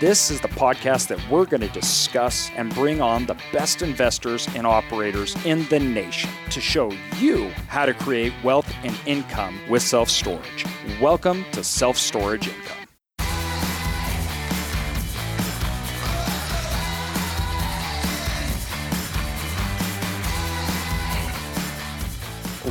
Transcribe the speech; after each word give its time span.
This 0.00 0.30
is 0.30 0.40
the 0.40 0.46
podcast 0.46 1.08
that 1.08 1.18
we're 1.28 1.44
going 1.44 1.62
to 1.62 1.68
discuss 1.68 2.52
and 2.54 2.72
bring 2.72 3.00
on 3.00 3.26
the 3.26 3.36
best 3.52 3.82
investors 3.82 4.48
and 4.54 4.64
operators 4.64 5.34
in 5.44 5.66
the 5.70 5.80
nation 5.80 6.30
to 6.50 6.60
show 6.60 6.92
you 7.16 7.48
how 7.66 7.84
to 7.84 7.94
create 7.94 8.32
wealth 8.44 8.72
and 8.84 8.96
income 9.06 9.58
with 9.68 9.82
self 9.82 10.08
storage. 10.08 10.64
Welcome 11.00 11.44
to 11.50 11.64
Self 11.64 11.98
Storage 11.98 12.46
Income. 12.46 12.77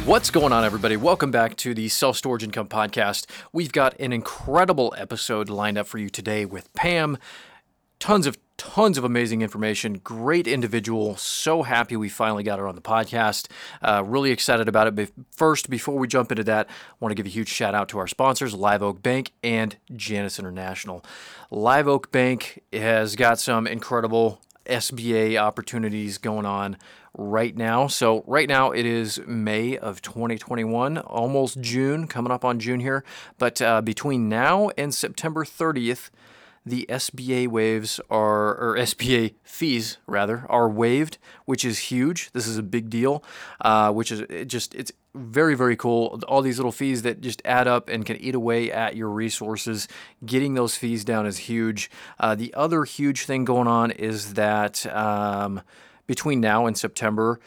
What's 0.08 0.32
going 0.32 0.54
on, 0.54 0.64
everybody? 0.64 0.96
Welcome 0.96 1.32
back 1.32 1.58
to 1.58 1.74
the 1.74 1.90
Self 1.90 2.16
Storage 2.16 2.42
Income 2.42 2.70
Podcast. 2.70 3.26
We've 3.52 3.74
got 3.74 3.94
an 4.00 4.14
incredible 4.14 4.96
episode 4.98 5.50
lined 5.50 5.78
up 5.78 5.86
for 5.86 5.98
you 5.98 6.10
today 6.10 6.46
with 6.46 6.74
Pam. 6.74 7.18
Tons 8.00 8.26
of 8.26 8.38
tons 8.56 8.98
of 8.98 9.04
amazing 9.04 9.42
information. 9.42 9.98
Great 9.98 10.48
individual. 10.48 11.18
So 11.18 11.64
happy 11.64 11.98
we 11.98 12.08
finally 12.08 12.44
got 12.44 12.58
her 12.58 12.70
on 12.70 12.76
the 12.76 12.82
podcast. 12.82 13.50
Uh, 13.82 14.02
really 14.02 14.32
excited 14.32 14.70
about 14.70 14.88
it. 14.88 14.96
But 14.96 15.12
first, 15.30 15.70
before 15.70 15.98
we 15.98 16.08
jump 16.08 16.32
into 16.32 16.46
that, 16.46 16.70
I 16.70 16.96
want 17.02 17.12
to 17.12 17.16
give 17.16 17.26
a 17.26 17.30
huge 17.30 17.50
shout 17.50 17.76
out 17.76 17.90
to 17.90 18.00
our 18.00 18.08
sponsors, 18.08 18.54
Live 18.54 18.82
Oak 18.82 19.04
Bank 19.04 19.34
and 19.44 19.76
Janus 19.94 20.40
International. 20.40 21.04
Live 21.52 21.90
Oak 21.90 22.14
Bank 22.14 22.64
has 22.72 23.18
got 23.18 23.40
some 23.40 23.68
incredible 23.68 24.40
SBA 24.68 25.38
opportunities 25.38 26.18
going 26.18 26.46
on 26.46 26.78
right 27.18 27.56
now. 27.56 27.88
So, 27.88 28.24
right 28.28 28.48
now 28.48 28.72
it 28.72 28.86
is 28.86 29.20
May 29.26 29.78
of 29.78 30.02
2021, 30.02 31.00
almost 31.00 31.60
June, 31.60 32.08
coming 32.08 32.32
up 32.32 32.46
on 32.46 32.60
June 32.60 32.80
here. 32.80 33.04
But 33.38 33.62
uh, 33.62 33.82
between 33.82 34.30
now 34.30 34.70
and 34.78 34.94
September 34.94 35.44
30th, 35.44 36.10
the 36.68 36.86
SBA 36.90 37.48
waves 37.48 38.00
are, 38.10 38.56
or 38.56 38.76
SBA 38.78 39.34
fees 39.44 39.98
rather, 40.06 40.46
are 40.50 40.70
waived, 40.70 41.18
which 41.46 41.66
is 41.66 41.80
huge. 41.80 42.32
This 42.34 42.48
is 42.48 42.58
a 42.58 42.64
big 42.64 42.90
deal, 42.90 43.24
uh, 43.62 43.92
which 43.92 44.12
is 44.12 44.22
it 44.22 44.46
just, 44.46 44.76
it's 44.76 44.92
very, 45.16 45.56
very 45.56 45.76
cool. 45.76 46.22
All 46.28 46.42
these 46.42 46.58
little 46.58 46.72
fees 46.72 47.02
that 47.02 47.22
just 47.22 47.42
add 47.44 47.68
up 47.68 47.90
and 47.90 48.06
can 48.06 48.18
eat 48.18 48.36
away 48.36 48.72
at 48.72 48.96
your 48.96 49.10
resources. 49.10 49.88
Getting 50.26 50.54
those 50.54 50.76
fees 50.76 51.04
down 51.04 51.26
is 51.26 51.38
huge. 51.38 51.90
Uh, 52.20 52.36
the 52.36 52.54
other 52.54 52.84
huge 52.84 53.26
thing 53.26 53.46
going 53.46 53.68
on 53.68 53.92
is 53.92 54.36
that 54.36 54.86
um, 54.94 55.62
between 56.08 56.42
now 56.42 56.66
and 56.66 56.78
September, 56.78 57.40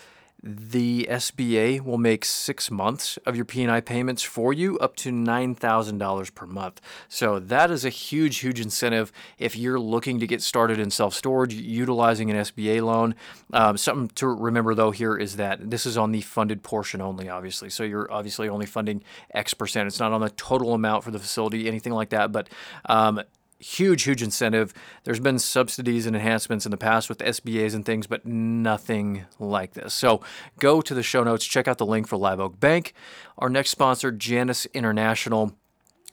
the 0.43 1.07
SBA 1.11 1.83
will 1.83 1.99
make 1.99 2.25
six 2.25 2.71
months 2.71 3.19
of 3.27 3.37
your 3.37 3.45
P&I 3.45 3.81
payments 3.83 4.23
for 4.23 4.53
you 4.53 4.79
up 4.79 4.97
to 4.97 5.11
$9,000 5.11 6.35
per 6.35 6.47
month. 6.47 6.81
So 7.09 7.39
that 7.39 7.71
is 7.71 7.85
a 7.85 7.91
huge, 7.91 8.39
huge 8.39 8.61
incentive 8.61 9.13
if 9.39 9.55
you're 9.55 9.79
looking 9.79 10.19
to 10.21 10.27
get 10.27 10.41
started 10.41 10.79
in 10.79 10.91
self-storage 10.91 11.53
utilizing 11.53 12.31
an 12.31 12.39
SBA 12.39 12.83
loan. 12.83 13.15
Um, 13.53 13.77
something 13.77 14.09
to 14.17 14.29
remember 14.29 14.75
though 14.75 14.93
here 14.93 15.17
is 15.17 15.37
that 15.37 15.71
this 15.71 15.85
is 15.85 15.99
on 15.99 16.13
the 16.13 16.23
funded 16.23 16.63
portion 16.63 17.03
only, 17.03 17.29
obviously. 17.29 17.69
So 17.69 17.83
you're 17.83 18.11
obviously 18.11 18.49
only 18.49 18.67
funding 18.67 19.03
X 19.35 19.53
percent. 19.53 19.89
It's 19.89 20.01
not 20.01 20.13
on 20.13 20.23
the 20.23 20.31
total 20.31 20.73
amount 20.73 21.05
for 21.05 21.11
the 21.11 21.19
facility, 21.19 21.69
anything 21.69 21.93
like 21.93 22.11
that. 22.11 22.33
But 22.33 22.49
um, 22.87 23.21
huge, 23.61 24.03
huge 24.05 24.23
incentive. 24.23 24.73
There's 25.05 25.21
been 25.21 25.39
subsidies 25.39 26.07
and 26.07 26.17
enhancements 26.17 26.65
in 26.65 26.71
the 26.71 26.77
past 26.77 27.09
with 27.09 27.19
SBAs 27.19 27.75
and 27.75 27.85
things, 27.85 28.07
but 28.07 28.27
nothing 28.27 29.27
like 29.39 29.75
this. 29.75 29.95
So 29.95 30.23
go 30.59 30.81
to 30.81 30.95
the 30.95 31.03
show 31.03 31.23
notes, 31.23 31.45
check 31.45 31.69
out 31.69 31.79
the 31.79 31.87
link 31.87 32.09
for 32.09 32.17
Live 32.17 32.41
Oak 32.41 32.59
Bank. 32.59 32.95
Our 33.39 33.49
next 33.49 33.71
sponsor, 33.71 34.11
Janus 34.11 34.67
International. 34.67 35.55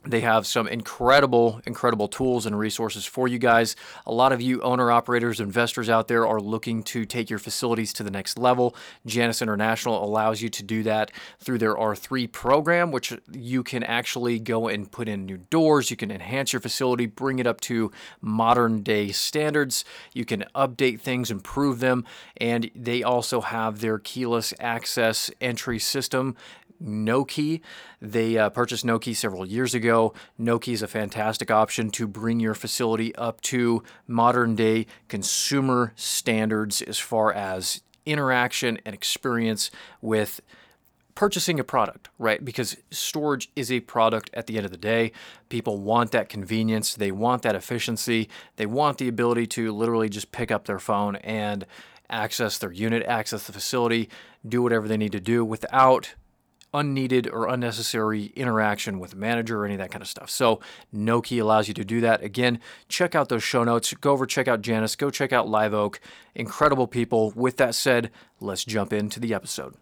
They 0.07 0.21
have 0.21 0.47
some 0.47 0.67
incredible, 0.67 1.61
incredible 1.65 2.07
tools 2.07 2.45
and 2.45 2.57
resources 2.57 3.05
for 3.05 3.27
you 3.27 3.37
guys. 3.37 3.75
A 4.05 4.13
lot 4.13 4.31
of 4.31 4.41
you 4.41 4.61
owner 4.61 4.89
operators, 4.89 5.39
investors 5.39 5.89
out 5.89 6.07
there 6.07 6.25
are 6.25 6.39
looking 6.39 6.81
to 6.83 7.05
take 7.05 7.29
your 7.29 7.39
facilities 7.39 7.91
to 7.93 8.03
the 8.03 8.11
next 8.11 8.37
level. 8.37 8.75
Janus 9.05 9.41
International 9.41 10.03
allows 10.03 10.41
you 10.41 10.49
to 10.49 10.63
do 10.63 10.83
that 10.83 11.11
through 11.39 11.57
their 11.57 11.75
R3 11.75 12.31
program, 12.31 12.91
which 12.91 13.13
you 13.31 13.63
can 13.63 13.83
actually 13.83 14.39
go 14.39 14.67
and 14.67 14.89
put 14.89 15.09
in 15.09 15.25
new 15.25 15.37
doors. 15.37 15.91
You 15.91 15.97
can 15.97 16.09
enhance 16.09 16.53
your 16.53 16.61
facility, 16.61 17.05
bring 17.05 17.39
it 17.39 17.47
up 17.47 17.59
to 17.61 17.91
modern 18.21 18.83
day 18.83 19.11
standards. 19.11 19.83
You 20.13 20.23
can 20.23 20.45
update 20.55 21.01
things, 21.01 21.29
improve 21.29 21.79
them. 21.79 22.05
And 22.37 22.71
they 22.73 23.03
also 23.03 23.41
have 23.41 23.81
their 23.81 23.99
keyless 23.99 24.53
access 24.59 25.29
entry 25.41 25.79
system 25.79 26.35
Nokē. 26.83 27.61
They 28.01 28.37
uh, 28.37 28.49
purchased 28.49 28.85
Nokē 28.85 29.15
several 29.15 29.45
years 29.45 29.73
ago. 29.73 30.13
Nokē 30.39 30.73
is 30.73 30.81
a 30.81 30.87
fantastic 30.87 31.51
option 31.51 31.89
to 31.91 32.07
bring 32.07 32.39
your 32.39 32.53
facility 32.53 33.15
up 33.15 33.41
to 33.41 33.83
modern 34.07 34.55
day 34.55 34.87
consumer 35.07 35.93
standards 35.95 36.81
as 36.81 36.97
far 36.97 37.33
as 37.33 37.81
interaction 38.05 38.79
and 38.85 38.95
experience 38.95 39.69
with 40.01 40.41
purchasing 41.17 41.59
a 41.59 41.63
product, 41.63 42.09
right? 42.19 42.45
Because 42.45 42.77
storage 42.91 43.49
is 43.55 43.71
a 43.71 43.79
product 43.79 44.29
at 44.35 44.45
the 44.45 44.55
end 44.55 44.65
of 44.65 44.71
the 44.71 44.77
day. 44.77 45.11
People 45.49 45.79
want 45.79 46.11
that 46.11 46.29
convenience, 46.29 46.93
they 46.93 47.11
want 47.11 47.41
that 47.41 47.55
efficiency, 47.55 48.29
they 48.55 48.67
want 48.67 48.99
the 48.99 49.07
ability 49.07 49.47
to 49.47 49.71
literally 49.71 50.09
just 50.09 50.31
pick 50.31 50.51
up 50.51 50.65
their 50.65 50.77
phone 50.77 51.15
and 51.17 51.65
access 52.07 52.59
their 52.59 52.71
unit, 52.71 53.03
access 53.07 53.47
the 53.47 53.51
facility, 53.51 54.09
do 54.47 54.61
whatever 54.61 54.87
they 54.87 54.95
need 54.95 55.11
to 55.11 55.19
do 55.19 55.43
without 55.43 56.13
unneeded 56.73 57.27
or 57.27 57.47
unnecessary 57.47 58.31
interaction 58.35 58.99
with 58.99 59.13
a 59.13 59.15
manager 59.15 59.61
or 59.61 59.65
any 59.65 59.75
of 59.75 59.79
that 59.79 59.91
kind 59.91 60.01
of 60.01 60.07
stuff. 60.07 60.29
So 60.29 60.59
Nokē 60.93 61.41
allows 61.41 61.67
you 61.67 61.73
to 61.75 61.85
do 61.85 62.01
that. 62.01 62.23
Again, 62.23 62.59
check 62.89 63.15
out 63.15 63.29
those 63.29 63.43
show 63.43 63.63
notes. 63.63 63.93
Go 63.93 64.11
over, 64.11 64.25
check 64.25 64.47
out 64.47 64.61
Janus, 64.61 64.95
go 64.95 65.09
check 65.09 65.33
out 65.33 65.47
Live 65.47 65.73
Oak. 65.73 65.99
Incredible 66.35 66.87
people. 66.87 67.31
With 67.35 67.57
that 67.57 67.75
said, 67.75 68.11
let's 68.39 68.63
jump 68.65 68.93
into 68.93 69.19
the 69.19 69.33
episode. 69.33 69.75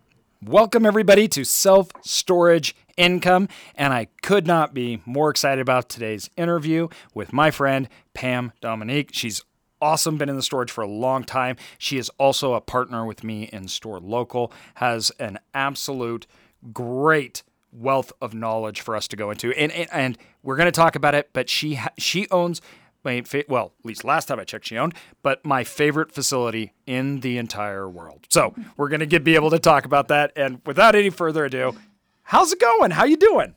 Welcome, 0.44 0.86
everybody, 0.86 1.28
to 1.30 1.44
Self 1.44 1.90
Storage 2.04 2.76
Income. 2.98 3.48
And 3.76 3.94
I 3.94 4.10
could 4.22 4.46
not 4.46 4.74
be 4.74 5.02
more 5.06 5.32
excited 5.32 5.62
about 5.62 5.90
today's 5.90 6.30
interview 6.38 6.88
with 7.14 7.34
my 7.34 7.52
friend, 7.52 7.90
Pam 8.14 8.52
Dominique. 8.62 9.10
She's 9.12 9.44
awesome, 9.82 10.18
been 10.18 10.30
in 10.30 10.36
the 10.36 10.44
storage 10.44 10.72
for 10.72 10.84
a 10.84 10.88
long 10.88 11.24
time. 11.24 11.56
She 11.78 11.98
is 11.98 12.10
also 12.18 12.54
a 12.54 12.62
partner 12.62 13.06
with 13.06 13.24
me 13.24 13.44
in 13.52 13.68
Store 13.68 14.00
Local, 14.00 14.52
has 14.76 15.12
an 15.20 15.40
absolute 15.54 16.28
great 16.74 17.44
wealth 17.72 18.14
of 18.22 18.34
knowledge 18.34 18.82
for 18.82 18.96
us 18.96 19.08
to 19.10 19.16
go 19.16 19.32
into, 19.32 19.52
and 19.54 19.72
and, 19.72 19.90
and 19.92 20.18
we're 20.44 20.56
going 20.56 20.68
to 20.68 20.72
talk 20.72 20.96
about 20.96 21.16
it. 21.16 21.30
But 21.34 21.50
she 21.50 21.76
ha- 21.76 21.94
she 21.98 22.28
owns 22.30 22.62
my 23.04 23.22
fa- 23.22 23.46
well, 23.48 23.74
at 23.80 23.86
least 23.86 24.04
last 24.04 24.28
time 24.28 24.40
I 24.40 24.44
checked, 24.44 24.66
she 24.66 24.78
owned, 24.78 24.94
but 25.22 25.46
my 25.46 25.64
favorite 25.64 26.12
facility 26.12 26.74
in 26.86 27.20
the 27.22 27.38
entire 27.38 27.88
world. 27.88 28.26
So 28.30 28.54
we're 28.76 28.90
going 28.90 29.08
to 29.08 29.20
be 29.20 29.36
able 29.36 29.52
to 29.52 29.60
talk 29.60 29.86
about 29.86 30.08
that. 30.10 30.32
And 30.36 30.60
without 30.66 30.96
any 30.96 31.12
further 31.12 31.46
ado, 31.46 31.76
how's 32.24 32.52
it 32.52 32.60
going? 32.60 32.92
How 32.92 33.06
you 33.06 33.18
doing? 33.18 33.54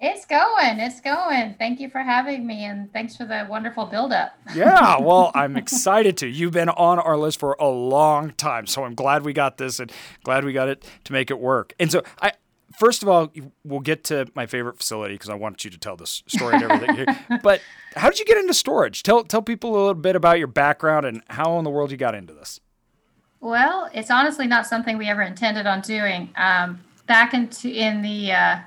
It's 0.00 0.26
going. 0.26 0.78
It's 0.78 1.00
going. 1.00 1.56
Thank 1.58 1.80
you 1.80 1.90
for 1.90 1.98
having 1.98 2.46
me 2.46 2.64
and 2.64 2.92
thanks 2.92 3.16
for 3.16 3.24
the 3.24 3.46
wonderful 3.50 3.86
build 3.86 4.12
up. 4.12 4.32
yeah, 4.54 4.98
well, 5.00 5.32
I'm 5.34 5.56
excited 5.56 6.16
to. 6.18 6.28
You've 6.28 6.52
been 6.52 6.68
on 6.68 7.00
our 7.00 7.16
list 7.16 7.40
for 7.40 7.56
a 7.58 7.66
long 7.66 8.30
time, 8.32 8.66
so 8.66 8.84
I'm 8.84 8.94
glad 8.94 9.24
we 9.24 9.32
got 9.32 9.58
this 9.58 9.80
and 9.80 9.90
glad 10.22 10.44
we 10.44 10.52
got 10.52 10.68
it 10.68 10.88
to 11.04 11.12
make 11.12 11.32
it 11.32 11.40
work. 11.40 11.74
And 11.80 11.90
so 11.90 12.02
I 12.22 12.32
first 12.78 13.02
of 13.02 13.08
all, 13.08 13.32
we'll 13.64 13.80
get 13.80 14.04
to 14.04 14.26
my 14.34 14.46
favorite 14.46 14.78
facility 14.78 15.14
because 15.14 15.30
I 15.30 15.34
want 15.34 15.64
you 15.64 15.70
to 15.70 15.78
tell 15.78 15.96
this 15.96 16.22
story 16.28 16.54
and 16.54 16.62
everything. 16.62 17.06
but 17.42 17.60
how 17.96 18.08
did 18.08 18.20
you 18.20 18.24
get 18.24 18.38
into 18.38 18.54
storage? 18.54 19.02
Tell 19.02 19.24
tell 19.24 19.42
people 19.42 19.70
a 19.70 19.78
little 19.78 19.94
bit 19.94 20.14
about 20.14 20.38
your 20.38 20.46
background 20.46 21.06
and 21.06 21.22
how 21.28 21.58
in 21.58 21.64
the 21.64 21.70
world 21.70 21.90
you 21.90 21.96
got 21.96 22.14
into 22.14 22.32
this. 22.32 22.60
Well, 23.40 23.90
it's 23.92 24.10
honestly 24.10 24.46
not 24.46 24.66
something 24.66 24.96
we 24.96 25.06
ever 25.08 25.22
intended 25.22 25.66
on 25.66 25.80
doing. 25.80 26.30
Um, 26.36 26.80
back 27.06 27.34
into 27.34 27.68
in 27.68 28.02
the 28.02 28.32
uh, 28.32 28.58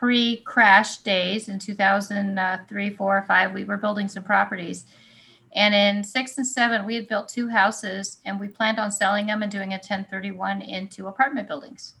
pre-crash 0.00 0.96
days 0.98 1.50
in 1.50 1.58
2003, 1.58 2.90
four, 2.96 3.18
or 3.18 3.22
five, 3.22 3.52
we 3.52 3.64
were 3.64 3.76
building 3.76 4.08
some 4.08 4.22
properties. 4.22 4.86
And 5.52 5.74
in 5.74 6.02
six 6.02 6.38
and 6.38 6.46
seven, 6.46 6.86
we 6.86 6.94
had 6.94 7.06
built 7.06 7.28
two 7.28 7.48
houses 7.48 8.16
and 8.24 8.40
we 8.40 8.48
planned 8.48 8.78
on 8.78 8.90
selling 8.90 9.26
them 9.26 9.42
and 9.42 9.52
doing 9.52 9.72
a 9.72 9.76
1031 9.76 10.62
into 10.62 11.08
apartment 11.08 11.48
buildings. 11.48 11.96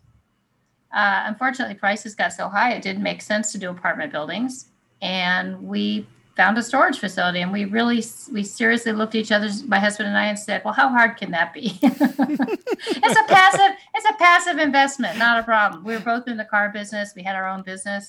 Uh, 0.94 1.24
unfortunately, 1.26 1.74
prices 1.74 2.14
got 2.14 2.32
so 2.32 2.48
high, 2.48 2.72
it 2.72 2.80
didn't 2.80 3.02
make 3.02 3.20
sense 3.20 3.52
to 3.52 3.58
do 3.58 3.68
apartment 3.68 4.10
buildings. 4.10 4.70
And 5.02 5.62
we 5.62 6.08
found 6.40 6.56
a 6.56 6.62
storage 6.62 6.98
facility 6.98 7.40
and 7.42 7.52
we 7.52 7.66
really 7.66 8.02
we 8.32 8.42
seriously 8.42 8.92
looked 8.92 9.14
at 9.14 9.20
each 9.20 9.30
other 9.32 9.48
my 9.66 9.78
husband 9.78 10.08
and 10.08 10.16
i 10.16 10.24
and 10.24 10.38
said 10.38 10.62
well 10.64 10.72
how 10.72 10.88
hard 10.88 11.12
can 11.18 11.30
that 11.32 11.52
be 11.52 11.78
it's 11.82 13.18
a 13.20 13.24
passive 13.28 13.76
it's 13.94 14.06
a 14.08 14.14
passive 14.18 14.56
investment 14.58 15.18
not 15.18 15.38
a 15.38 15.42
problem 15.42 15.84
we 15.84 15.92
were 15.92 16.00
both 16.00 16.26
in 16.28 16.36
the 16.38 16.44
car 16.46 16.70
business 16.70 17.12
we 17.14 17.22
had 17.22 17.36
our 17.36 17.46
own 17.46 17.62
business 17.62 18.08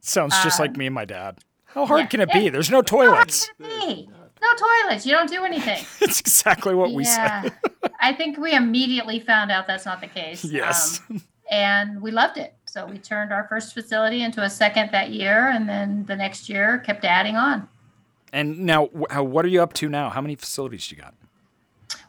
Sounds 0.00 0.34
just 0.42 0.58
like 0.60 0.70
Um, 0.70 0.78
me 0.78 0.86
and 0.86 0.94
my 0.94 1.04
dad. 1.04 1.38
How 1.66 1.84
hard 1.84 2.00
yeah, 2.02 2.06
can 2.06 2.20
it 2.20 2.30
it- 2.30 2.32
be? 2.40 2.48
There's 2.48 2.70
no 2.70 2.80
toilets. 2.82 3.50
no 3.60 4.50
toilets 4.64 5.04
you 5.04 5.12
don't 5.12 5.28
do 5.28 5.44
anything 5.44 5.84
It's 6.00 6.20
exactly 6.20 6.74
what 6.74 6.92
we 6.92 7.04
yeah 7.04 7.42
said. 7.42 7.52
i 8.00 8.12
think 8.14 8.38
we 8.38 8.52
immediately 8.54 9.20
found 9.20 9.50
out 9.50 9.66
that's 9.66 9.84
not 9.84 10.00
the 10.00 10.06
case 10.06 10.42
Yes. 10.60 11.00
Um, 11.10 11.20
and 11.50 12.00
we 12.00 12.10
loved 12.12 12.38
it 12.38 12.54
so 12.68 12.86
we 12.86 12.98
turned 12.98 13.32
our 13.32 13.46
first 13.48 13.74
facility 13.74 14.22
into 14.22 14.42
a 14.42 14.50
second 14.50 14.90
that 14.92 15.10
year 15.10 15.48
and 15.48 15.68
then 15.68 16.04
the 16.06 16.16
next 16.16 16.48
year 16.48 16.78
kept 16.78 17.04
adding 17.04 17.36
on 17.36 17.68
And 18.32 18.60
now, 18.60 18.90
how, 19.10 19.24
what 19.24 19.44
are 19.44 19.48
you 19.48 19.62
up 19.62 19.72
to 19.74 19.88
now? 19.88 20.10
How 20.10 20.20
many 20.20 20.36
facilities 20.36 20.86
do 20.88 20.96
you 20.96 21.02
got? 21.02 21.14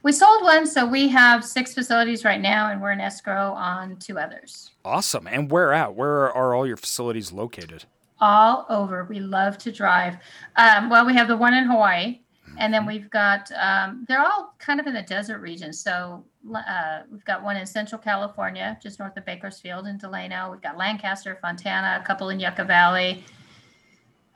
We 0.04 0.12
sold 0.12 0.44
one, 0.44 0.66
so 0.66 0.86
we 0.86 1.08
have 1.10 1.44
six 1.44 1.74
facilities 1.74 2.24
right 2.24 2.40
now, 2.40 2.72
and 2.72 2.82
we're 2.82 2.92
in 2.92 3.02
escrow 3.02 3.52
on 3.52 3.98
two 3.98 4.18
others. 4.18 4.72
Awesome. 4.86 5.28
And 5.28 5.52
where 5.52 5.74
at? 5.74 5.94
Where 5.96 6.32
are 6.32 6.54
all 6.54 6.66
your 6.66 6.78
facilities 6.78 7.32
located? 7.32 7.86
All 8.22 8.66
over. 8.70 9.06
We 9.06 9.20
love 9.20 9.58
to 9.60 9.72
drive. 9.72 10.18
Um, 10.56 10.90
well, 10.90 11.06
we 11.06 11.14
have 11.16 11.28
the 11.28 11.38
one 11.38 11.54
in 11.54 11.66
Hawaii, 11.66 12.20
and 12.58 12.74
then 12.74 12.86
we've 12.86 13.10
got, 13.10 13.52
um, 13.58 14.06
they're 14.08 14.22
all 14.26 14.56
kind 14.58 14.80
of 14.80 14.88
in 14.88 14.94
the 14.94 15.02
desert 15.02 15.40
region. 15.40 15.74
So 15.74 16.24
uh, 16.56 17.02
we've 17.12 17.26
got 17.26 17.44
one 17.44 17.58
in 17.58 17.66
Central 17.66 18.00
California, 18.00 18.78
just 18.82 19.00
north 19.00 19.16
of 19.18 19.26
Bakersfield 19.26 19.88
in 19.88 19.98
Delano. 19.98 20.50
We've 20.52 20.62
got 20.62 20.78
Lancaster, 20.78 21.38
Fontana, 21.42 22.00
a 22.02 22.06
couple 22.06 22.30
in 22.30 22.40
Yucca 22.40 22.64
Valley. 22.64 23.24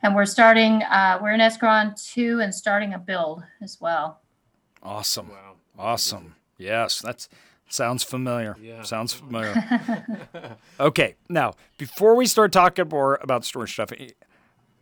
And 0.02 0.14
we're 0.14 0.26
starting, 0.26 0.82
uh, 0.82 1.18
we're 1.22 1.32
in 1.32 1.40
escrow 1.40 1.70
on 1.70 1.94
two 1.96 2.40
and 2.40 2.54
starting 2.54 2.92
a 2.92 2.98
build 2.98 3.42
as 3.62 3.80
well. 3.80 4.20
Awesome. 4.82 5.30
Wow. 5.30 5.54
Awesome. 5.78 6.36
Yes, 6.58 7.00
that's 7.00 7.28
sounds 7.68 8.02
familiar. 8.02 8.56
Yeah. 8.60 8.82
Sounds 8.82 9.12
familiar. 9.12 9.54
okay, 10.80 11.16
now 11.28 11.54
before 11.78 12.14
we 12.14 12.26
start 12.26 12.52
talking 12.52 12.88
more 12.88 13.18
about 13.22 13.44
storage 13.44 13.72
stuff, 13.72 13.92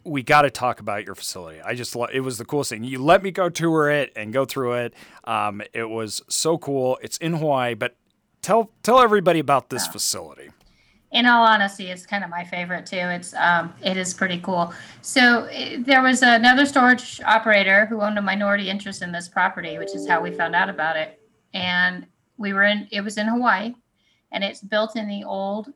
we 0.05 0.23
got 0.23 0.43
to 0.43 0.51
talk 0.51 0.81
about 0.81 1.05
your 1.05 1.15
facility. 1.15 1.61
I 1.61 1.75
just 1.75 1.95
lo- 1.95 2.09
it 2.13 2.21
was 2.21 2.39
the 2.39 2.45
coolest 2.45 2.71
thing. 2.71 2.85
You 2.85 2.99
let 3.03 3.23
me 3.23 3.31
go 3.31 3.49
tour 3.49 3.91
it 3.91 4.13
and 4.17 4.33
go 4.33 4.45
through 4.45 4.75
it. 4.75 4.95
Um, 5.25 5.63
it 5.73 5.89
was 5.89 6.23
so 6.29 6.59
cool. 6.59 6.99
It's 7.03 7.17
in 7.19 7.35
Hawaii, 7.35 7.75
but 7.75 7.97
tell 8.43 8.71
tell 8.83 9.01
everybody 9.01 9.39
about 9.39 9.71
this 9.71 9.87
facility. 9.87 10.51
in 11.13 11.27
all 11.27 11.45
honesty, 11.47 11.91
it's 11.91 12.07
kind 12.07 12.25
of 12.25 12.31
my 12.31 12.43
favorite 12.45 12.87
too. 12.87 12.97
It's 12.97 13.35
um, 13.35 13.73
it 13.83 13.97
is 13.97 14.15
pretty 14.15 14.39
cool. 14.41 14.73
So 15.03 15.45
eh, 15.51 15.77
there 15.81 16.03
was 16.03 16.23
another 16.23 16.65
storage 16.67 17.21
operator 17.23 17.87
who 17.87 18.01
owned 18.01 18.19
a 18.19 18.23
minority 18.23 18.71
interest 18.71 19.03
in 19.03 19.13
this 19.13 19.29
property, 19.29 19.79
which 19.79 19.95
is 19.95 20.09
how 20.09 20.21
we 20.23 20.31
found 20.33 20.55
out 20.55 20.69
about 20.71 20.97
it. 20.97 21.21
And 21.55 22.07
we 22.39 22.53
were 22.55 22.65
in 22.65 22.89
it 22.91 23.03
was 23.03 23.19
in 23.19 23.27
Hawaii, 23.29 23.75
and 24.33 24.43
it's 24.43 24.63
built 24.63 24.97
in 24.97 25.07
the 25.07 25.23
old 25.25 25.73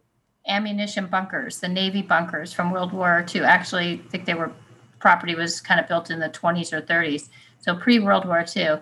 ammunition 0.48 1.06
bunkers, 1.06 1.60
the 1.60 1.69
Navy 1.69 2.02
bunkers 2.02 2.52
from 2.52 2.70
World 2.70 2.93
War 2.93 3.25
II. 3.34 3.43
Actually, 3.43 4.02
I 4.04 4.10
think 4.10 4.25
they 4.25 4.34
were 4.34 4.52
property 4.98 5.34
was 5.34 5.60
kind 5.60 5.78
of 5.78 5.87
built 5.87 6.10
in 6.10 6.19
the 6.19 6.28
20s 6.31 6.72
or 6.72 6.81
30s, 6.81 7.28
so 7.60 7.76
pre 7.76 7.98
World 7.98 8.26
War 8.26 8.44
II. 8.56 8.81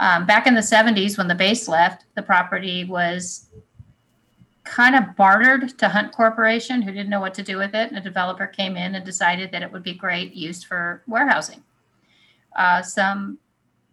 Um, 0.00 0.26
back 0.26 0.46
in 0.46 0.54
the 0.54 0.60
70s, 0.60 1.16
when 1.16 1.28
the 1.28 1.34
base 1.34 1.68
left, 1.68 2.04
the 2.14 2.22
property 2.22 2.84
was 2.84 3.46
kind 4.64 4.96
of 4.96 5.14
bartered 5.14 5.78
to 5.78 5.88
Hunt 5.88 6.12
Corporation, 6.12 6.82
who 6.82 6.90
didn't 6.90 7.10
know 7.10 7.20
what 7.20 7.34
to 7.34 7.42
do 7.42 7.58
with 7.58 7.74
it. 7.74 7.90
And 7.90 7.98
a 7.98 8.00
developer 8.00 8.46
came 8.46 8.76
in 8.76 8.94
and 8.94 9.04
decided 9.04 9.52
that 9.52 9.62
it 9.62 9.70
would 9.70 9.82
be 9.82 9.94
great 9.94 10.34
use 10.34 10.64
for 10.64 11.02
warehousing. 11.06 11.62
Uh, 12.56 12.82
some 12.82 13.38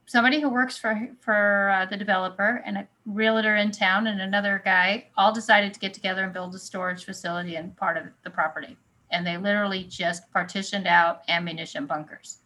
somebody 0.05 0.41
who 0.41 0.49
works 0.49 0.77
for 0.77 1.09
for 1.19 1.69
uh, 1.69 1.85
the 1.85 1.97
developer 1.97 2.61
and 2.65 2.77
a 2.77 2.87
realtor 3.05 3.55
in 3.55 3.71
town 3.71 4.07
and 4.07 4.21
another 4.21 4.61
guy 4.63 5.07
all 5.17 5.33
decided 5.33 5.73
to 5.73 5.79
get 5.79 5.93
together 5.93 6.23
and 6.23 6.33
build 6.33 6.53
a 6.55 6.59
storage 6.59 7.05
facility 7.05 7.55
in 7.55 7.71
part 7.71 7.97
of 7.97 8.03
the 8.23 8.29
property. 8.29 8.77
And 9.11 9.25
they 9.25 9.37
literally 9.37 9.83
just 9.83 10.31
partitioned 10.31 10.87
out 10.87 11.21
ammunition 11.27 11.85
bunkers. 11.85 12.39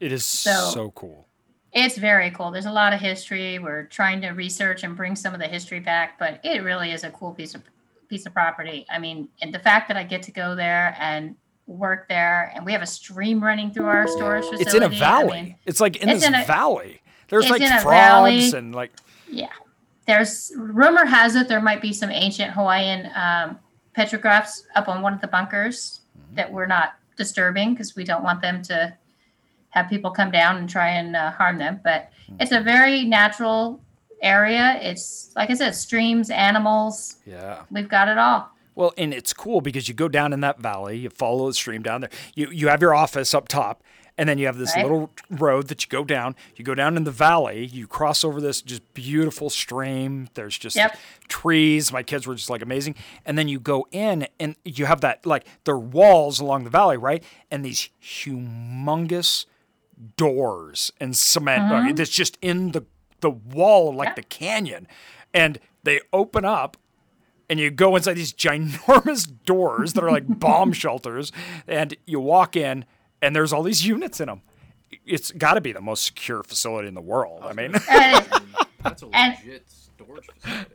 It 0.00 0.12
is 0.12 0.24
so, 0.26 0.70
So- 0.72 0.90
cool. 0.92 1.28
It's 1.74 1.96
very 1.96 2.30
cool. 2.32 2.50
There's 2.50 2.66
a 2.66 2.72
lot 2.72 2.92
of 2.92 3.00
history. 3.00 3.58
We're 3.58 3.84
trying 3.84 4.20
to 4.20 4.30
research 4.32 4.84
and 4.84 4.94
bring 4.94 5.16
some 5.16 5.32
of 5.32 5.40
the 5.40 5.46
history 5.46 5.80
back, 5.80 6.18
but 6.18 6.38
it 6.44 6.62
really 6.62 6.92
is 6.92 7.02
a 7.02 7.10
cool 7.10 7.32
piece 7.32 7.54
of 7.54 7.62
piece 8.10 8.26
of 8.26 8.34
property. 8.34 8.84
I 8.90 8.98
mean, 8.98 9.28
and 9.40 9.54
the 9.54 9.58
fact 9.58 9.88
that 9.88 9.96
I 9.96 10.04
get 10.04 10.22
to 10.24 10.32
go 10.32 10.54
there 10.54 10.94
and 11.00 11.34
work 11.66 12.08
there, 12.08 12.52
and 12.54 12.64
we 12.66 12.72
have 12.72 12.82
a 12.82 12.86
stream 12.86 13.42
running 13.42 13.70
through 13.72 13.86
our 13.86 14.06
storage 14.08 14.44
facility. 14.44 14.62
It's 14.64 14.74
in 14.74 14.82
a 14.82 14.88
valley. 14.88 15.42
mean, 15.42 15.56
it's 15.66 15.80
like 15.80 15.96
in 15.96 16.08
it's 16.08 16.20
this 16.20 16.28
in 16.28 16.34
a- 16.34 16.44
valley. 16.44 17.00
There's 17.28 17.48
like 17.48 17.62
frogs 17.62 17.84
valley. 17.84 18.50
and 18.52 18.74
like 18.74 18.92
yeah. 19.28 19.48
There's 20.06 20.52
rumor 20.56 21.04
has 21.06 21.34
it 21.36 21.48
there 21.48 21.60
might 21.62 21.80
be 21.80 21.92
some 21.92 22.10
ancient 22.10 22.52
Hawaiian 22.52 23.08
um, 23.14 23.58
petrographs 23.96 24.62
up 24.74 24.88
on 24.88 25.00
one 25.00 25.14
of 25.14 25.20
the 25.20 25.28
bunkers 25.28 26.00
that 26.34 26.52
we're 26.52 26.66
not 26.66 26.94
disturbing 27.16 27.72
because 27.72 27.94
we 27.96 28.04
don't 28.04 28.22
want 28.24 28.42
them 28.42 28.62
to 28.64 28.96
have 29.70 29.88
people 29.88 30.10
come 30.10 30.30
down 30.30 30.56
and 30.56 30.68
try 30.68 30.88
and 30.90 31.16
uh, 31.16 31.30
harm 31.30 31.56
them. 31.58 31.80
But 31.82 32.10
it's 32.40 32.52
a 32.52 32.60
very 32.60 33.04
natural 33.04 33.80
area. 34.20 34.78
It's 34.82 35.32
like 35.36 35.48
I 35.50 35.54
said, 35.54 35.74
streams, 35.74 36.28
animals. 36.30 37.16
yeah. 37.24 37.62
We've 37.70 37.88
got 37.88 38.08
it 38.08 38.18
all. 38.18 38.50
Well, 38.74 38.92
and 38.96 39.12
it's 39.12 39.32
cool 39.32 39.60
because 39.60 39.88
you 39.88 39.94
go 39.94 40.08
down 40.08 40.32
in 40.32 40.40
that 40.40 40.58
valley, 40.60 40.98
you 40.98 41.10
follow 41.10 41.46
the 41.46 41.54
stream 41.54 41.82
down 41.82 42.00
there. 42.02 42.10
You 42.34 42.50
you 42.50 42.68
have 42.68 42.80
your 42.80 42.94
office 42.94 43.34
up 43.34 43.48
top, 43.48 43.82
and 44.16 44.28
then 44.28 44.38
you 44.38 44.46
have 44.46 44.56
this 44.58 44.74
Right. 44.74 44.82
little 44.82 45.10
road 45.30 45.68
that 45.68 45.82
you 45.82 45.88
go 45.88 46.04
down. 46.04 46.34
You 46.56 46.64
go 46.64 46.74
down 46.74 46.96
in 46.96 47.04
the 47.04 47.10
valley, 47.10 47.66
you 47.66 47.86
cross 47.86 48.24
over 48.24 48.40
this 48.40 48.62
just 48.62 48.82
beautiful 48.94 49.50
stream. 49.50 50.28
There's 50.34 50.56
just 50.56 50.76
Yep. 50.76 50.96
trees. 51.28 51.92
My 51.92 52.02
kids 52.02 52.26
were 52.26 52.34
just 52.34 52.48
like 52.50 52.62
amazing. 52.62 52.94
And 53.26 53.36
then 53.36 53.48
you 53.48 53.60
go 53.60 53.86
in 53.90 54.26
and 54.40 54.56
you 54.64 54.86
have 54.86 55.00
that 55.02 55.26
like 55.26 55.46
there 55.64 55.74
are 55.74 55.78
walls 55.78 56.40
along 56.40 56.64
the 56.64 56.70
valley, 56.70 56.96
right? 56.96 57.22
And 57.50 57.64
these 57.64 57.90
humongous 58.02 59.46
doors 60.16 60.90
and 61.00 61.16
cement 61.16 61.70
uh, 61.70 61.92
that's 61.94 62.10
just 62.10 62.38
in 62.42 62.72
the 62.72 62.84
the 63.20 63.30
wall 63.30 63.94
like 63.94 64.08
Yep. 64.08 64.16
the 64.16 64.22
canyon. 64.24 64.88
And 65.32 65.60
they 65.84 66.00
open 66.12 66.44
up 66.44 66.76
and 67.52 67.60
you 67.60 67.70
go 67.70 67.94
inside 67.96 68.14
these 68.14 68.32
ginormous 68.32 69.30
doors 69.44 69.92
that 69.92 70.02
are 70.02 70.10
like 70.10 70.24
bomb 70.40 70.72
shelters 70.82 71.30
and 71.68 71.94
you 72.06 72.18
walk 72.18 72.56
in 72.56 72.86
and 73.20 73.36
there's 73.36 73.52
all 73.52 73.62
these 73.62 73.86
units 73.86 74.20
in 74.20 74.26
them 74.26 74.40
it's 75.06 75.30
got 75.32 75.54
to 75.54 75.60
be 75.60 75.72
the 75.72 75.80
most 75.82 76.02
secure 76.04 76.42
facility 76.42 76.88
in 76.88 76.94
the 76.94 77.00
world 77.02 77.42
i 77.44 77.52
mean 77.52 77.74
And, 77.90 78.26
That's 78.82 79.02
a 79.02 79.08
And- 79.12 79.36
legit 79.44 79.70
storage 79.70 80.24
facility. 80.40 80.70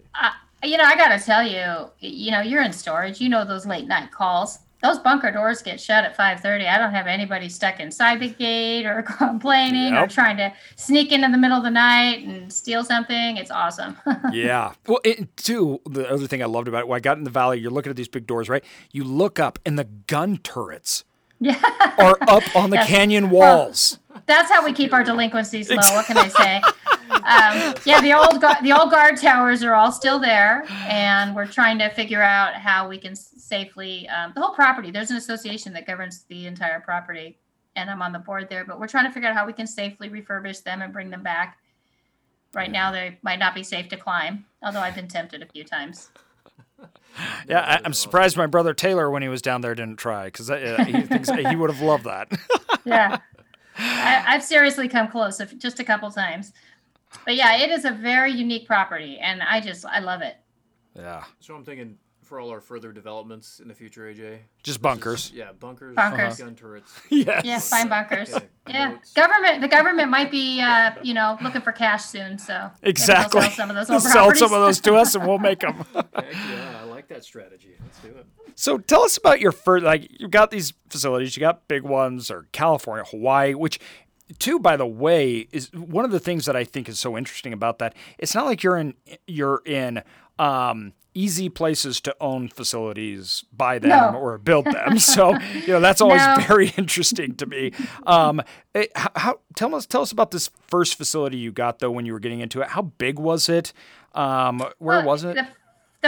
you 0.64 0.78
know, 0.78 0.84
I 0.84 0.96
got 0.96 1.18
to 1.18 1.24
tell 1.26 1.44
you, 1.46 1.90
you 2.00 2.32
know, 2.32 2.42
you're 2.42 2.62
in 2.64 2.72
storage. 2.74 3.20
You 3.22 3.30
know 3.30 3.44
those 3.46 3.66
late 3.66 3.88
night 3.88 4.12
calls. 4.12 4.60
Those 4.84 5.00
bunker 5.00 5.32
doors 5.32 5.62
get 5.62 5.80
shut 5.80 6.04
at 6.04 6.16
5:30. 6.16 6.68
I 6.68 6.78
don't 6.78 6.94
have 6.94 7.08
anybody 7.08 7.50
stuck 7.50 7.80
inside 7.80 8.20
the 8.20 8.30
gate 8.30 8.86
or 8.86 9.02
complaining 9.18 9.96
or 9.96 10.08
trying 10.08 10.38
to 10.38 10.54
sneak 10.76 11.12
in 11.12 11.24
in 11.24 11.32
the 11.32 11.38
middle 11.38 11.58
of 11.58 11.64
the 11.64 11.72
night 11.72 12.24
and 12.26 12.52
steal 12.52 12.84
something. 12.84 13.38
It's 13.38 13.52
awesome. 13.52 13.98
yeah 14.32 14.74
well 14.88 15.00
it, 15.04 15.36
too 15.38 15.80
the 15.86 16.10
other 16.10 16.28
thing 16.28 16.42
i 16.42 16.46
loved 16.46 16.68
about 16.68 16.82
it 16.82 16.88
when 16.88 16.98
i 16.98 17.00
got 17.00 17.18
in 17.18 17.24
the 17.24 17.30
valley 17.30 17.60
you're 17.60 17.72
looking 17.72 17.90
at 17.90 17.96
these 17.96 18.08
big 18.08 18.28
doors 18.28 18.50
right 18.50 18.64
you 18.92 19.04
look 19.04 19.40
up 19.40 19.60
and 19.66 19.78
the 19.78 19.84
gun 19.84 20.38
turrets 20.38 21.04
yeah. 21.40 21.60
are 21.98 22.18
up 22.22 22.44
on 22.56 22.70
the 22.70 22.78
canyon 22.78 23.30
walls 23.30 24.00
That's 24.26 24.52
how 24.52 24.64
we 24.66 24.74
keep 24.74 24.94
our 24.94 25.04
delinquencies 25.04 25.70
low. 25.70 25.78
What 25.78 26.06
can 26.06 26.18
I 26.18 26.28
say? 26.28 26.62
Um, 27.10 27.74
yeah, 27.86 28.02
the 28.02 28.14
old 28.14 28.42
gu- 28.42 28.64
the 28.64 28.74
old 28.74 28.92
guard 28.92 29.18
towers 29.18 29.64
are 29.64 29.74
all 29.74 29.92
still 29.92 30.20
there, 30.20 30.66
and 30.88 31.36
we're 31.36 31.48
trying 31.48 31.78
to 31.80 31.90
figure 31.90 32.22
out 32.22 32.54
how 32.54 32.88
we 32.88 32.98
can 32.98 33.16
safely 33.16 34.08
um, 34.10 34.34
the 34.36 34.42
whole 34.42 34.54
property. 34.54 34.92
There's 34.92 35.12
an 35.12 35.18
association 35.18 35.74
that 35.74 35.88
governs 35.88 36.24
the 36.30 36.48
entire 36.48 36.80
property, 36.80 37.38
and 37.76 37.90
I'm 37.90 38.02
on 38.02 38.12
the 38.12 38.20
board 38.20 38.50
there. 38.50 38.66
But 38.66 38.80
we're 38.80 38.88
trying 38.88 39.06
to 39.08 39.12
figure 39.12 39.30
out 39.30 39.36
how 39.36 39.46
we 39.46 39.54
can 39.54 39.68
safely 39.68 40.10
refurbish 40.10 40.64
them 40.64 40.82
and 40.82 40.92
bring 40.94 41.10
them 41.10 41.24
back. 41.24 41.58
Right 42.54 42.72
now, 42.72 42.92
they 42.92 43.18
might 43.22 43.40
not 43.40 43.56
be 43.56 43.64
safe 43.64 43.88
to 43.90 43.98
climb, 43.98 44.46
although 44.64 44.82
I've 44.82 44.96
been 44.96 45.08
tempted 45.08 45.42
a 45.42 45.48
few 45.48 45.64
times. 45.64 46.12
Yeah 47.48 47.62
I, 47.62 47.82
i'm 47.86 47.94
surprised 47.94 48.38
my 48.38 48.46
brother 48.46 48.74
taylor 48.74 49.10
when 49.10 49.22
he 49.24 49.28
was 49.28 49.42
down 49.42 49.62
there 49.62 49.74
didn't 49.76 49.98
try 49.98 50.26
because 50.26 50.50
uh, 50.50 50.84
he 50.86 51.02
thinks 51.04 51.30
he 51.30 51.56
would 51.56 51.70
have 51.72 51.82
loved 51.82 52.04
that 52.06 52.32
yeah. 52.86 53.18
I, 53.80 54.24
I've 54.28 54.44
seriously 54.44 54.88
come 54.88 55.08
close, 55.08 55.40
if- 55.40 55.58
just 55.60 55.80
a 55.80 55.84
couple 55.84 56.10
times. 56.10 56.52
But 57.26 57.36
yeah, 57.36 57.58
it 57.58 57.70
is 57.70 57.86
a 57.86 57.92
very 57.92 58.32
unique 58.32 58.66
property, 58.66 59.20
and 59.20 59.42
I 59.44 59.62
just 59.62 59.86
I 59.86 60.00
love 60.00 60.22
it. 60.22 60.36
yeah 60.96 61.24
So 61.40 61.56
I'm 61.56 61.64
thinking 61.64 61.98
for 62.28 62.40
all 62.40 62.50
our 62.50 62.62
further 62.62 62.92
developments 62.92 63.60
in 63.60 63.68
the 63.68 63.74
future, 63.74 64.04
AJ. 64.04 64.40
just 64.64 64.82
bunkers 64.82 65.32
Yeah, 65.34 65.52
bunkers, 65.60 65.96
Bunkers. 65.96 66.38
gun 66.38 66.56
turrets. 66.56 66.92
yes 67.10 67.44
Yeah, 67.46 67.60
fine 67.60 67.88
bunkers. 67.90 68.34
Okay, 68.34 68.46
Yeah, 68.68 68.90
notes. 68.90 69.14
government. 69.14 69.62
The 69.62 69.68
government 69.68 70.10
might 70.10 70.30
be, 70.30 70.62
uh, 70.62 70.92
you 71.02 71.14
know, 71.14 71.38
looking 71.42 71.62
for 71.62 71.72
cash 71.72 72.06
soon. 72.06 72.38
So 72.38 72.70
exactly 72.84 73.42
sell 73.42 73.52
some 73.52 73.70
of 73.70 73.76
those 73.76 73.90
old 73.92 74.02
sell 74.04 74.36
some 74.36 74.54
of 74.54 74.62
those 74.62 74.80
to 74.82 74.96
us 74.96 75.16
and 75.16 75.26
we'll 75.26 75.40
make 75.40 75.62
them 75.62 75.74
Heck 75.94 76.06
yeah, 76.34 76.80
I 76.80 76.84
like 76.84 76.98
like 76.98 77.08
that 77.10 77.24
strategy. 77.24 77.76
Let's 77.84 78.00
do 78.00 78.08
it. 78.08 78.26
So 78.56 78.80
tell 78.80 79.04
us 79.04 79.18
about 79.18 79.40
your 79.40 79.52
first. 79.52 79.86
Like 79.86 80.20
you've 80.20 80.32
got 80.32 80.50
these 80.50 80.74
facilities. 80.90 81.38
You 81.38 81.42
got 81.42 81.68
big 81.68 81.84
ones, 81.84 82.32
or 82.32 82.48
California, 82.52 83.06
Hawaii, 83.06 83.54
which. 83.54 83.80
Too, 84.40 84.60
by 84.60 84.76
the 84.76 84.86
way, 84.86 85.48
is 85.54 85.72
one 85.74 86.04
of 86.04 86.12
the 86.12 86.20
things 86.20 86.48
that 86.48 86.56
I 86.58 86.66
think 86.66 86.90
is 86.90 87.00
so 87.00 87.18
interesting 87.18 87.54
about 87.54 87.80
that. 87.80 87.96
It's 88.18 88.36
not 88.36 88.46
like 88.46 88.62
you're 88.62 88.76
in 88.76 88.94
you're 89.26 89.62
in 89.66 90.04
um, 90.40 90.94
easy 91.14 91.50
places 91.50 92.00
to 92.02 92.16
own 92.22 92.48
facilities, 92.48 93.44
buy 93.52 93.80
them 93.80 93.90
No. 94.14 94.20
or 94.20 94.38
build 94.38 94.66
them. 94.66 95.00
So 95.00 95.36
you 95.54 95.68
know 95.68 95.80
that's 95.80 96.02
always 96.02 96.22
No. 96.26 96.36
very 96.48 96.70
interesting 96.78 97.36
to 97.36 97.46
me. 97.46 97.72
Um, 98.06 98.42
eh, 98.76 98.86
how, 98.96 99.40
tell 99.56 99.74
us 99.76 99.86
tell 99.86 100.02
us 100.02 100.12
about 100.12 100.32
this 100.32 100.50
first 100.68 100.96
facility 100.96 101.38
you 101.38 101.52
got 101.52 101.80
though 101.80 101.92
when 101.92 102.06
you 102.06 102.14
were 102.14 102.20
getting 102.20 102.40
into 102.42 102.62
it. 102.62 102.68
How 102.70 102.84
big 102.84 103.18
was 103.20 103.50
it? 103.50 103.74
Um, 104.14 104.60
where 104.80 104.98
Well, 105.00 105.06
was 105.06 105.24
it? 105.24 105.36
The, 105.36 105.48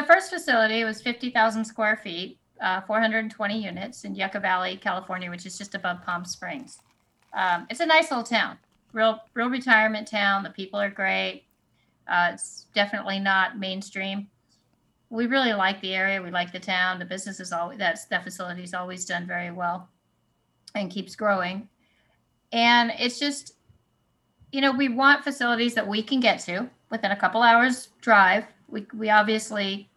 the 0.02 0.04
first 0.08 0.30
facility 0.30 0.84
was 0.84 1.02
50,000 1.02 1.66
square 1.66 1.98
feet, 2.04 2.38
uh, 2.62 2.82
420 2.82 3.64
units 3.64 4.04
in 4.04 4.16
Yucca 4.16 4.40
Valley, 4.40 4.78
California, 4.78 5.30
which 5.30 5.46
is 5.46 5.58
just 5.58 5.74
above 5.76 6.04
Palm 6.04 6.26
Springs. 6.26 6.78
Um, 7.34 7.68
it's 7.70 7.80
a 7.80 7.86
nice 7.86 8.10
little 8.12 8.24
town, 8.24 8.58
real, 8.94 9.20
real 9.34 9.50
retirement 9.50 10.08
town. 10.08 10.44
The 10.44 10.50
people 10.50 10.80
are 10.80 10.90
great. 10.90 11.44
Uh, 12.10 12.32
it's 12.34 12.66
definitely 12.74 13.20
not 13.20 13.60
mainstream. 13.60 14.28
We 15.10 15.28
really 15.28 15.54
like 15.54 15.80
the 15.82 15.94
area. 15.94 16.22
We 16.22 16.32
like 16.32 16.52
the 16.52 16.60
town. 16.60 17.00
The 17.00 17.06
business 17.06 17.40
is 17.40 17.52
always 17.52 17.78
that's 17.78 18.06
that 18.06 18.24
facility 18.24 18.64
is 18.64 18.74
always 18.74 19.06
done 19.06 19.28
very 19.28 19.52
well, 19.52 19.90
and 20.76 20.92
keeps 20.92 21.16
growing. 21.16 21.68
And 22.52 22.92
it's 22.98 23.20
just, 23.20 23.54
you 24.52 24.62
know, 24.62 24.72
we 24.72 24.90
want 24.90 25.24
facilities 25.24 25.76
that 25.76 25.88
we 25.88 26.02
can 26.02 26.20
get 26.20 26.40
to 26.42 26.70
within 26.90 27.12
a 27.12 27.16
couple 27.16 27.42
hours 27.42 27.90
drive. 28.02 28.46
We 28.68 28.86
we 28.96 29.10
obviously 29.10 29.90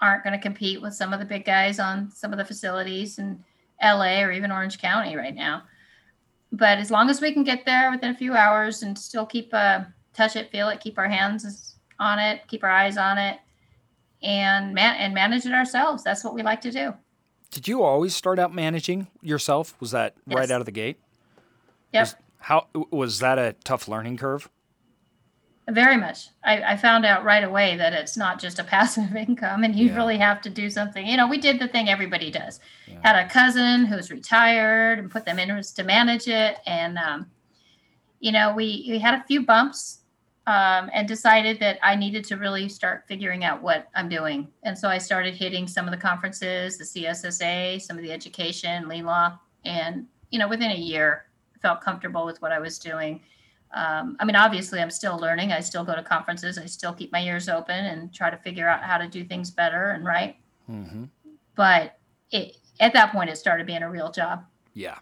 aren't 0.00 0.24
going 0.24 0.36
to 0.36 0.42
compete 0.42 0.82
with 0.82 0.94
some 0.94 1.12
of 1.12 1.18
the 1.18 1.24
big 1.24 1.44
guys 1.44 1.78
on 1.78 2.10
some 2.10 2.32
of 2.32 2.38
the 2.38 2.44
facilities 2.44 3.18
in 3.18 3.42
LA 3.82 4.20
or 4.20 4.32
even 4.32 4.52
Orange 4.52 4.78
County 4.78 5.16
right 5.16 5.34
now. 5.34 5.62
But 6.52 6.78
as 6.78 6.90
long 6.90 7.10
as 7.10 7.20
we 7.20 7.32
can 7.32 7.42
get 7.42 7.64
there 7.64 7.90
within 7.90 8.10
a 8.10 8.16
few 8.16 8.34
hours 8.34 8.82
and 8.82 8.96
still 8.96 9.26
keep 9.26 9.52
uh, 9.52 9.80
touch 10.14 10.36
it, 10.36 10.50
feel 10.50 10.68
it, 10.68 10.80
keep 10.80 10.98
our 10.98 11.08
hands 11.08 11.76
on 11.98 12.18
it, 12.18 12.42
keep 12.48 12.64
our 12.64 12.70
eyes 12.70 12.96
on 12.96 13.18
it, 13.18 13.38
and 14.22 14.74
man 14.74 14.96
and 14.96 15.14
manage 15.14 15.46
it 15.46 15.52
ourselves. 15.52 16.02
That's 16.02 16.24
what 16.24 16.34
we 16.34 16.42
like 16.42 16.60
to 16.62 16.70
do. 16.70 16.94
Did 17.50 17.68
you 17.68 17.82
always 17.82 18.16
start 18.16 18.38
out 18.38 18.52
managing 18.52 19.06
yourself? 19.22 19.74
Was 19.80 19.92
that 19.92 20.14
right 20.26 20.50
out 20.50 20.60
of 20.60 20.66
the 20.66 20.72
gate? 20.72 20.98
Yep. 21.92 22.08
How 22.38 22.66
was 22.90 23.20
that 23.20 23.38
a 23.38 23.54
tough 23.64 23.86
learning 23.86 24.16
curve? 24.16 24.48
Very 25.70 25.96
much. 25.96 26.28
I, 26.44 26.72
I 26.72 26.76
found 26.76 27.06
out 27.06 27.24
right 27.24 27.42
away 27.42 27.76
that 27.78 27.94
it's 27.94 28.16
not 28.18 28.38
just 28.38 28.58
a 28.58 28.64
passive 28.74 29.14
income 29.16 29.64
and 29.64 29.74
you 29.74 29.88
Yeah. 29.88 29.96
really 29.96 30.18
have 30.18 30.42
to 30.42 30.50
do 30.50 30.68
something. 30.68 31.06
You 31.06 31.16
know, 31.16 31.26
we 31.28 31.38
did 31.38 31.58
the 31.58 31.68
thing 31.68 31.88
everybody 31.88 32.30
does. 32.30 32.60
Had 33.02 33.16
a 33.16 33.28
cousin 33.28 33.86
who's 33.86 34.10
retired 34.10 34.98
and 34.98 35.10
put 35.10 35.24
them 35.24 35.38
in 35.38 35.48
to 35.62 35.82
manage 35.84 36.28
it. 36.28 36.58
And, 36.66 36.98
um, 36.98 37.30
you 38.20 38.32
know, 38.32 38.52
we, 38.54 38.86
we 38.90 38.98
had 38.98 39.14
a 39.14 39.24
few 39.26 39.42
bumps 39.46 40.00
um, 40.46 40.90
and 40.92 41.08
decided 41.08 41.58
that 41.60 41.78
I 41.82 41.96
needed 41.96 42.24
to 42.26 42.36
really 42.36 42.68
start 42.68 43.04
figuring 43.08 43.44
out 43.44 43.62
what 43.62 43.88
I'm 43.94 44.08
doing. 44.08 44.48
And 44.62 44.78
so 44.78 44.88
I 44.88 44.98
started 44.98 45.34
hitting 45.34 45.66
some 45.66 45.86
of 45.86 45.90
the 45.90 45.96
conferences, 45.96 46.78
the 46.78 46.84
CSSA, 46.84 47.80
some 47.80 47.96
of 47.96 48.02
the 48.02 48.12
education, 48.12 48.88
lien 48.88 49.04
law. 49.06 49.38
And, 49.64 50.06
you 50.30 50.38
know, 50.38 50.48
within 50.48 50.70
a 50.70 50.76
year, 50.76 51.24
I 51.54 51.58
felt 51.60 51.80
comfortable 51.80 52.26
with 52.26 52.42
what 52.42 52.52
I 52.52 52.58
was 52.58 52.78
doing 52.78 53.20
um, 53.74 54.16
I 54.20 54.24
mean, 54.24 54.36
obviously, 54.36 54.80
I'm 54.80 54.90
still 54.90 55.18
learning. 55.18 55.52
I 55.52 55.60
still 55.60 55.84
go 55.84 55.96
to 55.96 56.02
conferences. 56.02 56.58
I 56.58 56.66
still 56.66 56.92
keep 56.92 57.10
my 57.10 57.20
ears 57.20 57.48
open 57.48 57.84
and 57.86 58.14
try 58.14 58.30
to 58.30 58.36
figure 58.36 58.68
out 58.68 58.82
how 58.82 58.98
to 58.98 59.08
do 59.08 59.24
things 59.24 59.50
better 59.50 59.90
and 59.90 60.04
right. 60.04 60.36
Mm-hmm. 60.70 61.04
But 61.56 61.98
it, 62.30 62.56
at 62.78 62.92
that 62.92 63.12
point, 63.12 63.30
it 63.30 63.36
started 63.36 63.66
being 63.66 63.82
a 63.82 63.90
real 63.90 64.12
job. 64.12 64.44
Yeah, 64.74 64.98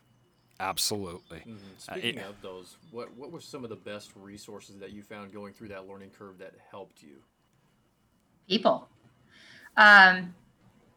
absolutely. 0.63 1.41
Mhm. 1.41 1.57
Uh, 1.57 1.59
Speaking 1.79 2.19
it- 2.19 2.27
of 2.27 2.41
those, 2.41 2.77
what 2.91 3.13
what 3.17 3.31
were 3.31 3.41
some 3.41 3.65
of 3.65 3.71
the 3.71 3.77
best 3.77 4.13
resources 4.17 4.79
that 4.79 4.93
you 4.93 5.03
found 5.03 5.33
going 5.33 5.53
through 5.53 5.69
that 5.69 5.87
learning 5.89 6.11
curve 6.11 6.39
that 6.39 6.55
helped 6.71 7.03
you? 7.03 7.23
People, 8.49 8.89
um, 9.77 10.35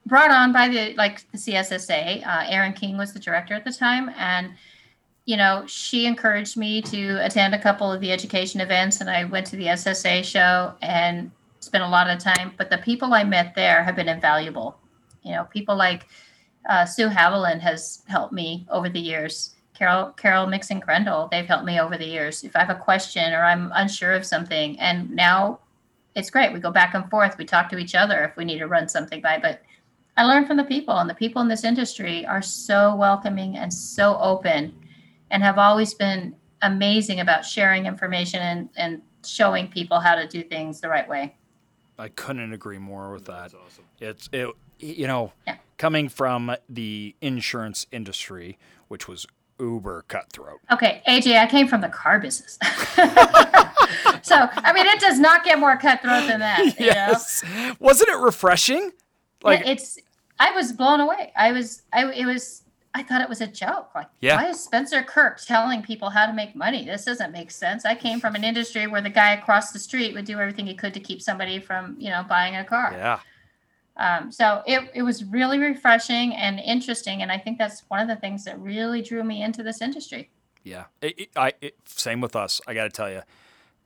brought 0.06 0.32
on 0.32 0.52
by 0.52 0.68
the 0.68 0.94
like 0.96 1.30
the 1.32 1.38
CSSA. 1.38 2.24
Uh, 2.26 2.46
Erin 2.48 2.74
King 2.74 2.98
was 2.98 3.14
the 3.14 3.20
director 3.20 3.54
at 3.54 3.66
the 3.66 3.74
time, 3.74 4.10
and 4.18 4.54
you 5.26 5.38
know 5.38 5.66
she 5.68 6.06
encouraged 6.06 6.58
me 6.58 6.82
to 6.84 7.26
attend 7.26 7.56
a 7.56 7.62
couple 7.62 7.92
of 7.92 8.02
the 8.02 8.12
education 8.12 8.62
events, 8.62 9.02
and 9.02 9.10
I 9.10 9.24
went 9.26 9.48
to 9.48 9.56
the 9.56 9.68
SSA 9.68 10.24
show 10.24 10.76
and 10.82 11.32
spent 11.60 11.84
a 11.84 11.88
lot 11.88 12.10
of 12.10 12.20
time. 12.20 12.54
But 12.58 12.70
the 12.70 12.78
people 12.80 13.14
I 13.14 13.24
met 13.24 13.56
there 13.56 13.84
have 13.84 13.96
been 13.96 14.10
invaluable. 14.10 14.78
You 15.24 15.32
know, 15.32 15.46
people 15.46 15.76
like 15.76 16.08
uh, 16.70 16.86
Sue 16.86 17.10
Haviland 17.10 17.60
has 17.62 18.04
helped 18.08 18.34
me 18.34 18.66
over 18.70 18.90
the 18.90 19.00
years. 19.00 19.55
Carol 19.76 20.12
Carol 20.12 20.48
Mixon 20.48 20.82
Crendel, 20.82 21.30
they've 21.30 21.46
helped 21.46 21.66
me 21.66 21.80
over 21.80 21.98
the 21.98 22.06
years. 22.06 22.44
If 22.44 22.56
I 22.56 22.60
have 22.60 22.70
a 22.70 22.80
question 22.80 23.34
or 23.34 23.44
I'm 23.44 23.72
unsure 23.76 24.14
of 24.14 24.26
something, 24.26 24.80
and 24.80 25.12
now 25.12 25.60
it's 26.16 26.30
great. 26.30 26.54
We 26.54 26.60
go 26.60 26.72
back 26.72 26.94
and 26.94 27.10
forth. 27.10 27.38
We 27.38 27.46
talk 27.46 27.70
to 27.70 27.78
each 27.78 27.94
other 27.94 28.24
if 28.24 28.38
we 28.38 28.46
need 28.46 28.60
to 28.60 28.68
run 28.68 28.88
something 28.88 29.22
by. 29.22 29.38
But 29.40 29.62
I 30.18 30.24
learn 30.24 30.46
from 30.46 30.58
the 30.58 30.64
people, 30.64 30.98
and 30.98 31.10
the 31.10 31.14
people 31.16 31.42
in 31.42 31.50
this 31.50 31.66
industry 31.66 32.26
are 32.26 32.42
so 32.42 32.96
welcoming 32.96 33.58
and 33.58 33.72
so 33.74 34.18
open, 34.20 34.74
and 35.30 35.44
have 35.44 35.58
always 35.58 35.94
been 35.94 36.36
amazing 36.62 37.20
about 37.20 37.46
sharing 37.46 37.86
information 37.86 38.40
and, 38.42 38.70
and 38.78 39.02
showing 39.26 39.68
people 39.68 40.00
how 40.00 40.16
to 40.16 40.26
do 40.28 40.42
things 40.42 40.80
the 40.80 40.88
right 40.88 41.08
way. 41.08 41.36
I 42.00 42.08
couldn't 42.08 42.54
agree 42.54 42.78
more 42.78 43.12
with 43.12 43.26
that. 43.26 43.52
That's 43.52 43.56
awesome. 43.56 43.84
It's 44.00 44.30
it, 44.32 44.50
you 44.80 45.08
know, 45.08 45.34
Yeah. 45.48 45.58
coming 45.78 46.10
from 46.10 46.56
the 46.70 47.16
insurance 47.22 47.86
industry, 47.92 48.58
which 48.88 49.08
was 49.08 49.26
uber 49.60 50.04
cutthroat. 50.08 50.60
Okay, 50.72 51.02
AJ, 51.08 51.38
I 51.40 51.48
came 51.48 51.68
from 51.68 51.82
the 51.82 51.90
car 51.90 52.20
business. 52.20 52.58
so, 54.22 54.50
I 54.56 54.72
mean, 54.74 54.86
it 54.88 55.00
does 55.00 55.20
not 55.20 55.44
get 55.44 55.60
more 55.60 55.78
cutthroat 55.78 56.28
than 56.28 56.40
that. 56.42 56.60
You 56.60 56.66
know? 56.66 56.94
Yes, 56.94 57.44
wasn't 57.80 58.10
it 58.10 58.18
refreshing? 58.18 58.92
Like 59.44 59.62
Yeah, 59.62 59.72
it's 59.72 59.98
I 60.40 60.52
was 60.52 60.72
blown 60.74 61.00
away. 61.00 61.32
I 61.38 61.52
was 61.52 61.84
I 61.94 62.12
it 62.12 62.26
was 62.26 62.64
I 62.94 63.04
thought 63.04 63.22
it 63.22 63.30
was 63.30 63.42
a 63.42 63.48
joke. 63.48 63.90
Like 63.94 64.08
Yeah. 64.22 64.38
why 64.42 64.50
is 64.50 64.60
Spencer 64.64 65.04
Kirk 65.04 65.40
telling 65.42 65.82
people 65.84 66.10
how 66.10 66.26
to 66.26 66.34
make 66.34 66.56
money? 66.56 66.86
This 66.86 67.06
doesn't 67.06 67.32
make 67.32 67.52
sense. 67.52 67.86
I 67.86 67.94
came 67.96 68.20
from 68.20 68.36
an 68.36 68.44
industry 68.44 68.88
where 68.88 69.02
the 69.02 69.10
guy 69.10 69.34
across 69.34 69.72
the 69.72 69.80
street 69.80 70.14
would 70.16 70.26
do 70.26 70.40
everything 70.40 70.66
he 70.66 70.74
could 70.74 70.94
to 70.96 71.00
keep 71.00 71.22
somebody 71.22 71.60
from, 71.60 71.96
you 72.00 72.10
know, 72.10 72.24
buying 72.28 72.56
a 72.56 72.64
car. 72.64 72.92
yeah, 72.94 73.20
Um, 73.98 74.32
so 74.32 74.62
it, 74.68 74.90
it 74.94 75.02
was 75.04 75.24
really 75.24 75.58
refreshing 75.60 76.34
and 76.36 76.60
interesting. 76.60 77.22
And 77.22 77.32
I 77.32 77.38
think 77.38 77.58
that's 77.58 77.84
one 77.88 78.02
of 78.02 78.08
the 78.08 78.16
things 78.18 78.44
that 78.46 78.60
really 78.60 79.02
drew 79.02 79.24
me 79.24 79.42
into 79.42 79.64
this 79.64 79.82
industry. 79.82 80.30
yeah. 80.64 80.86
It, 81.02 81.20
it- 81.20 81.30
I 81.36 81.54
it, 81.62 81.76
same 81.86 82.20
with 82.22 82.36
us. 82.36 82.60
I 82.68 82.74
got 82.74 82.84
to 82.84 82.90
tell 82.90 83.10
you, 83.10 83.22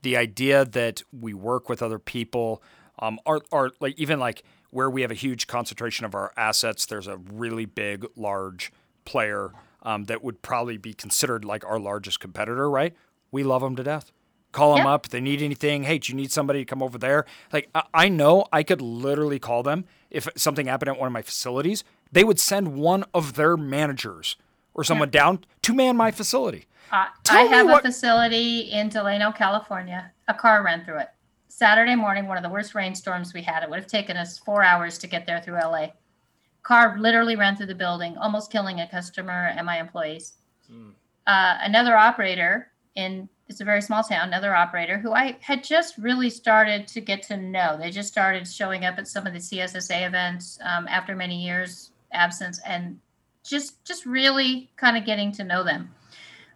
the 0.01 0.18
idea 0.18 0.66
that 0.66 1.04
we 1.12 1.34
work 1.34 1.70
with 1.70 1.82
other 1.84 2.00
people, 2.00 2.63
um, 3.00 3.20
are 3.25 3.42
are 3.51 3.72
like 3.80 4.00
even 4.00 4.20
like 4.20 4.44
where 4.72 4.89
we 4.89 5.01
have 5.01 5.12
a 5.12 5.16
huge 5.16 5.46
concentration 5.48 6.06
of 6.06 6.16
our 6.16 6.32
assets. 6.38 6.86
There's 6.86 7.08
a 7.08 7.18
really 7.18 7.66
big, 7.66 8.06
large 8.16 8.72
player 9.06 9.51
um, 9.84 10.06
that 10.06 10.24
would 10.24 10.42
probably 10.42 10.78
be 10.78 10.94
considered 10.94 11.44
like 11.46 11.63
our 11.66 11.80
largest 11.80 12.20
competitor. 12.20 12.70
Right? 12.70 12.94
We 13.32 13.44
love 13.44 13.62
them 13.62 13.75
to 13.75 13.84
death. 13.84 14.12
Call 14.51 14.75
them 14.75 14.86
Yeah. 14.86 14.94
up 14.94 15.06
if 15.06 15.12
they 15.12 15.22
need 15.22 15.42
anything. 15.44 15.84
Hey, 15.84 16.00
do 16.00 16.12
you 16.12 16.16
need 16.16 16.32
somebody 16.32 16.60
to 16.60 16.66
come 16.66 16.82
over 16.82 16.98
there? 16.98 17.25
Like 17.54 17.70
I, 17.75 17.84
I 17.94 18.10
know 18.10 18.46
I 18.51 18.63
could 18.63 18.82
literally 18.82 19.38
call 19.39 19.62
them 19.63 19.86
if 20.10 20.28
something 20.36 20.68
happened 20.68 20.89
at 20.89 21.00
one 21.00 21.08
of 21.08 21.13
my 21.13 21.22
facilities. 21.22 21.84
They 22.12 22.24
would 22.24 22.39
send 22.39 22.75
one 22.75 23.06
of 23.13 23.34
their 23.36 23.56
managers 23.56 24.36
or 24.74 24.84
someone 24.84 25.10
down 25.10 25.46
to 25.63 25.74
man 25.74 25.98
my 25.98 26.12
facility. 26.12 26.66
Uh, 26.92 27.08
I 27.30 27.44
me 27.44 27.50
have 27.50 27.68
what- 27.68 27.84
a 27.84 27.88
facility 27.88 28.62
in 28.72 28.89
Delano, 28.89 29.32
California. 29.32 30.12
A 30.28 30.34
car 30.34 30.63
ran 30.63 30.84
through 30.86 31.00
it. 31.00 31.10
Saturday 31.48 31.96
morning, 31.96 32.28
one 32.28 32.38
of 32.38 32.44
the 32.44 32.50
worst 32.50 32.74
rainstorms 32.74 33.34
we 33.34 33.42
had. 33.42 33.63
It 33.63 33.70
would 33.70 33.80
have 33.80 33.88
taken 33.88 34.16
us 34.18 34.38
four 34.38 34.63
hours 34.63 34.98
to 35.00 35.08
get 35.08 35.25
there 35.25 35.42
through 35.42 35.56
LA. 35.56 35.89
Car 36.63 36.98
literally 37.00 37.36
ran 37.36 37.56
through 37.56 37.66
the 37.68 37.75
building, 37.75 38.18
almost 38.18 38.51
killing 38.51 38.80
a 38.80 38.88
customer 38.88 39.48
and 39.56 39.66
my 39.66 39.80
employees. 39.80 40.34
Mm. 40.72 40.94
Uh, 41.28 41.58
another 41.62 41.96
operator 41.96 42.72
in 42.96 43.28
it's 43.50 43.62
a 43.62 43.65
very 43.65 43.82
small 43.82 44.03
town. 44.03 44.27
Another 44.27 44.56
operator 44.56 45.00
who 45.00 45.12
I 45.12 45.36
had 45.41 45.63
just 45.63 45.98
really 45.98 46.29
started 46.29 46.88
to 46.89 47.01
get 47.01 47.24
to 47.24 47.36
know. 47.36 47.77
They 47.77 47.89
just 47.89 48.10
started 48.10 48.48
showing 48.48 48.86
up 48.86 49.00
at 49.00 49.08
some 49.08 49.25
of 49.25 49.34
the 49.34 49.39
CSSA 49.39 50.06
events 50.06 50.60
um, 50.63 50.88
after 50.88 51.15
many 51.15 51.44
years 51.44 51.91
absence, 52.13 52.60
and 52.65 53.00
just 53.44 53.84
just 53.84 54.06
really 54.06 54.70
kind 54.77 54.96
of 54.96 55.06
getting 55.06 55.32
to 55.34 55.44
know 55.44 55.63
them. 55.63 55.89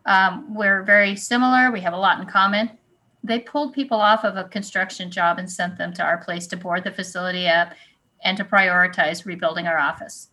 Um, 0.06 0.54
we're 0.54 0.84
very 0.84 1.16
similar. 1.16 1.72
We 1.72 1.82
have 1.82 1.94
a 1.94 1.98
lot 1.98 2.20
in 2.20 2.28
common. 2.28 2.70
They 3.24 3.40
pulled 3.40 3.74
people 3.74 4.00
off 4.00 4.24
of 4.24 4.36
a 4.36 4.44
construction 4.44 5.10
job 5.10 5.40
and 5.40 5.50
sent 5.50 5.78
them 5.78 5.94
to 5.94 6.04
our 6.04 6.18
place 6.18 6.46
to 6.48 6.58
board 6.58 6.84
the 6.84 6.92
facility 6.92 7.48
up 7.48 7.74
and 8.24 8.38
to 8.38 8.44
prioritize 8.44 9.26
rebuilding 9.26 9.66
our 9.66 9.78
office. 9.78 10.30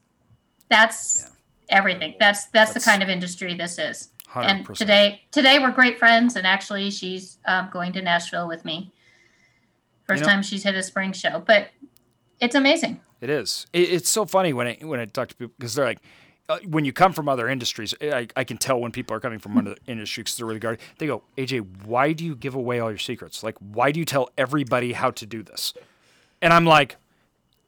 That's 0.68 1.30
everything. 1.68 2.16
That's, 2.18 2.46
that's 2.46 2.74
the 2.74 2.80
kind 2.80 3.02
of 3.02 3.08
industry 3.08 3.54
this 3.54 3.78
is. 3.78 4.08
And 4.34 4.66
100%. 4.66 4.76
today, 4.76 5.22
today 5.30 5.58
we're 5.58 5.72
great 5.72 5.98
friends. 5.98 6.36
And 6.36 6.46
actually, 6.46 6.90
she's 6.90 7.38
um, 7.46 7.68
going 7.72 7.92
to 7.94 8.02
Nashville 8.02 8.46
with 8.48 8.64
me. 8.64 8.92
First 10.06 10.20
You 10.20 10.26
know- 10.26 10.32
time 10.32 10.42
she's 10.42 10.62
hit 10.62 10.74
a 10.74 10.82
spring 10.82 11.12
show, 11.12 11.42
but 11.44 11.68
it's 12.40 12.54
amazing. 12.54 13.00
It 13.20 13.30
is. 13.30 13.66
It, 13.72 13.90
it's 13.90 14.08
so 14.08 14.24
funny 14.24 14.52
when 14.52 14.66
I 14.66 14.78
when 14.82 14.98
I 14.98 15.04
talk 15.04 15.28
to 15.28 15.34
people 15.34 15.54
because 15.58 15.74
they're 15.74 15.84
like, 15.84 16.00
uh, 16.48 16.58
when 16.66 16.84
you 16.84 16.92
come 16.92 17.12
from 17.12 17.28
other 17.28 17.48
industries, 17.48 17.94
I, 18.00 18.26
I 18.34 18.44
can 18.44 18.56
tell 18.56 18.80
when 18.80 18.92
people 18.92 19.14
are 19.14 19.20
coming 19.20 19.38
from 19.38 19.58
other 19.58 19.76
industries 19.86 20.24
because 20.24 20.36
they're 20.38 20.46
really 20.46 20.58
guarded. 20.58 20.80
They 20.98 21.06
go, 21.06 21.22
AJ, 21.36 21.84
why 21.84 22.12
do 22.12 22.24
you 22.24 22.34
give 22.34 22.54
away 22.54 22.80
all 22.80 22.90
your 22.90 22.98
secrets? 22.98 23.42
Like, 23.42 23.56
why 23.58 23.92
do 23.92 24.00
you 24.00 24.06
tell 24.06 24.30
everybody 24.38 24.92
how 24.94 25.10
to 25.12 25.26
do 25.26 25.42
this? 25.42 25.74
And 26.42 26.52
I'm 26.52 26.64
like, 26.64 26.96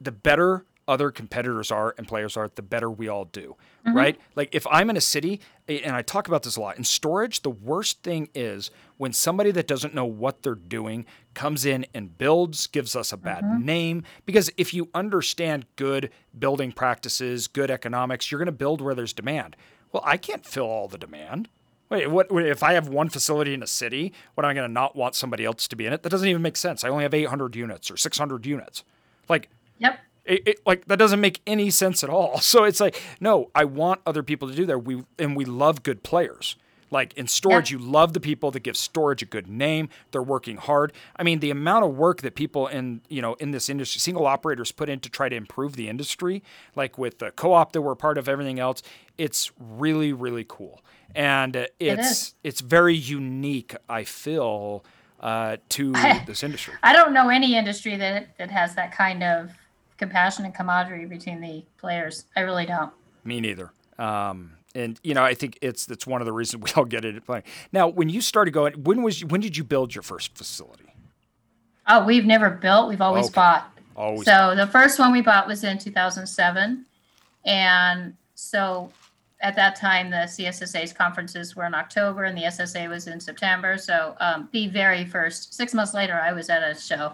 the 0.01 0.11
better 0.11 0.65
other 0.87 1.11
competitors 1.11 1.71
are 1.71 1.95
and 1.97 2.07
players 2.07 2.35
are, 2.35 2.49
the 2.55 2.61
better 2.61 2.89
we 2.89 3.07
all 3.07 3.25
do, 3.25 3.55
mm-hmm. 3.85 3.97
right? 3.97 4.19
Like 4.35 4.49
if 4.53 4.67
I'm 4.67 4.89
in 4.89 4.97
a 4.97 5.01
city, 5.01 5.39
and 5.67 5.95
I 5.95 6.01
talk 6.01 6.27
about 6.27 6.43
this 6.43 6.55
a 6.55 6.61
lot, 6.61 6.77
in 6.77 6.83
storage, 6.83 7.41
the 7.41 7.49
worst 7.49 8.03
thing 8.03 8.29
is 8.35 8.71
when 8.97 9.13
somebody 9.13 9.51
that 9.51 9.67
doesn't 9.67 9.93
know 9.93 10.05
what 10.05 10.43
they're 10.43 10.55
doing 10.55 11.05
comes 11.33 11.65
in 11.65 11.85
and 11.93 12.17
builds, 12.17 12.67
gives 12.67 12.95
us 12.95 13.11
a 13.11 13.17
bad 13.17 13.43
mm-hmm. 13.43 13.65
name. 13.65 14.03
Because 14.25 14.51
if 14.57 14.73
you 14.73 14.89
understand 14.93 15.65
good 15.75 16.09
building 16.37 16.71
practices, 16.71 17.47
good 17.47 17.71
economics, 17.71 18.31
you're 18.31 18.39
going 18.39 18.45
to 18.47 18.51
build 18.51 18.81
where 18.81 18.95
there's 18.95 19.13
demand. 19.13 19.55
Well, 19.91 20.03
I 20.05 20.17
can't 20.17 20.45
fill 20.45 20.65
all 20.65 20.87
the 20.87 20.97
demand. 20.97 21.49
Wait, 21.89 22.09
what 22.09 22.27
if 22.31 22.63
I 22.63 22.73
have 22.73 22.87
one 22.87 23.09
facility 23.09 23.53
in 23.53 23.61
a 23.61 23.67
city? 23.67 24.13
What 24.33 24.45
am 24.45 24.49
I 24.49 24.53
going 24.55 24.67
to 24.67 24.73
not 24.73 24.95
want 24.95 25.13
somebody 25.13 25.45
else 25.45 25.67
to 25.67 25.75
be 25.75 25.85
in 25.85 25.93
it? 25.93 26.01
That 26.01 26.09
doesn't 26.09 26.27
even 26.27 26.41
make 26.41 26.57
sense. 26.57 26.83
I 26.83 26.89
only 26.89 27.03
have 27.03 27.13
800 27.13 27.55
units 27.55 27.91
or 27.91 27.97
600 27.97 28.45
units. 28.47 28.83
Like, 29.29 29.49
yep. 29.77 29.99
It, 30.25 30.47
it, 30.47 30.59
like 30.65 30.85
that 30.85 30.97
doesn't 30.97 31.19
make 31.19 31.41
any 31.45 31.69
sense 31.69 32.03
at 32.03 32.09
all. 32.09 32.39
So 32.53 32.65
it's 32.65 32.79
like, 32.79 33.01
no, 33.19 33.49
I 33.55 33.65
want 33.65 34.01
other 34.05 34.21
people 34.21 34.47
to 34.47 34.55
do 34.55 34.65
that. 34.67 34.79
We 34.79 35.03
and 35.17 35.35
we 35.35 35.45
love 35.45 35.83
good 35.83 36.03
players. 36.03 36.55
Like 36.93 37.13
in 37.15 37.27
storage, 37.27 37.71
yeah. 37.71 37.79
you 37.79 37.83
love 37.83 38.13
the 38.13 38.19
people 38.19 38.51
that 38.51 38.59
give 38.59 38.77
storage 38.77 39.23
a 39.23 39.25
good 39.25 39.47
name. 39.47 39.89
They're 40.11 40.21
working 40.21 40.57
hard. 40.57 40.93
I 41.15 41.23
mean, 41.23 41.39
the 41.39 41.49
amount 41.49 41.85
of 41.85 41.97
work 41.97 42.21
that 42.21 42.35
people 42.35 42.67
in 42.67 43.01
you 43.09 43.19
know 43.19 43.33
in 43.35 43.49
this 43.49 43.67
industry, 43.67 43.99
single 43.99 44.27
operators, 44.27 44.71
put 44.71 44.89
in 44.89 44.99
to 44.99 45.09
try 45.09 45.27
to 45.27 45.35
improve 45.35 45.75
the 45.75 45.89
industry, 45.89 46.43
like 46.75 46.99
with 46.99 47.17
the 47.17 47.31
co-op 47.31 47.71
that 47.71 47.81
we're 47.81 47.95
part 47.95 48.19
of, 48.19 48.29
everything 48.29 48.59
else, 48.59 48.83
it's 49.17 49.51
really 49.57 50.13
really 50.13 50.45
cool, 50.47 50.83
and 51.15 51.67
it's 51.79 52.29
it 52.29 52.33
it's 52.43 52.61
very 52.61 52.95
unique. 52.95 53.75
I 53.89 54.03
feel 54.03 54.85
uh, 55.19 55.57
to 55.69 55.93
this 56.27 56.43
industry. 56.43 56.75
I 56.83 56.93
don't 56.93 57.11
know 57.11 57.29
any 57.29 57.55
industry 57.55 57.95
that 57.97 58.37
that 58.37 58.51
has 58.51 58.75
that 58.75 58.91
kind 58.91 59.23
of 59.23 59.49
compassion 60.03 60.43
and 60.43 60.53
camaraderie 60.53 61.05
between 61.05 61.39
the 61.39 61.63
players. 61.77 62.25
I 62.35 62.41
really 62.41 62.65
don't. 62.65 62.91
Me 63.23 63.39
neither. 63.39 63.71
Um, 63.97 64.51
and 64.75 64.99
you 65.01 65.13
know, 65.13 65.23
I 65.23 65.33
think 65.33 65.57
it's 65.61 65.85
that's 65.85 66.05
one 66.05 66.21
of 66.21 66.25
the 66.25 66.33
reasons 66.33 66.63
we 66.63 66.71
all 66.75 66.85
get 66.85 67.05
it 67.05 67.25
playing. 67.25 67.43
Now, 67.71 67.87
when 67.87 68.09
you 68.09 68.19
started 68.21 68.51
going, 68.51 68.73
when 68.83 69.01
was 69.01 69.23
when 69.23 69.39
did 69.39 69.55
you 69.55 69.63
build 69.63 69.95
your 69.95 70.01
first 70.01 70.37
facility? 70.37 70.93
Oh, 71.87 72.05
we've 72.05 72.25
never 72.25 72.49
built. 72.49 72.89
We've 72.89 73.01
always 73.01 73.27
okay. 73.27 73.35
bought. 73.35 73.69
Always. 73.95 74.25
So 74.25 74.55
the 74.55 74.67
first 74.67 74.99
one 74.99 75.11
we 75.11 75.21
bought 75.21 75.47
was 75.47 75.63
in 75.63 75.77
2007, 75.77 76.85
and 77.45 78.13
so 78.35 78.91
at 79.41 79.55
that 79.55 79.75
time 79.75 80.09
the 80.09 80.25
CSSA's 80.25 80.93
conferences 80.93 81.55
were 81.55 81.65
in 81.65 81.75
October 81.75 82.23
and 82.23 82.37
the 82.37 82.43
SSA 82.43 82.89
was 82.89 83.07
in 83.07 83.19
September. 83.19 83.77
So 83.77 84.15
um, 84.21 84.49
the 84.53 84.67
very 84.67 85.05
first 85.05 85.53
six 85.53 85.73
months 85.73 85.93
later, 85.93 86.13
I 86.13 86.31
was 86.33 86.49
at 86.49 86.63
a 86.63 86.79
show. 86.79 87.13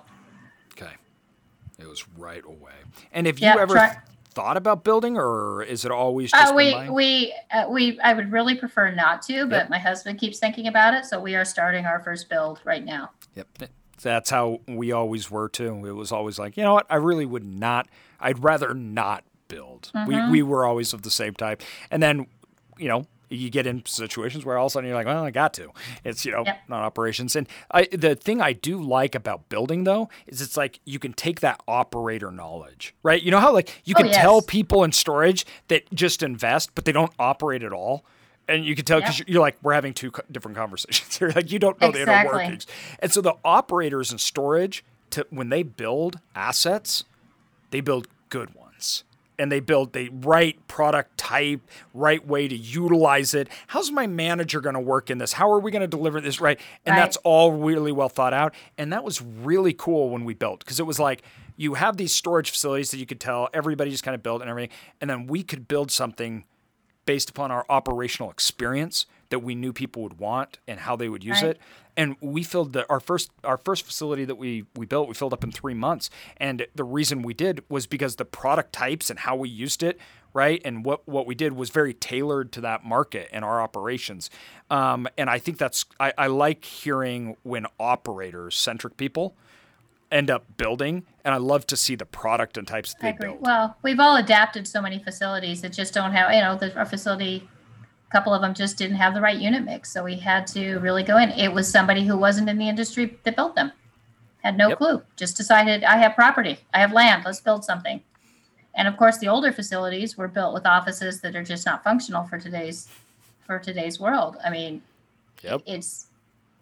It 1.79 1.88
was 1.88 2.07
right 2.17 2.43
away. 2.45 2.74
And 3.12 3.27
have 3.27 3.39
you 3.39 3.48
yeah, 3.48 3.57
ever 3.59 3.74
try- 3.74 3.98
thought 4.31 4.57
about 4.57 4.83
building, 4.83 5.17
or 5.17 5.63
is 5.63 5.86
it 5.86 5.91
always 5.91 6.31
just 6.31 6.51
uh, 6.51 6.55
we 6.55 6.89
we 6.89 7.36
uh, 7.51 7.67
we? 7.69 8.00
I 8.00 8.13
would 8.13 8.31
really 8.31 8.55
prefer 8.55 8.91
not 8.91 9.21
to, 9.24 9.45
but 9.48 9.55
yep. 9.55 9.69
my 9.69 9.79
husband 9.79 10.19
keeps 10.19 10.39
thinking 10.39 10.67
about 10.67 10.93
it, 10.93 11.05
so 11.05 11.19
we 11.19 11.36
are 11.36 11.45
starting 11.45 11.86
our 11.86 12.01
first 12.03 12.29
build 12.29 12.62
right 12.63 12.83
now. 12.83 13.12
Yep, 13.36 13.69
that's 14.01 14.29
how 14.29 14.62
we 14.67 14.91
always 14.91 15.29
were 15.29 15.50
too. 15.50 15.86
It 15.86 15.93
was 15.93 16.12
always 16.12 16.39
like, 16.39 16.57
you 16.57 16.63
know 16.63 16.74
what? 16.74 16.88
I 16.89 16.95
really 16.95 17.25
would 17.25 17.45
not. 17.45 17.88
I'd 18.19 18.43
rather 18.43 18.74
not 18.74 19.24
build. 19.48 19.91
Mm-hmm. 19.95 20.07
We 20.07 20.31
we 20.31 20.43
were 20.43 20.65
always 20.65 20.93
of 20.93 21.01
the 21.01 21.12
same 21.12 21.33
type, 21.33 21.62
and 21.91 22.01
then 22.01 22.27
you 22.77 22.88
know 22.88 23.05
you 23.29 23.50
get 23.50 23.67
in 23.67 23.86
situations 23.86 24.45
where 24.45 24.57
all 24.57 24.65
of 24.65 24.71
a 24.71 24.74
sudden 24.74 24.88
you're 24.88 24.98
like, 24.98 25.07
well, 25.07 25.24
I 25.24 25.31
got 25.31 25.53
to. 25.55 25.71
It's 26.03 26.25
you 26.25 26.31
know 26.31 26.43
yep. 26.45 26.62
not 26.67 26.81
operations. 26.81 27.36
And 27.36 27.48
I, 27.71 27.88
the 27.91 28.15
thing 28.15 28.41
I 28.41 28.53
do 28.53 28.81
like 28.81 29.15
about 29.15 29.50
building 29.50 29.83
though 29.83 30.09
is 30.27 30.41
it's 30.41 30.57
like 30.57 30.79
you 30.86 31.00
can 31.00 31.13
take 31.13 31.41
that 31.41 31.62
operator 31.67 32.31
knowledge, 32.31 32.95
right? 33.03 33.21
You 33.21 33.31
know 33.31 33.39
how 33.39 33.53
like 33.53 33.81
you 33.86 33.93
oh, 33.95 34.00
can 34.00 34.07
oh, 34.07 34.12
yes. 34.12 34.21
tell 34.21 34.42
people 34.42 34.83
in 34.83 34.92
storage 34.92 35.46
that 35.68 35.94
just 35.94 36.24
invest, 36.24 36.72
but 36.75 36.85
they 36.85 36.92
don't 36.92 37.13
operate 37.20 37.63
at 37.63 37.74
all. 37.74 38.03
And 38.48 38.65
you 38.65 38.75
can 38.75 38.83
tell 38.83 39.00
because 39.00 39.20
yep. 39.20 39.29
you're 39.29 39.42
like, 39.42 39.57
we're 39.61 39.74
having 39.74 39.94
two 39.94 40.11
different 40.31 40.57
conversations 40.57 41.15
here. 41.18 41.31
like 41.35 41.51
you 41.51 41.59
don't 41.59 41.79
know 41.79 41.89
exactly. 41.89 42.05
the 42.05 42.20
inner 42.22 42.31
workings. 42.31 42.65
And 43.00 43.11
so 43.11 43.22
the 43.22 43.35
operators 43.46 44.11
in 44.11 44.18
storage, 44.18 44.83
to 45.11 45.25
when 45.29 45.50
they 45.50 45.61
build 45.61 46.20
assets, 46.35 47.03
they 47.70 47.81
build 47.81 48.07
good 48.29 48.55
ones 48.55 49.03
and 49.39 49.51
they 49.51 49.59
build 49.59 49.93
the 49.93 50.09
right 50.09 50.67
product 50.67 51.17
type, 51.17 51.61
right 51.93 52.25
way 52.27 52.47
to 52.47 52.55
utilize 52.55 53.33
it. 53.33 53.47
How's 53.67 53.91
my 53.91 54.05
manager 54.05 54.61
going 54.61 54.75
to 54.75 54.79
work 54.79 55.09
in 55.09 55.17
this? 55.17 55.33
How 55.33 55.49
are 55.49 55.59
we 55.59 55.71
going 55.71 55.81
to 55.81 55.87
deliver 55.87 56.21
this 56.21 56.41
right? 56.41 56.59
And 56.85 56.93
right. 56.93 57.01
that's 57.01 57.17
all 57.17 57.53
really 57.53 57.91
well 57.91 58.09
thought 58.09 58.33
out. 58.33 58.53
And 58.77 58.91
that 58.93 59.03
was 59.03 59.21
really 59.21 59.73
cool 59.73 60.09
when 60.09 60.25
we 60.25 60.33
built 60.33 60.59
because 60.59 60.79
it 60.79 60.85
was 60.85 60.99
like 60.99 61.23
you 61.55 61.73
have 61.73 61.97
these 61.97 62.13
storage 62.13 62.51
facilities 62.51 62.91
that 62.91 62.97
you 62.97 63.05
could 63.05 63.19
tell 63.19 63.49
everybody 63.53 63.89
just 63.91 64.03
kind 64.03 64.15
of 64.15 64.21
built 64.21 64.41
and 64.41 64.49
everything, 64.49 64.75
and 65.01 65.09
then 65.09 65.27
we 65.27 65.43
could 65.43 65.67
build 65.67 65.91
something 65.91 66.45
based 67.05 67.29
upon 67.29 67.51
our 67.51 67.65
operational 67.69 68.29
experience 68.29 69.05
that 69.29 69.39
we 69.39 69.55
knew 69.55 69.72
people 69.72 70.03
would 70.03 70.20
want 70.20 70.59
and 70.68 70.79
how 70.79 70.96
they 70.96 71.09
would 71.09 71.24
use 71.24 71.42
right. 71.42 71.51
it. 71.51 71.59
And 71.96 72.15
we 72.22 72.44
filled 72.44 72.74
the, 72.74 72.89
our 72.89 73.00
first 73.00 73.31
our 73.44 73.57
first 73.57 73.85
facility 73.85 74.25
that 74.25 74.35
we 74.35 74.65
we 74.75 74.85
built 74.85 75.07
we 75.07 75.13
filled 75.13 75.33
up 75.33 75.44
in 75.44 75.51
three 75.51 75.74
months. 75.74 76.09
And 76.37 76.65
the 76.75 76.83
reason 76.83 77.22
we 77.22 77.33
did 77.33 77.63
was 77.70 77.87
because 77.87 78.15
the 78.15 78.25
product 78.25 78.74
types 78.74 79.09
and 79.09 79.20
how 79.20 79.35
we 79.35 79.50
used 79.50 79.83
it 79.83 80.00
right? 80.33 80.61
And 80.63 80.85
what 80.85 81.07
what 81.07 81.25
we 81.25 81.35
did 81.35 81.53
was 81.53 81.70
very 81.70 81.94
tailored 81.94 82.51
to 82.53 82.61
that 82.61 82.85
market 82.85 83.29
and 83.31 83.44
our 83.44 83.61
operations. 83.61 84.29
Um, 84.70 85.07
and 85.18 85.29
I 85.29 85.39
think 85.39 85.57
that's 85.57 85.85
I, 86.00 86.13
I 86.18 86.27
like 86.27 86.65
hearing 86.65 87.35
when 87.44 87.65
operators 87.79 88.55
centric 88.55 88.98
people 88.98 89.35
end 90.11 90.31
up 90.31 90.44
building 90.57 91.05
and 91.24 91.35
i 91.35 91.37
love 91.37 91.68
to 91.68 91.77
see 91.77 91.94
the 91.94 92.05
product 92.05 92.57
and 92.57 92.68
types 92.68 92.96
that 92.96 93.20
they 93.20 93.27
build 93.27 93.39
well 93.42 93.77
we've 93.83 94.00
all 94.00 94.15
adapted 94.15 94.68
so 94.68 94.81
many 94.81 94.98
facilities 94.98 95.61
that 95.61 95.72
just 95.72 95.94
don't 95.94 96.13
have 96.13 96.33
you 96.33 96.42
know 96.42 96.55
the, 96.55 96.75
our 96.75 96.85
facility 96.85 97.48
a 98.09 98.11
couple 98.11 98.33
of 98.33 98.41
them 98.41 98.53
just 98.53 98.77
didn't 98.77 98.95
have 98.95 99.13
the 99.13 99.22
right 99.22 99.37
unit 99.37 99.63
mix 99.63 99.91
so 99.91 100.03
we 100.03 100.15
had 100.15 100.48
to 100.48 100.77
really 100.79 101.03
go 101.03 101.17
in 101.17 101.29
it 101.31 101.53
was 101.53 101.69
somebody 101.69 102.05
who 102.05 102.17
wasn't 102.17 102.50
in 102.50 102.57
the 102.57 102.67
industry 102.67 103.17
that 103.24 103.35
built 103.35 103.55
them 103.55 103.72
had 104.43 104.57
no 104.57 104.69
yep. 104.69 104.77
clue 104.77 105.01
just 105.15 105.37
decided 105.37 105.83
i 105.83 105.98
have 105.98 106.15
property 106.15 106.59
i 106.74 106.79
have 106.79 106.93
land 106.93 107.24
let's 107.25 107.41
build 107.41 107.63
something 107.63 108.01
and 108.75 108.87
of 108.87 108.98
course 108.98 109.17
the 109.17 109.27
older 109.27 109.51
facilities 109.51 110.17
were 110.17 110.27
built 110.27 110.53
with 110.53 110.65
offices 110.65 111.22
that 111.22 111.35
are 111.35 111.43
just 111.43 111.65
not 111.65 111.83
functional 111.83 112.24
for 112.24 112.39
today's 112.39 112.87
for 113.45 113.59
today's 113.59 114.00
world 114.00 114.37
i 114.43 114.50
mean 114.50 114.81
yep. 115.43 115.61
it's 115.65 116.09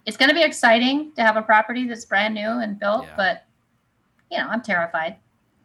it's 0.07 0.15
going 0.15 0.29
to 0.29 0.36
be 0.36 0.41
exciting 0.41 1.12
to 1.17 1.21
have 1.21 1.36
a 1.36 1.41
property 1.41 1.86
that's 1.86 2.05
brand 2.05 2.33
new 2.33 2.47
and 2.47 2.79
built, 2.79 3.03
yeah. 3.03 3.13
but 3.17 3.45
you 4.31 4.38
know, 4.38 4.47
I'm 4.47 4.62
terrified. 4.62 5.17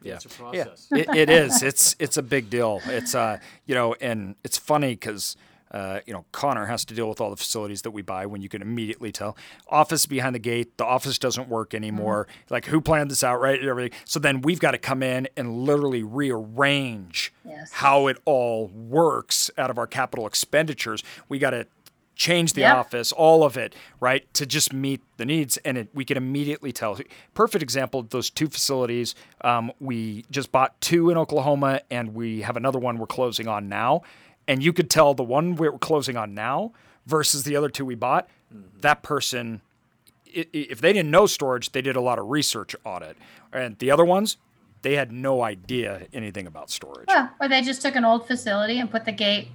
Yeah, 0.02 0.18
yeah, 0.52 0.64
it, 0.90 1.08
it 1.16 1.30
is. 1.30 1.62
It's 1.62 1.94
it's 2.00 2.16
a 2.16 2.22
big 2.22 2.50
deal. 2.50 2.82
It's 2.86 3.14
uh, 3.14 3.38
you 3.66 3.74
know, 3.74 3.94
and 4.00 4.34
it's 4.44 4.58
funny 4.58 4.90
because. 4.90 5.36
Uh, 5.72 6.00
you 6.06 6.12
know, 6.12 6.24
Connor 6.32 6.66
has 6.66 6.84
to 6.84 6.94
deal 6.94 7.08
with 7.08 7.20
all 7.20 7.30
the 7.30 7.36
facilities 7.36 7.82
that 7.82 7.90
we 7.90 8.02
buy 8.02 8.26
when 8.26 8.42
you 8.42 8.48
can 8.48 8.62
immediately 8.62 9.10
tell 9.10 9.36
office 9.68 10.06
behind 10.06 10.34
the 10.34 10.38
gate, 10.38 10.76
the 10.76 10.84
office 10.84 11.18
doesn't 11.18 11.48
work 11.48 11.74
anymore. 11.74 12.26
Mm-hmm. 12.26 12.54
Like 12.54 12.66
who 12.66 12.80
planned 12.80 13.10
this 13.10 13.24
out, 13.24 13.40
right? 13.40 13.62
Everything. 13.62 13.98
So 14.04 14.20
then 14.20 14.42
we've 14.42 14.60
got 14.60 14.72
to 14.72 14.78
come 14.78 15.02
in 15.02 15.28
and 15.36 15.64
literally 15.64 16.02
rearrange 16.02 17.32
yes. 17.44 17.72
how 17.72 18.06
it 18.06 18.18
all 18.24 18.68
works 18.68 19.50
out 19.56 19.70
of 19.70 19.78
our 19.78 19.86
capital 19.86 20.26
expenditures. 20.26 21.02
We 21.28 21.38
got 21.38 21.50
to 21.50 21.66
change 22.14 22.52
the 22.52 22.64
office, 22.64 23.10
all 23.10 23.42
of 23.42 23.56
it, 23.56 23.74
right, 23.98 24.32
to 24.34 24.46
just 24.46 24.72
meet 24.72 25.00
the 25.16 25.24
needs. 25.24 25.56
And 25.58 25.78
it, 25.78 25.88
we 25.94 26.04
can 26.04 26.16
immediately 26.16 26.70
tell. 26.70 26.98
Perfect 27.34 27.62
example 27.62 28.02
those 28.02 28.30
two 28.30 28.48
facilities. 28.48 29.14
Um, 29.40 29.72
we 29.80 30.24
just 30.30 30.52
bought 30.52 30.80
two 30.80 31.10
in 31.10 31.16
Oklahoma, 31.16 31.80
and 31.90 32.14
we 32.14 32.42
have 32.42 32.56
another 32.56 32.78
one 32.78 32.98
we're 32.98 33.06
closing 33.06 33.48
on 33.48 33.68
now. 33.68 34.02
And 34.48 34.62
you 34.62 34.72
could 34.72 34.90
tell 34.90 35.14
the 35.14 35.22
one 35.22 35.56
we're 35.56 35.78
closing 35.78 36.16
on 36.16 36.34
now 36.34 36.72
versus 37.06 37.44
the 37.44 37.56
other 37.56 37.68
two 37.68 37.84
we 37.84 37.94
bought, 37.94 38.28
mm-hmm. 38.52 38.80
that 38.80 39.02
person, 39.02 39.60
if 40.26 40.80
they 40.80 40.92
didn't 40.92 41.10
know 41.10 41.26
storage, 41.26 41.72
they 41.72 41.82
did 41.82 41.96
a 41.96 42.00
lot 42.00 42.18
of 42.18 42.28
research 42.28 42.74
on 42.84 43.02
it. 43.02 43.16
And 43.52 43.78
the 43.78 43.90
other 43.90 44.04
ones, 44.04 44.36
they 44.82 44.96
had 44.96 45.12
no 45.12 45.42
idea 45.42 46.06
anything 46.12 46.46
about 46.46 46.70
storage. 46.70 47.06
Yeah, 47.08 47.28
or 47.40 47.48
they 47.48 47.62
just 47.62 47.82
took 47.82 47.94
an 47.94 48.04
old 48.04 48.26
facility 48.26 48.78
and 48.78 48.90
put 48.90 49.04
the 49.04 49.12
gate 49.12 49.48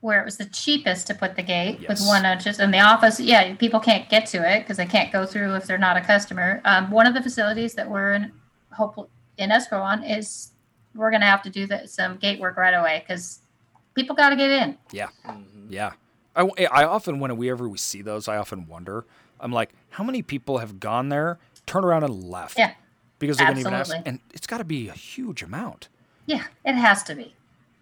where 0.00 0.20
it 0.20 0.24
was 0.26 0.36
the 0.36 0.44
cheapest 0.44 1.06
to 1.06 1.14
put 1.14 1.34
the 1.34 1.42
gate 1.42 1.78
yes. 1.80 1.88
with 1.88 2.06
one 2.06 2.26
inches 2.26 2.60
in 2.60 2.70
the 2.70 2.80
office. 2.80 3.18
Yeah, 3.18 3.54
people 3.54 3.80
can't 3.80 4.06
get 4.10 4.26
to 4.26 4.36
it 4.46 4.60
because 4.60 4.76
they 4.76 4.84
can't 4.84 5.10
go 5.10 5.24
through 5.24 5.54
if 5.54 5.66
they're 5.66 5.78
not 5.78 5.96
a 5.96 6.02
customer. 6.02 6.60
Um, 6.66 6.90
one 6.90 7.06
of 7.06 7.14
the 7.14 7.22
facilities 7.22 7.72
that 7.74 7.88
we're 7.88 8.12
in 8.12 8.32
hope 8.70 9.10
in 9.38 9.50
escrow 9.50 9.80
on 9.80 10.04
is 10.04 10.52
we're 10.94 11.10
going 11.10 11.22
to 11.22 11.26
have 11.26 11.42
to 11.42 11.50
do 11.50 11.66
the, 11.66 11.88
some 11.88 12.18
gate 12.18 12.38
work 12.38 12.58
right 12.58 12.74
away 12.74 13.02
because 13.06 13.40
people 13.94 14.14
got 14.16 14.30
to 14.30 14.36
get 14.36 14.50
in. 14.50 14.78
Yeah, 14.92 15.08
mm-hmm. 15.26 15.72
yeah. 15.72 15.92
I, 16.36 16.42
I 16.70 16.84
often 16.84 17.20
when 17.20 17.36
whenever 17.36 17.68
we 17.68 17.78
see 17.78 18.02
those, 18.02 18.28
I 18.28 18.36
often 18.36 18.66
wonder. 18.66 19.04
I'm 19.40 19.52
like, 19.52 19.70
how 19.90 20.04
many 20.04 20.22
people 20.22 20.58
have 20.58 20.80
gone 20.80 21.08
there, 21.08 21.38
turned 21.66 21.84
around 21.84 22.04
and 22.04 22.24
left? 22.24 22.58
Yeah, 22.58 22.74
because 23.18 23.36
they 23.36 23.44
didn't 23.44 23.60
even 23.60 23.74
ask, 23.74 23.94
and 24.04 24.20
it's 24.32 24.46
got 24.46 24.58
to 24.58 24.64
be 24.64 24.88
a 24.88 24.92
huge 24.92 25.42
amount. 25.42 25.88
Yeah, 26.26 26.44
it 26.64 26.74
has 26.74 27.02
to 27.04 27.14
be. 27.14 27.34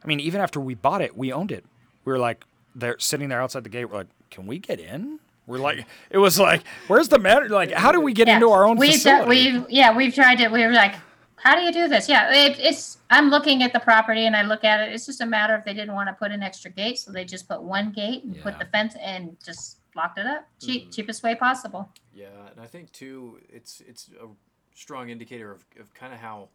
I 0.02 0.06
mean, 0.06 0.20
even 0.20 0.40
after 0.40 0.60
we 0.60 0.74
bought 0.74 1.00
it, 1.00 1.16
we 1.16 1.32
owned 1.32 1.52
it. 1.52 1.64
We 2.04 2.12
were 2.12 2.18
like, 2.18 2.44
they're 2.74 2.98
sitting 2.98 3.28
there 3.28 3.40
outside 3.40 3.64
the 3.64 3.70
gate. 3.70 3.84
We're 3.86 3.98
like, 3.98 4.08
can 4.30 4.46
we 4.46 4.58
get 4.58 4.80
in? 4.80 5.20
We're 5.46 5.58
like, 5.58 5.84
it 6.10 6.18
was 6.18 6.38
like, 6.38 6.62
where's 6.88 7.08
the 7.08 7.18
matter? 7.18 7.48
Like, 7.48 7.72
how 7.72 7.92
do 7.92 8.00
we 8.00 8.12
get 8.12 8.26
Yeah. 8.28 8.34
into 8.34 8.50
our 8.50 8.64
own 8.64 8.76
we've 8.76 8.92
facility? 8.92 9.50
Done, 9.50 9.62
we've 9.62 9.70
yeah, 9.70 9.96
we've 9.96 10.14
tried 10.14 10.40
it. 10.40 10.50
We 10.50 10.64
were 10.64 10.72
like, 10.72 10.94
how 11.42 11.56
do 11.56 11.62
you 11.62 11.72
do 11.72 11.88
this? 11.88 12.08
Yeah, 12.08 12.32
it, 12.32 12.58
it's. 12.60 12.98
I'm 13.10 13.28
looking 13.28 13.62
at 13.64 13.72
the 13.72 13.80
property 13.80 14.26
and 14.26 14.36
I 14.36 14.42
look 14.42 14.62
at 14.62 14.80
it. 14.80 14.92
It's 14.94 15.06
just 15.06 15.20
a 15.20 15.26
matter 15.26 15.56
if 15.56 15.64
they 15.64 15.74
didn't 15.74 15.94
want 15.94 16.08
to 16.08 16.14
put 16.14 16.30
an 16.30 16.42
extra 16.42 16.70
gate, 16.70 16.98
so 17.00 17.10
they 17.10 17.24
just 17.24 17.48
put 17.48 17.62
one 17.62 17.90
gate 17.90 18.22
and 18.24 18.36
Yeah. 18.36 18.42
put 18.44 18.58
the 18.60 18.66
fence 18.66 18.94
and 19.00 19.36
just 19.44 19.78
locked 19.96 20.18
it 20.18 20.26
up. 20.26 20.46
Cheap, 20.60 20.88
Mhm. 20.88 20.94
cheapest 20.94 21.22
way 21.24 21.34
possible. 21.34 21.90
Yeah, 22.14 22.28
and 22.50 22.60
I 22.60 22.66
think 22.66 22.92
too, 22.92 23.40
it's 23.48 23.80
it's 23.80 24.10
a 24.20 24.28
strong 24.74 25.08
indicator 25.10 25.50
of, 25.50 25.64
of 25.80 25.92
kind 25.94 26.12
of 26.14 26.20
how 26.20 26.48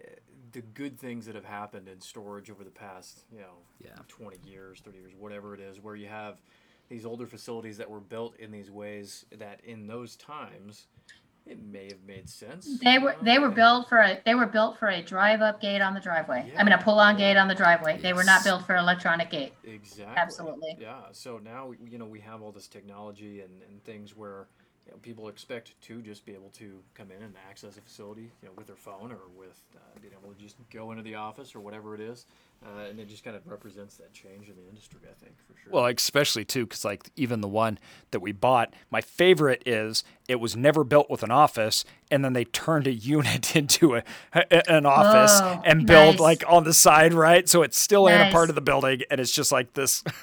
uh, 0.00 0.06
the 0.52 0.62
good 0.62 0.98
things 0.98 1.26
that 1.26 1.34
have 1.34 1.44
happened 1.44 1.88
in 1.88 2.00
storage 2.00 2.50
over 2.50 2.62
the 2.64 2.70
past, 2.70 3.24
you 3.32 3.40
know, 3.40 3.58
Yeah. 3.84 3.96
20 4.08 4.38
years, 4.48 4.80
30 4.80 4.98
years, 4.98 5.12
whatever 5.18 5.54
it 5.54 5.60
is, 5.60 5.80
where 5.80 5.96
you 5.96 6.06
have 6.08 6.40
these 6.88 7.04
older 7.04 7.26
facilities 7.26 7.76
that 7.78 7.88
were 7.90 8.00
built 8.00 8.36
in 8.36 8.50
these 8.52 8.70
ways 8.70 9.24
that 9.32 9.60
in 9.64 9.86
those 9.86 10.16
times 10.16 10.86
it 11.46 11.62
may 11.62 11.88
have 11.88 12.02
made 12.06 12.28
sense. 12.28 12.78
They 12.82 12.98
were 12.98 13.14
they 13.22 13.38
were 13.38 13.48
uh, 13.48 13.50
built 13.50 13.88
for 13.88 13.98
a 13.98 14.20
they 14.24 14.34
were 14.34 14.46
built 14.46 14.78
for 14.78 14.88
a 14.88 15.02
drive 15.02 15.42
up 15.42 15.60
gate 15.60 15.82
on 15.82 15.94
the 15.94 16.00
driveway. 16.00 16.50
I 16.56 16.64
mean 16.64 16.72
a 16.72 16.78
pull 16.78 16.98
on 16.98 17.16
gate 17.16 17.36
on 17.36 17.48
the 17.48 17.54
driveway. 17.54 17.98
They 18.00 18.12
were 18.12 18.24
not 18.24 18.44
built 18.44 18.66
for 18.66 18.76
electronic 18.76 19.30
gate. 19.30 19.52
Exactly. 19.64 20.16
Absolutely. 20.16 20.76
Yeah. 20.80 21.00
So 21.12 21.38
now 21.38 21.72
you 21.86 21.98
know 21.98 22.06
we 22.06 22.20
have 22.20 22.42
all 22.42 22.52
this 22.52 22.66
technology 22.66 23.42
and, 23.42 23.62
and 23.68 23.84
things 23.84 24.16
where 24.16 24.46
you 24.86 24.92
know, 24.92 24.98
people 25.02 25.28
expect 25.28 25.80
to 25.82 26.02
just 26.02 26.26
be 26.26 26.32
able 26.32 26.50
to 26.58 26.78
come 26.94 27.10
in 27.10 27.22
and 27.22 27.34
access 27.48 27.76
a 27.78 27.80
facility, 27.80 28.30
you 28.42 28.48
know, 28.48 28.52
with 28.56 28.66
their 28.66 28.76
phone 28.76 29.10
or 29.12 29.18
with 29.36 29.58
uh, 29.76 29.78
being 30.00 30.12
able 30.18 30.32
to 30.34 30.38
just 30.40 30.56
go 30.70 30.90
into 30.90 31.02
the 31.02 31.14
office 31.14 31.54
or 31.54 31.60
whatever 31.60 31.94
it 31.94 32.00
is, 32.02 32.26
uh, 32.64 32.88
and 32.90 33.00
it 33.00 33.08
just 33.08 33.24
kind 33.24 33.34
of 33.36 33.46
represents 33.46 33.96
that 33.96 34.12
change 34.12 34.48
in 34.48 34.56
the 34.56 34.68
industry. 34.68 35.00
I 35.10 35.14
think 35.24 35.36
for 35.46 35.54
sure. 35.58 35.72
Well, 35.72 35.86
especially 35.86 36.44
too, 36.44 36.66
because 36.66 36.84
like 36.84 37.08
even 37.16 37.40
the 37.40 37.48
one 37.48 37.78
that 38.10 38.20
we 38.20 38.32
bought, 38.32 38.74
my 38.90 39.00
favorite 39.00 39.62
is 39.64 40.04
it 40.28 40.36
was 40.40 40.54
never 40.54 40.84
built 40.84 41.08
with 41.08 41.22
an 41.22 41.30
office, 41.30 41.84
and 42.10 42.22
then 42.22 42.34
they 42.34 42.44
turned 42.44 42.86
a 42.86 42.92
unit 42.94 43.56
into 43.56 43.96
a, 43.96 44.02
a- 44.34 44.70
an 44.70 44.84
office 44.84 45.40
Oh, 45.42 45.62
and 45.64 45.86
built 45.86 46.16
nice. 46.16 46.20
like 46.20 46.44
on 46.46 46.64
the 46.64 46.74
side, 46.74 47.14
right? 47.14 47.48
So 47.48 47.62
it's 47.62 47.78
still 47.78 48.06
in 48.06 48.20
a 48.20 48.30
part 48.30 48.50
of 48.50 48.54
the 48.54 48.60
building, 48.60 49.00
and 49.10 49.18
it's 49.18 49.32
just 49.32 49.50
like 49.50 49.72
this. 49.72 50.04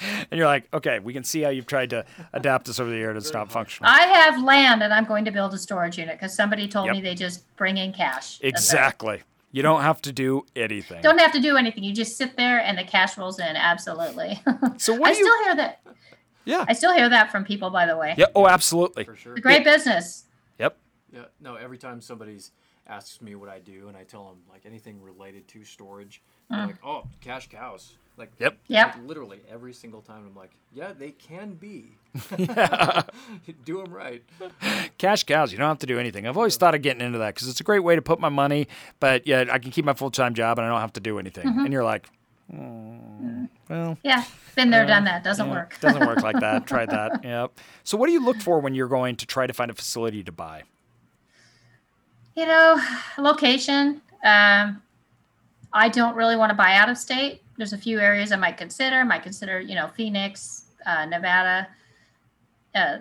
and 0.30 0.38
you're 0.38 0.46
like, 0.46 0.68
okay, 0.74 0.98
we 0.98 1.12
can 1.12 1.24
see 1.24 1.42
how 1.42 1.50
you've 1.50 1.66
tried 1.66 1.90
to 1.90 2.04
adapt 2.32 2.66
this 2.66 2.80
over 2.80 2.90
the 2.90 2.96
year, 2.96 3.08
and 3.08 3.16
it's 3.16 3.32
not 3.32 3.50
functional. 3.50 3.90
I 3.90 4.02
have 4.02 4.42
land 4.42 4.82
and 4.82 4.92
I'm 4.92 5.04
going 5.04 5.24
to 5.24 5.30
build 5.30 5.54
a 5.54 5.58
storage 5.58 5.98
unit 5.98 6.16
because 6.16 6.34
somebody 6.34 6.68
told 6.68 6.86
Yep. 6.86 6.94
me 6.94 7.00
they 7.00 7.14
just 7.14 7.44
bring 7.56 7.76
in 7.76 7.92
cash. 7.92 8.38
Exactly. 8.42 9.22
You 9.52 9.62
don't 9.62 9.82
have 9.82 10.02
to 10.02 10.12
do 10.12 10.44
anything. 10.54 11.00
Don't 11.02 11.18
have 11.18 11.32
to 11.32 11.40
do 11.40 11.56
anything. 11.56 11.82
You 11.82 11.94
just 11.94 12.16
sit 12.16 12.36
there 12.36 12.60
and 12.60 12.76
the 12.76 12.84
cash 12.84 13.16
rolls 13.16 13.38
in. 13.38 13.56
Absolutely. 13.56 14.40
So 14.78 14.94
what 14.94 15.10
I 15.10 15.12
do 15.12 15.18
you? 15.18 15.24
still 15.24 15.44
hear 15.44 15.56
that. 15.56 15.80
Yeah. 16.44 16.64
I 16.68 16.72
still 16.74 16.92
hear 16.92 17.08
that 17.08 17.30
from 17.30 17.44
people, 17.44 17.70
by 17.70 17.86
the 17.86 17.96
way. 17.96 18.14
Yeah. 18.18 18.26
Oh, 18.34 18.46
absolutely. 18.46 19.04
for 19.04 19.16
sure. 19.16 19.32
It's 19.32 19.38
a 19.38 19.42
great 19.42 19.64
business. 19.64 20.24
Yep. 20.58 20.76
Yeah. 21.12 21.24
No. 21.40 21.54
Every 21.56 21.78
time 21.78 22.00
somebody's 22.00 22.52
asks 22.86 23.20
me 23.20 23.34
what 23.34 23.48
I 23.48 23.58
do, 23.58 23.88
and 23.88 23.96
I 23.96 24.04
tell 24.04 24.24
them 24.24 24.36
like 24.50 24.66
anything 24.66 25.02
related 25.02 25.48
to 25.48 25.64
storage, 25.64 26.22
they're 26.50 26.58
mm. 26.60 26.66
like, 26.66 26.84
"Oh, 26.84 27.04
cash 27.20 27.48
cows." 27.48 27.94
Like, 28.18 28.32
Yep. 28.38 28.56
Yep. 28.68 28.86
like, 28.96 29.06
literally 29.06 29.40
every 29.50 29.74
single 29.74 30.00
time, 30.00 30.24
I'm 30.26 30.34
like, 30.34 30.50
"Yeah, 30.72 30.92
they 30.98 31.10
can 31.10 31.52
be. 31.54 31.96
Yeah. 32.38 33.02
do 33.66 33.82
them 33.82 33.92
right." 33.92 34.22
Cash 34.96 35.24
cows. 35.24 35.52
You 35.52 35.58
don't 35.58 35.68
have 35.68 35.80
to 35.80 35.86
do 35.86 35.98
anything. 35.98 36.26
I've 36.26 36.36
always 36.38 36.56
thought 36.56 36.74
of 36.74 36.80
getting 36.80 37.02
into 37.02 37.18
that 37.18 37.34
because 37.34 37.46
it's 37.48 37.60
a 37.60 37.64
great 37.64 37.80
way 37.80 37.94
to 37.94 38.00
put 38.00 38.18
my 38.18 38.30
money, 38.30 38.68
but 39.00 39.26
yeah, 39.26 39.44
I 39.50 39.58
can 39.58 39.70
keep 39.70 39.84
my 39.84 39.92
full 39.92 40.10
time 40.10 40.32
job 40.34 40.58
and 40.58 40.66
I 40.66 40.70
don't 40.70 40.80
have 40.80 40.94
to 40.94 41.00
do 41.00 41.18
anything. 41.18 41.46
Mm-hmm. 41.46 41.60
And 41.60 41.72
you're 41.74 41.84
like, 41.84 42.08
"Hmm, 42.50 43.44
well, 43.68 43.98
Yeah. 44.02 44.24
Been 44.54 44.70
there, 44.70 44.86
done 44.86 45.04
that. 45.04 45.22
Doesn't 45.22 45.48
yeah, 45.48 45.52
work. 45.52 45.76
doesn't 45.82 46.06
work 46.06 46.22
like 46.22 46.40
that. 46.40 46.66
Tried 46.66 46.88
that. 46.88 47.20
Yep. 47.24 47.60
So 47.84 47.98
what 47.98 48.06
do 48.06 48.12
you 48.14 48.24
look 48.24 48.38
for 48.38 48.58
when 48.60 48.74
you're 48.74 48.88
going 48.88 49.16
to 49.16 49.26
try 49.26 49.46
to 49.46 49.52
find 49.52 49.70
a 49.70 49.74
facility 49.74 50.22
to 50.22 50.32
buy? 50.32 50.62
you 52.34 52.44
know, 52.46 52.78
location. 53.18 54.00
Um, 54.22 54.82
I 55.72 55.88
don't 55.90 56.14
really 56.14 56.36
want 56.36 56.50
to 56.50 56.54
buy 56.54 56.74
out 56.74 56.88
of 56.90 56.98
state. 56.98 57.42
There's 57.56 57.72
a 57.72 57.78
few 57.78 58.00
areas 58.00 58.32
I 58.32 58.36
might 58.36 58.56
consider. 58.56 59.04
Might 59.04 59.22
consider, 59.22 59.60
you 59.60 59.74
know, 59.74 59.88
Phoenix, 59.88 60.66
uh, 60.84 61.06
Nevada, 61.06 61.68
uh, 62.74 62.98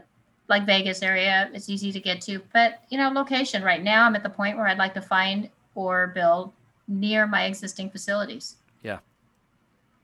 like 0.48 0.66
Vegas 0.66 1.02
area. 1.02 1.50
It's 1.54 1.70
easy 1.70 1.92
to 1.92 2.00
get 2.00 2.22
to. 2.22 2.42
But 2.54 2.82
you 2.90 2.98
know, 2.98 3.10
location. 3.10 3.64
Right 3.64 3.84
now, 3.84 4.06
I'm 4.06 4.16
at 4.16 4.24
the 4.24 4.30
point 4.30 4.58
where 4.58 4.68
I'd 4.68 4.78
like 4.78 4.94
to 4.94 5.02
find 5.02 5.50
or 5.76 6.08
build 6.08 6.54
near 6.88 7.28
my 7.28 7.46
existing 7.46 7.90
facilities. 7.90 8.56
Yeah, 8.84 9.00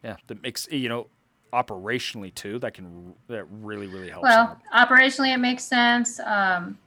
yeah. 0.03 0.17
that 0.27 0.41
makes 0.41 0.67
you 0.71 0.89
know 0.89 1.07
operationally 1.53 2.33
too. 2.33 2.59
That 2.59 2.73
can 2.73 3.13
that 3.27 3.45
really 3.49 3.87
really 3.87 4.09
helps. 4.09 4.23
Well, 4.23 4.59
out. 4.73 4.89
operationally, 4.89 5.33
it 5.33 5.37
makes 5.39 5.63
sense. 5.63 6.19
Um, 6.19 6.77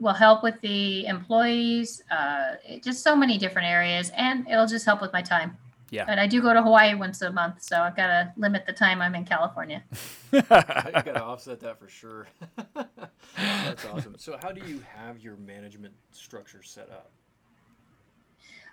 will 0.00 0.12
help 0.12 0.42
with 0.42 0.60
the 0.60 1.06
employees. 1.06 2.02
Uh, 2.10 2.54
just 2.82 3.02
so 3.02 3.16
many 3.16 3.38
different 3.38 3.68
areas, 3.68 4.10
and 4.16 4.46
it'll 4.48 4.66
just 4.66 4.84
help 4.84 5.00
with 5.00 5.12
my 5.12 5.22
time. 5.22 5.56
Yeah. 5.90 6.04
And 6.08 6.18
I 6.18 6.26
do 6.26 6.42
go 6.42 6.52
to 6.52 6.62
Hawaii 6.62 6.94
once 6.94 7.22
a 7.22 7.30
month, 7.30 7.62
so 7.62 7.80
I've 7.80 7.96
got 7.96 8.08
to 8.08 8.32
limit 8.36 8.66
the 8.66 8.72
time 8.72 9.00
I'm 9.00 9.14
in 9.14 9.24
California. 9.24 9.84
you 10.32 10.42
got 10.42 11.04
to 11.04 11.22
offset 11.22 11.60
that 11.60 11.78
for 11.78 11.88
sure. 11.88 12.26
That's 13.36 13.84
awesome. 13.86 14.16
So, 14.18 14.36
how 14.42 14.50
do 14.50 14.66
you 14.66 14.82
have 14.94 15.20
your 15.20 15.36
management 15.36 15.94
structure 16.10 16.62
set 16.62 16.90
up? 16.90 17.10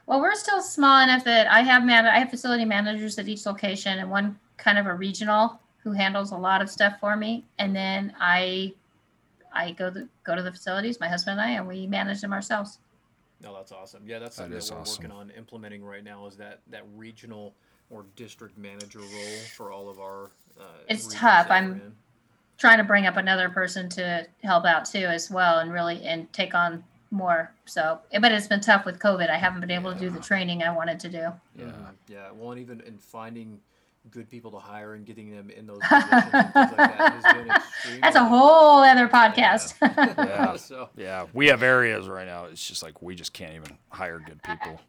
Well, 0.07 0.19
we're 0.19 0.35
still 0.35 0.61
small 0.61 1.01
enough 1.03 1.23
that 1.25 1.47
I 1.47 1.61
have 1.61 1.85
man- 1.85 2.05
I 2.05 2.19
have 2.19 2.29
facility 2.29 2.65
managers 2.65 3.17
at 3.19 3.27
each 3.27 3.45
location, 3.45 3.99
and 3.99 4.09
one 4.09 4.39
kind 4.57 4.77
of 4.77 4.87
a 4.87 4.93
regional 4.93 5.59
who 5.83 5.91
handles 5.91 6.31
a 6.31 6.37
lot 6.37 6.61
of 6.61 6.69
stuff 6.69 6.95
for 6.99 7.15
me, 7.15 7.45
and 7.59 7.75
then 7.75 8.13
I 8.19 8.73
I 9.53 9.71
go 9.71 9.89
the, 9.89 10.09
go 10.23 10.35
to 10.35 10.41
the 10.41 10.51
facilities, 10.51 10.99
my 10.99 11.07
husband 11.07 11.39
and 11.39 11.49
I, 11.49 11.53
and 11.53 11.67
we 11.67 11.85
manage 11.85 12.21
them 12.21 12.33
ourselves. 12.33 12.79
No, 13.43 13.53
that's 13.53 13.71
awesome. 13.73 14.03
Yeah, 14.07 14.19
that's 14.19 14.37
That 14.37 14.43
something 14.43 14.53
we're 14.75 14.81
awesome. 14.81 15.03
working 15.03 15.11
on 15.11 15.29
implementing 15.31 15.83
right 15.83 16.03
now. 16.03 16.25
Is 16.27 16.37
that 16.37 16.61
that 16.71 16.83
regional 16.95 17.53
or 17.89 18.05
district 18.15 18.57
manager 18.57 18.99
role 18.99 19.37
for 19.55 19.71
all 19.71 19.89
of 19.89 19.99
our? 19.99 20.31
Uh, 20.59 20.63
It's 20.87 21.07
tough. 21.13 21.51
I'm- 21.51 21.73
in? 21.73 21.95
trying 22.55 22.77
to 22.77 22.83
bring 22.83 23.05
up 23.07 23.17
another 23.17 23.49
person 23.49 23.89
to 23.89 24.25
help 24.43 24.63
out 24.63 24.85
too 24.85 24.99
as 25.05 25.29
well 25.29 25.59
and 25.59 25.73
really 25.73 26.01
and 26.05 26.31
take 26.31 26.53
on 26.53 26.81
more 27.11 27.51
so 27.65 27.99
but 28.21 28.31
it's 28.31 28.47
been 28.47 28.61
tough 28.61 28.85
with 28.85 28.99
covid 28.99 29.29
i 29.29 29.35
haven't 29.35 29.59
been 29.59 29.71
able 29.71 29.91
to 29.91 29.99
do 29.99 30.09
the 30.09 30.19
training 30.19 30.61
i 30.63 30.69
wanted 30.73 30.97
to 30.99 31.09
do 31.09 31.33
Yeah, 31.57 31.71
yeah. 32.07 32.31
Well, 32.31 32.51
and 32.51 32.61
even 32.61 32.79
in 32.81 32.97
finding 32.99 33.59
good 34.11 34.29
people 34.29 34.51
to 34.51 34.57
hire 34.59 34.93
and 34.95 35.05
getting 35.05 35.31
them 35.31 35.49
in 35.49 35.65
those 35.65 35.79
positions 35.79 36.11
and 36.33 36.53
things 36.53 36.55
like 36.55 36.75
that 36.77 37.13
has 37.13 37.33
been 37.35 37.47
extremely. 37.55 37.99
that's 38.01 38.15
a 38.15 38.23
whole 38.25 38.79
other 38.83 39.07
podcast 39.07 39.73
Yeah. 39.81 40.55
so 40.57 40.89
Yeah, 40.97 41.25
we 41.33 41.47
have 41.47 41.63
areas 41.63 42.07
right 42.07 42.27
now. 42.27 42.45
It's 42.45 42.65
just 42.67 42.83
like 42.83 43.01
we 43.01 43.15
just 43.15 43.33
can't 43.33 43.53
even 43.55 43.77
hire 43.89 44.19
good 44.19 44.41
people. 44.43 44.81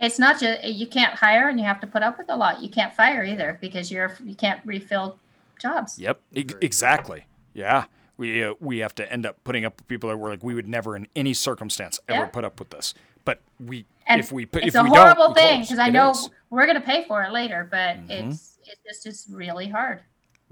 it's 0.00 0.18
not 0.18 0.38
just 0.40 0.62
you 0.64 0.86
can't 0.86 1.14
hire 1.14 1.48
and 1.48 1.58
you 1.58 1.66
have 1.66 1.80
to 1.80 1.86
put 1.86 2.02
up 2.02 2.16
with 2.16 2.28
a 2.30 2.36
lot 2.36 2.62
you 2.62 2.68
can't 2.68 2.92
fire 2.94 3.24
either 3.24 3.58
because 3.60 3.90
you're 3.90 4.16
you 4.24 4.34
can't 4.34 4.60
refill 4.64 5.18
jobs 5.60 5.98
Yep, 5.98 6.20
e- 6.34 6.46
exactly. 6.60 7.26
Yeah, 7.54 7.84
we 8.16 8.42
uh, 8.44 8.54
we 8.60 8.78
have 8.78 8.94
to 8.96 9.12
end 9.12 9.26
up 9.26 9.42
putting 9.44 9.64
up 9.64 9.76
with 9.78 9.88
people 9.88 10.08
that 10.10 10.16
we're 10.16 10.30
like 10.30 10.42
we 10.44 10.54
would 10.54 10.68
never 10.68 10.94
in 10.96 11.06
any 11.16 11.34
circumstance 11.34 11.98
ever 12.08 12.20
Yeah. 12.22 12.26
put 12.26 12.44
up 12.44 12.58
with 12.60 12.70
this. 12.70 12.94
But 13.24 13.40
we 13.58 13.86
and 14.06 14.20
if 14.20 14.30
we 14.32 14.44
put 14.46 14.64
it's 14.64 14.74
if 14.74 14.80
a 14.80 14.84
we 14.84 14.90
horrible 14.90 15.32
thing 15.34 15.60
because 15.62 15.78
i 15.78 15.88
know 15.88 16.10
is 16.10 16.28
we're 16.50 16.66
going 16.66 16.80
to 16.80 16.86
pay 16.86 17.04
for 17.06 17.22
it 17.22 17.32
later 17.32 17.66
but 17.70 17.96
Mhm. 18.06 18.10
it's 18.32 18.58
it's 18.64 18.80
just 18.84 19.06
it's 19.06 19.28
really 19.30 19.68
hard 19.68 20.00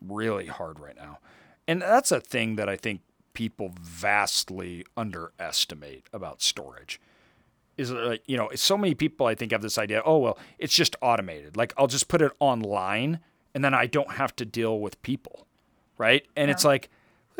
really 0.05 0.47
hard 0.47 0.81
right 0.81 0.97
now, 0.97 1.19
and 1.69 1.81
that's 1.81 2.11
a 2.11 2.21
thing 2.21 2.57
that 2.57 2.69
I 2.69 2.77
think 2.77 3.03
people 3.35 3.73
vastly 3.81 4.85
underestimate 4.97 6.09
about 6.13 6.43
storage. 6.43 7.01
Is 7.79 7.91
like 7.93 8.23
you 8.27 8.37
know, 8.37 8.51
so 8.55 8.77
many 8.77 8.95
people 8.95 9.27
I 9.27 9.35
think 9.35 9.53
have 9.53 9.63
this 9.63 9.79
idea. 9.79 10.03
Oh 10.05 10.19
well, 10.19 10.39
it's 10.59 10.75
just 10.75 10.97
automated. 11.01 11.57
Like 11.57 11.73
I'll 11.79 11.87
just 11.87 12.09
put 12.09 12.21
it 12.21 12.33
online, 12.41 13.21
and 13.55 13.65
then 13.65 13.75
I 13.75 13.87
don't 13.87 14.13
have 14.13 14.35
to 14.37 14.45
deal 14.45 14.81
with 14.81 15.01
people, 15.03 15.47
right? 15.99 16.27
And 16.37 16.51
it's 16.51 16.65
like, 16.65 16.91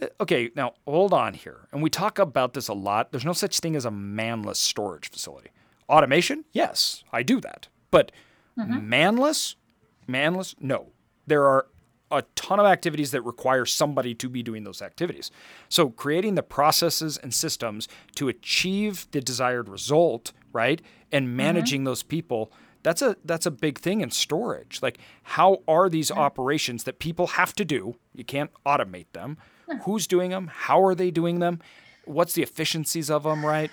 eh, 0.01 0.07
okay, 0.21 0.51
now 0.57 0.75
hold 0.87 1.13
on 1.13 1.35
here. 1.35 1.69
And 1.73 1.83
we 1.83 1.91
talk 1.91 2.19
about 2.19 2.55
this 2.55 2.69
a 2.69 2.75
lot. 2.75 3.11
There's 3.13 3.25
no 3.27 3.33
such 3.35 3.59
thing 3.61 3.77
as 3.77 3.85
a 3.85 3.91
manless 3.91 4.57
storage 4.61 5.11
facility. 5.11 5.51
Automation, 5.93 6.45
yes, 6.53 7.05
I 7.13 7.23
do 7.23 7.41
that. 7.43 7.69
But 7.91 8.11
mm-hmm. 8.59 8.91
manless, 8.91 9.57
manless, 10.09 10.55
no. 10.59 10.87
There 11.27 11.45
are 11.47 11.67
a 12.11 12.23
ton 12.35 12.59
of 12.59 12.67
activities 12.67 13.11
that 13.11 13.23
require 13.23 13.65
somebody 13.65 14.15
to 14.15 14.29
be 14.29 14.43
doing 14.43 14.65
those 14.65 14.83
activities. 14.83 15.31
So 15.69 15.91
creating 15.91 16.35
the 16.35 16.43
processes 16.43 17.17
and 17.17 17.33
systems 17.33 17.89
to 18.17 18.29
achieve 18.29 19.07
the 19.13 19.21
desired 19.21 19.69
result, 19.69 20.33
right? 20.53 20.81
And 21.11 21.27
mm-hmm. 21.27 21.37
managing 21.37 21.85
those 21.85 22.03
people, 22.03 22.53
that's 22.83 23.03
a 23.03 23.17
that's 23.25 23.47
a 23.47 23.51
big 23.51 23.79
thing 23.79 24.01
in 24.01 24.11
storage. 24.11 24.81
Like 24.83 24.99
how 25.23 25.63
are 25.69 25.89
these 25.89 26.11
mm-hmm. 26.11 26.21
operations 26.21 26.85
that 26.85 26.99
people 26.99 27.29
have 27.29 27.55
to 27.55 27.65
do? 27.65 27.97
You 28.15 28.25
can't 28.25 28.51
automate 28.67 29.13
them. 29.13 29.39
Who's 29.85 30.07
doing 30.07 30.31
them? 30.31 30.51
How 30.53 30.85
are 30.85 30.95
they 30.95 31.11
doing 31.11 31.39
them? 31.39 31.61
What's 32.05 32.35
the 32.35 32.43
efficiencies 32.43 33.11
of 33.11 33.23
them, 33.23 33.45
right? 33.47 33.71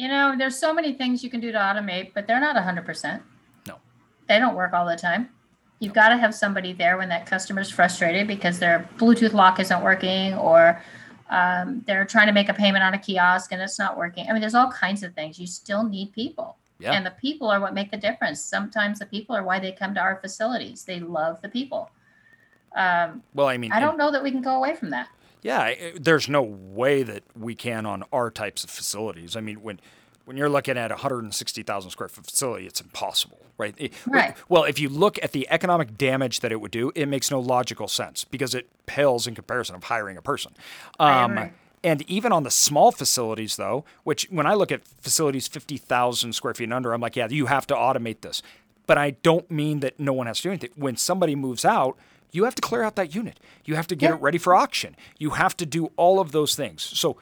You 0.00 0.08
know, 0.08 0.34
there's 0.34 0.56
so 0.56 0.72
many 0.72 0.94
things 0.94 1.22
you 1.22 1.28
can 1.28 1.40
do 1.40 1.52
to 1.52 1.58
automate, 1.58 2.12
but 2.14 2.26
they're 2.26 2.40
not 2.40 2.56
100%. 2.56 3.20
No. 3.66 3.76
They 4.28 4.38
don't 4.38 4.54
work 4.54 4.72
all 4.72 4.86
the 4.86 4.96
time. 4.96 5.28
You've 5.78 5.92
got 5.92 6.08
to 6.08 6.16
have 6.16 6.34
somebody 6.34 6.72
there 6.72 6.96
when 6.96 7.10
that 7.10 7.26
customer's 7.26 7.68
frustrated 7.68 8.26
because 8.26 8.58
their 8.58 8.88
Bluetooth 8.96 9.34
lock 9.34 9.60
isn't 9.60 9.82
working 9.82 10.32
or 10.32 10.80
um, 11.28 11.84
they're 11.86 12.06
trying 12.06 12.28
to 12.28 12.32
make 12.32 12.48
a 12.48 12.54
payment 12.54 12.82
on 12.82 12.94
a 12.94 12.98
kiosk 12.98 13.52
and 13.52 13.60
it's 13.60 13.78
not 13.78 13.98
working. 13.98 14.26
I 14.26 14.32
mean, 14.32 14.40
there's 14.40 14.54
all 14.54 14.70
kinds 14.72 15.02
of 15.02 15.12
things. 15.12 15.38
You 15.38 15.46
still 15.46 15.84
need 15.84 16.14
people. 16.14 16.56
Yeah. 16.78 16.92
And 16.92 17.04
the 17.04 17.10
people 17.10 17.48
are 17.48 17.60
what 17.60 17.74
make 17.74 17.90
the 17.90 17.98
difference. 17.98 18.40
Sometimes 18.40 19.00
the 19.00 19.06
people 19.06 19.36
are 19.36 19.42
why 19.42 19.58
they 19.58 19.70
come 19.70 19.92
to 19.96 20.00
our 20.00 20.16
facilities. 20.16 20.82
They 20.82 21.00
love 21.00 21.42
the 21.42 21.50
people. 21.50 21.90
Um, 22.74 23.22
Well, 23.34 23.48
I 23.48 23.58
mean, 23.58 23.70
I 23.70 23.80
don't 23.80 23.98
know 23.98 24.10
that 24.12 24.22
we 24.22 24.30
can 24.30 24.40
go 24.40 24.56
away 24.56 24.76
from 24.76 24.88
that. 24.90 25.10
Yeah, 25.42 25.74
there's 25.98 26.28
no 26.28 26.42
way 26.42 27.02
that 27.02 27.22
we 27.38 27.54
can 27.54 27.86
on 27.86 28.04
our 28.12 28.30
types 28.30 28.62
of 28.64 28.70
facilities. 28.70 29.36
I 29.36 29.40
mean, 29.40 29.62
when 29.62 29.80
when 30.26 30.36
you're 30.36 30.50
looking 30.50 30.76
at 30.78 30.90
a 30.92 30.94
160,000 30.94 31.90
square 31.90 32.08
foot 32.08 32.24
facility, 32.26 32.66
it's 32.66 32.80
impossible, 32.80 33.40
right? 33.58 33.74
It- 33.78 33.92
Right. 34.06 34.36
Well, 34.48 34.62
if 34.64 34.78
you 34.78 34.88
look 34.88 35.18
at 35.24 35.32
the 35.32 35.48
economic 35.50 35.96
damage 35.98 36.38
that 36.40 36.52
it 36.52 36.60
would 36.60 36.70
do, 36.70 36.92
it 36.94 37.06
makes 37.08 37.30
no 37.32 37.40
logical 37.40 37.88
sense 37.88 38.22
because 38.24 38.54
it 38.54 38.68
pales 38.86 39.26
in 39.26 39.34
comparison 39.34 39.74
of 39.74 39.84
hiring 39.84 40.16
a 40.16 40.22
person. 40.22 40.52
Um, 41.00 41.34
and 41.82 42.02
even 42.02 42.30
on 42.30 42.42
the 42.44 42.50
small 42.50 42.92
facilities, 42.92 43.56
though, 43.56 43.84
which 44.04 44.28
when 44.30 44.46
I 44.46 44.54
look 44.54 44.70
at 44.70 44.82
facilities 45.00 45.48
50,000 45.48 46.32
square 46.34 46.54
feet 46.54 46.64
and 46.64 46.74
under, 46.74 46.92
I'm 46.92 47.00
like, 47.00 47.16
yeah, 47.16 47.26
you 47.28 47.46
have 47.46 47.66
to 47.68 47.74
automate 47.74 48.20
this. 48.20 48.42
But 48.86 48.98
I 48.98 49.12
don't 49.22 49.50
mean 49.50 49.80
that 49.80 49.98
no 49.98 50.12
one 50.12 50.26
has 50.28 50.36
to 50.38 50.42
do 50.44 50.48
anything. 50.50 50.70
When 50.76 50.96
somebody 50.96 51.34
moves 51.34 51.64
out, 51.64 51.96
you 52.32 52.44
have 52.44 52.54
to 52.54 52.62
clear 52.62 52.82
out 52.82 52.96
that 52.96 53.14
unit. 53.14 53.38
You 53.64 53.74
have 53.76 53.86
to 53.88 53.96
get 53.96 54.10
Yeah. 54.10 54.16
it 54.16 54.20
ready 54.22 54.38
for 54.38 54.54
auction. 54.54 54.96
You 55.18 55.30
have 55.30 55.56
to 55.58 55.66
do 55.66 55.90
all 55.96 56.20
of 56.20 56.32
those 56.32 56.54
things. 56.54 56.82
So 56.82 57.16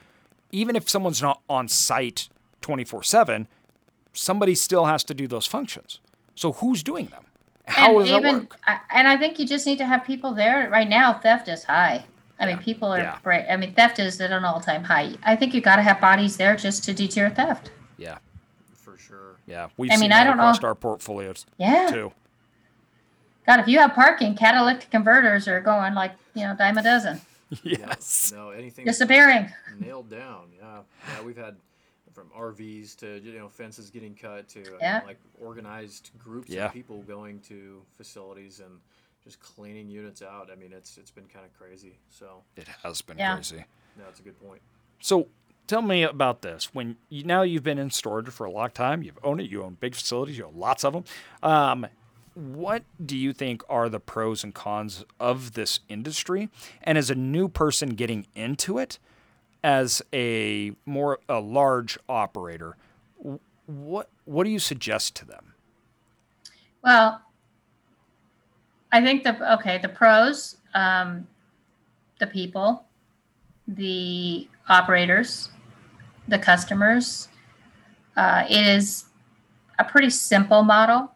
even 0.52 0.76
if 0.76 0.88
someone's 0.88 1.20
not 1.22 1.40
on 1.48 1.68
site 1.68 2.28
24 2.60 3.02
7, 3.02 3.48
somebody 4.12 4.54
still 4.54 4.86
has 4.86 5.04
to 5.04 5.14
do 5.14 5.26
those 5.26 5.46
functions. 5.46 6.00
So 6.34 6.52
who's 6.52 6.82
doing 6.82 7.06
them? 7.06 7.24
How 7.66 7.90
and 7.98 8.08
does 8.08 8.22
that 8.22 8.22
work? 8.32 8.56
I, 8.66 8.80
and 8.90 9.06
I 9.08 9.16
think 9.16 9.38
you 9.38 9.46
just 9.46 9.66
need 9.66 9.78
to 9.78 9.84
have 9.86 10.04
people 10.04 10.32
there. 10.34 10.68
Right 10.70 10.88
now, 10.88 11.12
theft 11.14 11.48
is 11.48 11.64
high. 11.64 12.04
I 12.40 12.46
mean, 12.46 12.58
people 12.58 12.88
are 12.92 12.98
Yeah. 12.98 13.18
great. 13.22 13.46
I 13.50 13.56
mean, 13.56 13.74
theft 13.74 13.98
is 13.98 14.20
at 14.20 14.30
an 14.30 14.44
all-time 14.44 14.84
high. 14.84 15.14
I 15.24 15.36
think 15.36 15.52
you 15.54 15.60
got 15.60 15.76
to 15.76 15.82
have 15.82 16.00
bodies 16.00 16.36
there 16.36 16.56
just 16.56 16.84
to 16.84 16.94
deter 16.94 17.28
theft. 17.30 17.70
Yeah, 17.98 18.18
For 18.74 18.96
sure. 18.96 19.36
yeah. 19.46 19.68
We've 19.76 19.90
I 19.90 19.94
seen 19.94 20.02
mean, 20.02 20.10
that 20.10 20.20
I 20.22 20.24
don't 20.24 20.34
across 20.34 20.62
know- 20.62 20.68
our 20.68 20.74
portfolios 20.76 21.44
Yeah. 21.58 21.90
too. 21.90 22.12
God, 23.48 23.60
if 23.60 23.66
you 23.66 23.78
have 23.78 23.94
parking, 23.94 24.36
catalytic 24.36 24.90
converters 24.90 25.48
are 25.48 25.60
going 25.60 25.94
like 25.94 26.12
you 26.34 26.44
know 26.46 26.54
dime 26.54 26.76
a 26.78 26.82
dozen, 26.82 27.20
yes. 27.62 28.30
No, 28.34 28.50
anything 28.50 28.84
disappearing. 28.84 29.50
nailed 29.80 30.10
down. 30.10 30.50
Yeah, 30.56 30.80
yeah. 31.08 31.22
We've 31.24 31.36
had 31.36 31.56
from 32.12 32.28
RVs 32.38 32.94
to 32.98 33.18
you 33.24 33.38
know 33.38 33.48
fences 33.48 33.88
getting 33.90 34.14
cut 34.14 34.48
to 34.50 34.60
I 34.82 34.92
mean, 34.98 35.02
like 35.06 35.18
organized 35.40 36.10
groups 36.18 36.50
Yeah. 36.50 36.66
of 36.66 36.72
people 36.74 37.02
going 37.02 37.40
to 37.48 37.80
facilities 37.96 38.60
and 38.60 38.80
just 39.24 39.40
cleaning 39.40 39.88
units 39.88 40.20
out. 40.20 40.50
I 40.52 40.54
mean, 40.54 40.72
it's 40.72 40.98
it's 40.98 41.10
been 41.10 41.26
kind 41.26 41.46
of 41.46 41.58
crazy. 41.58 41.98
So 42.10 42.42
It 42.56 42.68
has 42.82 43.00
been 43.00 43.16
Yeah. 43.18 43.34
crazy. 43.34 43.56
yeah, 43.56 44.04
that's 44.04 44.20
a 44.20 44.22
good 44.22 44.38
point. 44.46 44.60
So 45.00 45.28
tell 45.66 45.80
me 45.82 46.02
about 46.02 46.42
this. 46.42 46.74
When 46.74 46.96
you, 47.08 47.24
now 47.24 47.42
you've 47.42 47.62
been 47.64 47.78
in 47.78 47.90
storage 47.90 48.28
for 48.28 48.44
a 48.44 48.50
long 48.50 48.70
time, 48.72 49.02
you've 49.02 49.18
owned 49.24 49.40
it, 49.40 49.48
you 49.50 49.62
own 49.62 49.78
big 49.80 49.94
facilities, 49.94 50.36
you 50.36 50.44
own 50.44 50.56
lots 50.56 50.84
of 50.84 50.92
them. 50.92 51.04
Um, 51.42 51.86
what 52.38 52.84
do 53.04 53.16
you 53.16 53.32
think 53.32 53.62
are 53.68 53.88
the 53.88 53.98
pros 53.98 54.44
and 54.44 54.54
cons 54.54 55.04
of 55.18 55.54
this 55.54 55.80
industry? 55.88 56.48
And 56.82 56.96
as 56.96 57.10
a 57.10 57.14
new 57.16 57.48
person 57.48 57.90
getting 57.90 58.26
into 58.36 58.78
it, 58.78 59.00
as 59.64 60.00
a 60.12 60.72
more 60.86 61.18
a 61.28 61.40
large 61.40 61.98
operator, 62.08 62.76
what 63.66 64.08
what 64.24 64.44
do 64.44 64.50
you 64.50 64.60
suggest 64.60 65.16
to 65.16 65.24
them? 65.24 65.54
Well, 66.84 67.22
I 68.92 69.02
think 69.02 69.24
the 69.24 69.54
okay 69.54 69.78
the 69.78 69.88
pros, 69.88 70.58
um, 70.74 71.26
the 72.20 72.28
people, 72.28 72.84
the 73.66 74.48
operators, 74.68 75.50
the 76.28 76.38
customers. 76.38 77.28
Uh, 78.16 78.44
it 78.48 78.64
is 78.64 79.06
a 79.78 79.84
pretty 79.84 80.10
simple 80.10 80.62
model. 80.62 81.12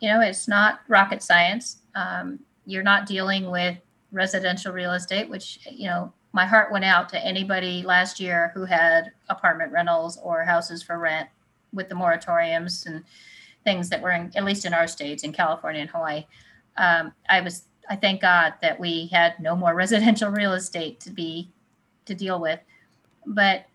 You 0.00 0.08
know, 0.08 0.20
it's 0.20 0.48
not 0.48 0.80
rocket 0.88 1.22
science. 1.22 1.78
Um, 1.94 2.40
you're 2.66 2.82
not 2.82 3.06
dealing 3.06 3.50
with 3.50 3.76
residential 4.12 4.72
real 4.72 4.92
estate, 4.92 5.28
which 5.28 5.60
you 5.70 5.86
know 5.86 6.12
my 6.32 6.46
heart 6.46 6.72
went 6.72 6.84
out 6.84 7.08
to 7.10 7.24
anybody 7.24 7.82
last 7.82 8.20
year 8.20 8.50
who 8.54 8.64
had 8.64 9.12
apartment 9.28 9.72
rentals 9.72 10.18
or 10.22 10.44
houses 10.44 10.82
for 10.82 10.98
rent 10.98 11.28
with 11.72 11.88
the 11.88 11.94
moratoriums 11.94 12.86
and 12.86 13.04
things 13.64 13.88
that 13.90 14.00
were 14.00 14.10
in, 14.10 14.32
at 14.34 14.44
least 14.44 14.64
in 14.64 14.72
our 14.72 14.86
states 14.86 15.22
in 15.22 15.32
California 15.32 15.80
and 15.80 15.90
Hawaii. 15.90 16.24
Um, 16.76 17.12
I 17.28 17.40
was 17.40 17.64
I 17.88 17.96
thank 17.96 18.20
God 18.20 18.54
that 18.62 18.78
we 18.78 19.08
had 19.08 19.38
no 19.40 19.56
more 19.56 19.74
residential 19.84 20.30
real 20.30 20.52
estate 20.52 21.00
to 21.00 21.10
be 21.10 21.50
to 22.06 22.14
deal 22.14 22.40
with. 22.40 22.60
But 23.26 23.66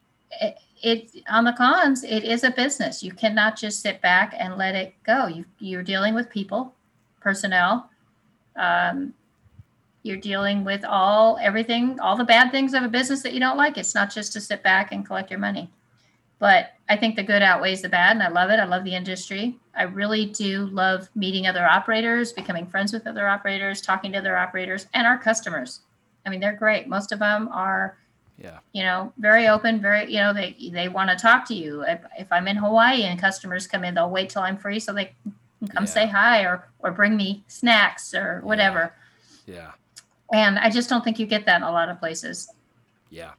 it, 0.42 0.58
it 0.82 1.12
on 1.30 1.44
the 1.44 1.54
cons, 1.54 2.04
it 2.04 2.24
is 2.24 2.44
a 2.44 2.52
business. 2.52 3.04
You 3.04 3.12
cannot 3.12 3.58
just 3.58 3.82
sit 3.82 4.02
back 4.02 4.36
and 4.38 4.58
let 4.58 4.76
it 4.76 4.94
go. 5.04 5.28
You 5.28 5.46
you're 5.60 5.84
dealing 5.84 6.14
with 6.14 6.30
people, 6.30 6.74
personnel. 7.20 7.90
Um, 8.56 9.14
you're 10.04 10.18
dealing 10.18 10.64
with 10.64 10.86
all 10.86 11.40
everything, 11.42 12.00
all 12.00 12.16
the 12.16 12.24
bad 12.24 12.52
things 12.52 12.76
of 12.76 12.84
a 12.84 12.88
business 12.88 13.24
that 13.24 13.34
you 13.34 13.40
don't 13.40 13.58
like. 13.58 13.78
It's 13.78 13.96
not 13.96 14.14
just 14.14 14.34
to 14.34 14.42
sit 14.42 14.62
back 14.62 14.92
and 14.92 15.06
collect 15.06 15.32
your 15.32 15.40
money. 15.40 15.72
But 16.38 16.74
I 16.90 16.98
think 16.98 17.16
the 17.16 17.24
good 17.24 17.42
outweighs 17.42 17.82
the 17.82 17.90
bad, 17.90 18.12
and 18.12 18.22
I 18.22 18.28
love 18.28 18.52
it. 18.52 18.60
I 18.60 18.66
love 18.66 18.84
the 18.84 18.94
industry. 18.94 19.58
I 19.76 19.84
really 19.84 20.28
do 20.28 20.68
love 20.68 21.10
meeting 21.16 21.48
other 21.48 21.66
operators, 21.66 22.34
becoming 22.34 22.68
friends 22.68 22.94
with 22.94 23.08
other 23.08 23.28
operators, 23.28 23.82
talking 23.82 24.12
to 24.12 24.20
other 24.20 24.38
operators, 24.38 24.86
and 24.94 25.08
our 25.08 25.18
customers. 25.18 25.82
I 26.26 26.30
mean, 26.30 26.40
they're 26.40 26.56
great. 26.56 26.88
Most 26.88 27.12
of 27.12 27.20
them 27.20 27.50
are, 27.52 27.98
Yeah. 28.38 28.60
you 28.74 28.84
know, 28.84 29.14
very 29.18 29.48
open. 29.48 29.80
Very, 29.82 30.12
you 30.12 30.18
know, 30.20 30.34
they 30.34 30.56
they 30.74 30.90
want 30.90 31.10
to 31.10 31.16
talk 31.16 31.48
to 31.48 31.54
you. 31.54 31.84
If, 31.84 32.02
if 32.20 32.32
I'm 32.32 32.48
in 32.48 32.58
Hawaii 32.58 33.04
and 33.04 33.20
customers 33.20 33.66
come 33.68 33.84
in, 33.86 33.96
they'll 33.96 34.10
wait 34.10 34.30
till 34.30 34.42
I'm 34.42 34.58
free 34.58 34.80
so 34.80 34.92
they 34.94 35.06
can 35.24 35.34
come 35.70 35.84
Yeah. 35.86 35.90
say 35.90 36.08
hi 36.08 36.42
or 36.44 36.68
or 36.80 36.92
bring 36.92 37.16
me 37.16 37.44
snacks 37.48 38.14
or 38.14 38.42
whatever. 38.44 38.94
Yeah. 39.46 39.72
And 40.34 40.60
I 40.60 40.70
just 40.70 40.90
don't 40.90 41.04
think 41.04 41.18
you 41.20 41.26
get 41.26 41.46
that 41.46 41.58
in 41.58 41.64
a 41.64 41.72
lot 41.72 41.88
of 41.90 42.00
places. 42.00 42.52
Yeah. 43.10 43.32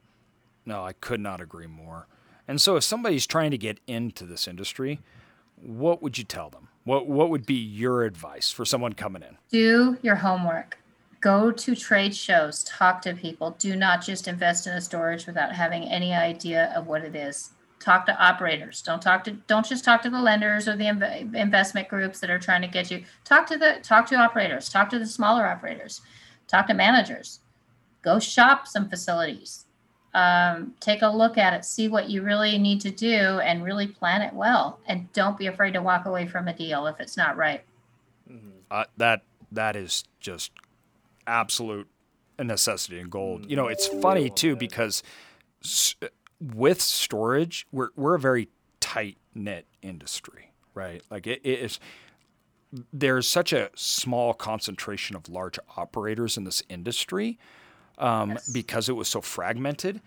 No, 0.65 0.83
I 0.83 0.93
could 0.93 1.19
not 1.19 1.41
agree 1.41 1.67
more. 1.67 2.07
And 2.47 2.59
so 2.61 2.75
if 2.75 2.83
somebody's 2.83 3.27
trying 3.27 3.51
to 3.51 3.57
get 3.57 3.79
into 3.87 4.25
this 4.25 4.47
industry, 4.47 4.99
what 5.61 6.01
would 6.01 6.17
you 6.17 6.23
tell 6.23 6.49
them? 6.49 6.69
What 6.85 7.07
what 7.07 7.29
would 7.29 7.45
be 7.45 7.55
your 7.55 8.03
advice 8.03 8.49
for 8.51 8.65
someone 8.65 8.93
coming 8.93 9.21
in? 9.21 9.37
do 9.49 9.97
your 10.01 10.15
homework 10.15 10.77
go 11.21 11.51
to 11.51 11.75
trade 11.75 12.15
shows 12.15 12.63
talk 12.63 13.01
to 13.01 13.13
people. 13.13 13.55
Do 13.59 13.75
not 13.75 14.03
just 14.03 14.27
invest 14.27 14.67
in 14.67 14.73
a 14.73 14.81
storage 14.81 15.25
without 15.25 15.53
having 15.53 15.83
any 15.83 16.13
idea 16.13 16.71
of 16.75 16.87
what 16.87 17.03
it 17.03 17.15
is. 17.15 17.51
Talk 17.79 18.05
to 18.07 18.23
operators. 18.23 18.81
Don't 18.81 19.01
talk 19.01 19.23
to 19.25 19.31
don't 19.31 19.65
just 19.65 19.85
talk 19.85 20.01
to 20.01 20.09
the 20.09 20.21
lenders 20.21 20.67
or 20.67 20.75
the 20.75 20.85
inv- 20.85 21.35
investment 21.35 21.87
groups 21.87 22.19
that 22.19 22.29
are 22.29 22.39
trying 22.39 22.61
to 22.61 22.67
get 22.67 22.89
you. 22.89 23.03
Talk 23.23 23.45
to 23.47 23.57
the 23.57 23.77
talk 23.83 24.07
to 24.07 24.15
operators. 24.15 24.69
Talk 24.69 24.89
to 24.89 24.99
the 24.99 25.05
smaller 25.05 25.45
operators. 25.45 26.01
Talk 26.47 26.67
to 26.67 26.73
managers. 26.73 27.39
Go 28.01 28.19
shop 28.19 28.67
some 28.67 28.89
facilities. 28.89 29.65
Um, 30.13 30.73
take 30.79 31.03
a 31.03 31.09
look 31.09 31.37
at 31.37 31.53
it. 31.53 31.65
See 31.65 31.87
what 31.87 32.09
you 32.09 32.23
really 32.23 32.57
need 32.57 32.81
to 32.81 32.89
do 32.89 33.39
and 33.39 33.63
really 33.63 33.85
plan 33.85 34.23
it 34.23 34.33
well. 34.33 34.79
And 34.87 35.11
don't 35.13 35.37
be 35.37 35.45
afraid 35.45 35.73
to 35.73 35.81
walk 35.81 36.05
away 36.05 36.25
from 36.25 36.47
a 36.47 36.53
deal 36.53 36.87
if 36.87 36.99
it's 36.99 37.15
not 37.15 37.37
right. 37.37 37.63
Uh, 38.71 38.85
that 38.97 39.21
that 39.51 39.75
is 39.75 40.03
just 40.19 40.51
absolute 41.27 41.87
necessity 42.39 42.99
and 42.99 43.11
gold. 43.11 43.49
You 43.49 43.55
know, 43.55 43.67
it's 43.67 43.87
funny 43.87 44.29
too 44.29 44.55
because 44.55 45.03
with 46.41 46.81
storage, 46.81 47.67
we're 47.71 47.89
we're 47.95 48.15
a 48.15 48.19
very 48.19 48.49
tight 48.79 49.17
knit 49.33 49.65
industry, 49.81 50.51
right? 50.73 51.01
Like 51.09 51.27
it, 51.27 51.41
it 51.43 51.59
is. 51.59 51.79
There's 52.91 53.27
such 53.27 53.53
a 53.53 53.69
small 53.75 54.33
concentration 54.33 55.15
of 55.15 55.29
large 55.29 55.57
operators 55.77 56.35
in 56.37 56.43
this 56.43 56.61
industry 56.69 57.39
um, 57.97 58.31
Yes. 58.31 58.49
because 58.49 58.89
it 58.89 58.93
was 58.93 59.07
so 59.07 59.21
fragmented. 59.21 60.01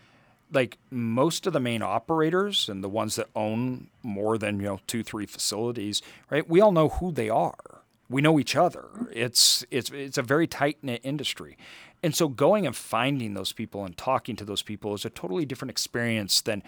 Like 0.52 0.76
most 0.90 1.46
of 1.46 1.52
the 1.52 1.60
main 1.60 1.80
operators 1.80 2.68
and 2.68 2.84
the 2.84 2.88
ones 2.88 3.16
that 3.16 3.28
own 3.34 3.88
more 4.02 4.36
than 4.36 4.58
you 4.60 4.66
know 4.66 4.80
two, 4.86 5.02
three 5.02 5.26
facilities, 5.26 6.02
right? 6.28 6.48
We 6.48 6.60
all 6.60 6.72
know 6.72 6.88
who 6.90 7.12
they 7.12 7.30
are. 7.30 7.79
We 8.10 8.20
know 8.20 8.38
each 8.38 8.56
other. 8.56 8.86
It's 9.12 9.64
it's 9.70 9.90
it's 9.90 10.18
a 10.18 10.22
very 10.22 10.46
tight 10.46 10.78
knit 10.82 11.00
industry, 11.02 11.56
and 12.02 12.14
so 12.14 12.28
going 12.28 12.66
and 12.66 12.76
finding 12.76 13.34
those 13.34 13.52
people 13.52 13.84
and 13.84 13.96
talking 13.96 14.36
to 14.36 14.44
those 14.44 14.62
people 14.62 14.92
is 14.94 15.04
a 15.04 15.10
totally 15.10 15.46
different 15.46 15.70
experience 15.70 16.40
than 16.42 16.62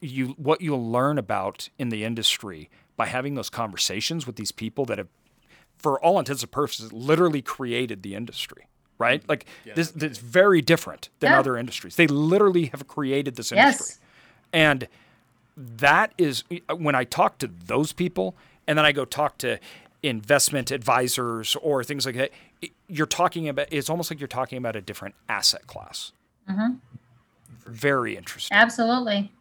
you 0.00 0.28
what 0.38 0.60
you'll 0.60 0.90
learn 0.90 1.18
about 1.18 1.68
in 1.78 1.88
the 1.88 2.04
industry 2.04 2.70
by 2.96 3.06
having 3.06 3.34
those 3.34 3.50
conversations 3.50 4.26
with 4.26 4.36
these 4.36 4.52
people 4.52 4.84
that 4.86 4.98
have 4.98 5.08
for 5.76 6.00
all 6.00 6.18
intents 6.18 6.42
and 6.42 6.52
purposes 6.52 6.92
literally 6.92 7.42
created 7.42 8.02
the 8.02 8.14
industry 8.14 8.66
right? 8.96 9.22
Mm-hmm. 9.22 9.30
Like 9.30 9.46
this 9.74 9.90
this 9.90 10.18
very 10.18 10.62
different 10.62 11.08
than 11.18 11.32
Yeah. 11.32 11.40
other 11.40 11.56
industries. 11.56 11.96
They 11.96 12.06
literally 12.06 12.66
have 12.66 12.86
created 12.86 13.34
this 13.34 13.50
industry. 13.50 13.86
Yes 13.88 13.98
and 14.54 14.86
that 15.56 16.12
is 16.16 16.44
uh, 16.68 16.76
when 16.76 16.94
I 16.94 17.04
talk 17.04 17.38
to 17.38 17.48
those 17.48 17.92
people, 17.92 18.34
and 18.66 18.78
then 18.78 18.86
I 18.86 18.92
go 18.92 19.04
talk 19.04 19.36
to 19.38 19.58
investment 20.04 20.70
advisors 20.70 21.56
or 21.56 21.82
things 21.82 22.04
like 22.06 22.16
that. 22.16 22.30
You're 22.88 23.06
talking 23.06 23.48
about. 23.48 23.68
It's 23.70 23.88
almost 23.90 24.10
like 24.10 24.20
you're 24.20 24.28
talking 24.28 24.58
about 24.58 24.76
a 24.76 24.80
different 24.80 25.14
asset 25.28 25.66
class. 25.66 26.12
Mm-hmm. 26.48 26.74
Very 27.66 28.16
interesting. 28.16 28.56
Absolutely. 28.56 29.32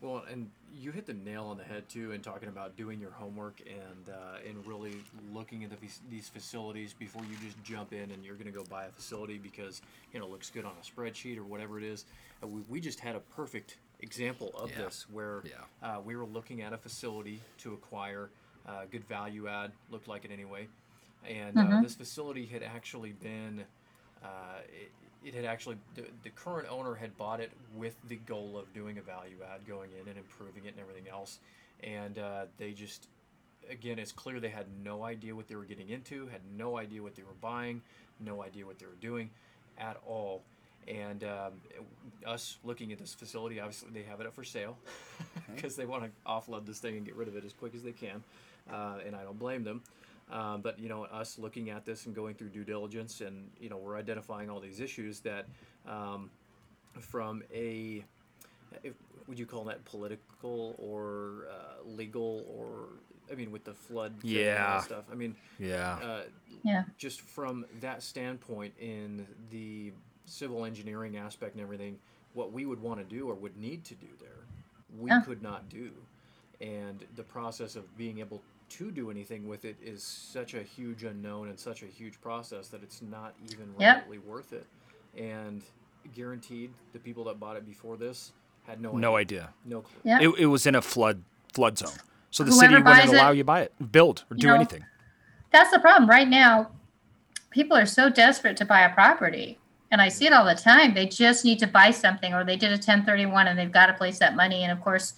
Well, 0.00 0.24
and 0.30 0.50
you 0.74 0.90
hit 0.90 1.06
the 1.06 1.14
nail 1.14 1.44
on 1.44 1.56
the 1.58 1.62
head 1.64 1.88
too 1.88 2.10
in 2.10 2.20
talking 2.20 2.48
about 2.48 2.76
doing 2.76 2.98
your 2.98 3.12
homework 3.12 3.60
and 3.60 4.08
uh, 4.12 4.48
and 4.48 4.66
really 4.66 4.96
looking 5.32 5.62
at 5.62 5.70
the, 5.70 5.76
these 6.10 6.28
facilities 6.28 6.92
before 6.92 7.22
you 7.22 7.36
just 7.44 7.62
jump 7.62 7.92
in 7.92 8.10
and 8.10 8.24
you're 8.24 8.34
going 8.34 8.52
to 8.52 8.58
go 8.58 8.64
buy 8.64 8.86
a 8.86 8.90
facility 8.90 9.38
because 9.38 9.80
you 10.12 10.18
know 10.18 10.26
it 10.26 10.32
looks 10.32 10.50
good 10.50 10.64
on 10.64 10.72
a 10.80 10.84
spreadsheet 10.84 11.38
or 11.38 11.44
whatever 11.44 11.78
it 11.78 11.84
is. 11.84 12.04
Uh, 12.42 12.48
we, 12.48 12.62
we 12.68 12.80
just 12.80 12.98
had 12.98 13.14
a 13.14 13.20
perfect 13.20 13.76
example 14.00 14.50
of 14.56 14.70
Yeah. 14.70 14.78
this 14.78 15.06
where 15.12 15.42
Yeah. 15.44 15.88
uh, 15.88 16.00
we 16.04 16.16
were 16.16 16.26
looking 16.26 16.62
at 16.62 16.72
a 16.72 16.78
facility 16.78 17.40
to 17.58 17.74
acquire 17.74 18.30
uh, 18.66 18.82
good 18.90 19.04
value 19.08 19.48
add 19.48 19.72
looked 19.90 20.08
like 20.08 20.24
it 20.24 20.30
anyway. 20.30 20.68
And 21.28 21.56
uh, 21.56 21.62
Mhm. 21.62 21.82
this 21.82 21.94
facility 21.94 22.46
had 22.46 22.62
actually 22.62 23.12
been 23.12 23.64
uh, 24.22 24.60
it, 24.68 24.92
it 25.24 25.34
had 25.34 25.44
actually 25.44 25.76
the, 25.94 26.04
the 26.22 26.30
current 26.30 26.68
owner 26.70 26.94
had 26.94 27.16
bought 27.16 27.40
it 27.40 27.50
with 27.74 27.96
the 28.08 28.16
goal 28.16 28.56
of 28.56 28.72
doing 28.72 28.98
a 28.98 29.02
value 29.02 29.36
add 29.52 29.66
going 29.66 29.90
in 30.00 30.08
and 30.08 30.16
improving 30.18 30.64
it 30.64 30.68
and 30.74 30.80
everything 30.80 31.08
else. 31.08 31.38
And 31.82 32.18
uh, 32.18 32.46
they 32.58 32.72
just 32.72 33.08
again 33.70 33.98
it's 33.98 34.12
clear 34.12 34.40
they 34.40 34.48
had 34.48 34.66
no 34.84 35.04
idea 35.04 35.34
what 35.34 35.46
they 35.48 35.54
were 35.54 35.64
getting 35.64 35.88
into 35.90 36.26
had 36.26 36.40
no 36.56 36.76
idea 36.76 37.00
what 37.02 37.14
they 37.14 37.22
were 37.22 37.34
buying 37.40 37.80
no 38.18 38.42
idea 38.42 38.66
what 38.66 38.78
they 38.80 38.86
were 38.86 38.98
doing 39.00 39.30
at 39.78 39.96
all. 40.04 40.42
And 40.88 41.22
um, 41.22 41.52
us 42.26 42.58
looking 42.64 42.90
at 42.92 42.98
this 42.98 43.14
facility 43.14 43.60
obviously 43.60 43.90
they 43.92 44.02
have 44.02 44.20
it 44.20 44.26
up 44.26 44.34
for 44.34 44.42
sale 44.44 44.76
because 45.54 45.76
they 45.76 45.86
want 45.86 46.02
to 46.04 46.10
offload 46.26 46.66
this 46.66 46.80
thing 46.80 46.96
and 46.96 47.06
get 47.06 47.14
rid 47.14 47.28
of 47.28 47.36
it 47.36 47.44
as 47.44 47.52
quick 47.52 47.74
as 47.74 47.82
they 47.82 47.92
can 47.92 48.22
uh, 48.70 48.98
and 49.06 49.16
i 49.16 49.22
don't 49.22 49.38
blame 49.38 49.64
them 49.64 49.82
um, 50.32 50.62
but 50.62 50.78
you 50.78 50.88
know, 50.88 51.04
us 51.04 51.38
looking 51.38 51.68
at 51.70 51.84
this 51.84 52.06
and 52.06 52.14
going 52.14 52.34
through 52.34 52.48
due 52.48 52.64
diligence, 52.64 53.20
and 53.20 53.50
you 53.60 53.68
know, 53.68 53.76
we're 53.76 53.96
identifying 53.96 54.48
all 54.48 54.60
these 54.60 54.80
issues 54.80 55.20
that, 55.20 55.46
um, 55.86 56.30
from 56.98 57.42
a, 57.52 58.02
if, 58.82 58.94
would 59.26 59.38
you 59.38 59.44
call 59.44 59.64
that 59.64 59.84
political 59.84 60.74
or 60.78 61.48
uh, 61.50 61.86
legal 61.86 62.46
or, 62.48 62.88
I 63.30 63.34
mean, 63.34 63.50
with 63.50 63.64
the 63.64 63.74
flood 63.74 64.14
thing 64.20 64.30
and 64.30 64.40
Yeah. 64.44 64.78
stuff. 64.78 65.04
I 65.10 65.14
mean, 65.14 65.36
Yeah. 65.58 65.98
uh, 66.02 66.20
Yeah. 66.64 66.84
just 66.96 67.20
from 67.20 67.66
that 67.80 68.02
standpoint 68.02 68.72
in 68.80 69.26
the 69.50 69.92
civil 70.24 70.64
engineering 70.64 71.18
aspect 71.18 71.54
and 71.54 71.62
everything, 71.62 71.98
what 72.32 72.52
we 72.52 72.64
would 72.64 72.80
want 72.80 72.98
to 73.00 73.04
do 73.04 73.28
or 73.28 73.34
would 73.34 73.56
need 73.58 73.84
to 73.84 73.94
do 73.94 74.08
there, 74.18 74.46
we 74.98 75.10
Yeah. 75.10 75.20
could 75.20 75.42
not 75.42 75.68
do. 75.68 75.90
And 76.62 77.04
the 77.16 77.24
process 77.24 77.74
of 77.76 77.94
being 77.98 78.20
able 78.20 78.40
to 78.70 78.90
do 78.90 79.10
anything 79.10 79.46
with 79.48 79.64
it 79.64 79.76
is 79.84 80.02
such 80.02 80.54
a 80.54 80.62
huge 80.62 81.02
unknown 81.02 81.48
and 81.48 81.58
such 81.58 81.82
a 81.82 81.86
huge 81.86 82.20
process 82.20 82.68
that 82.68 82.82
it's 82.82 83.02
not 83.02 83.34
even 83.44 83.74
Yep. 83.78 83.96
remotely 84.08 84.18
worth 84.18 84.52
it. 84.52 84.66
And 85.18 85.62
guaranteed, 86.14 86.72
the 86.92 86.98
people 86.98 87.24
that 87.24 87.38
bought 87.40 87.56
it 87.56 87.66
before 87.66 87.96
this 87.96 88.32
had 88.66 88.80
no 88.80 88.92
No 88.92 89.16
idea. 89.16 89.40
idea. 89.42 89.54
No 89.66 89.80
clue. 89.82 90.00
Yeah. 90.04 90.20
It, 90.20 90.28
it 90.38 90.46
was 90.46 90.66
in 90.66 90.74
a 90.74 90.82
flood 90.82 91.22
flood 91.52 91.76
zone, 91.76 91.90
so 92.30 92.44
the 92.44 92.50
Whoever 92.52 92.72
city 92.76 92.82
buys 92.82 92.96
wouldn't 93.00 93.14
it- 93.14 93.18
allow 93.18 93.30
you 93.32 93.42
to 93.42 93.44
buy 93.44 93.60
it, 93.62 93.92
build, 93.92 94.24
or 94.30 94.36
do 94.36 94.46
know, 94.46 94.54
anything. 94.54 94.86
That's 95.50 95.70
the 95.70 95.80
problem. 95.80 96.08
Right 96.08 96.28
now, 96.28 96.70
people 97.50 97.76
are 97.76 97.84
so 97.84 98.08
desperate 98.08 98.56
to 98.58 98.64
buy 98.64 98.80
a 98.80 98.94
property. 98.94 99.58
And 99.90 100.00
I 100.00 100.08
see 100.08 100.24
it 100.24 100.32
all 100.32 100.46
the 100.46 100.54
time. 100.54 100.94
They 100.94 101.04
just 101.04 101.44
need 101.44 101.58
to 101.58 101.66
buy 101.66 101.90
something 101.90 102.32
or 102.32 102.42
they 102.44 102.56
did 102.56 102.70
a 102.72 102.78
1031 102.78 103.46
and 103.48 103.58
they've 103.58 103.70
got 103.70 103.86
to 103.86 103.92
place 103.92 104.18
that 104.20 104.34
money. 104.34 104.62
And 104.62 104.72
of 104.72 104.80
course, 104.80 105.12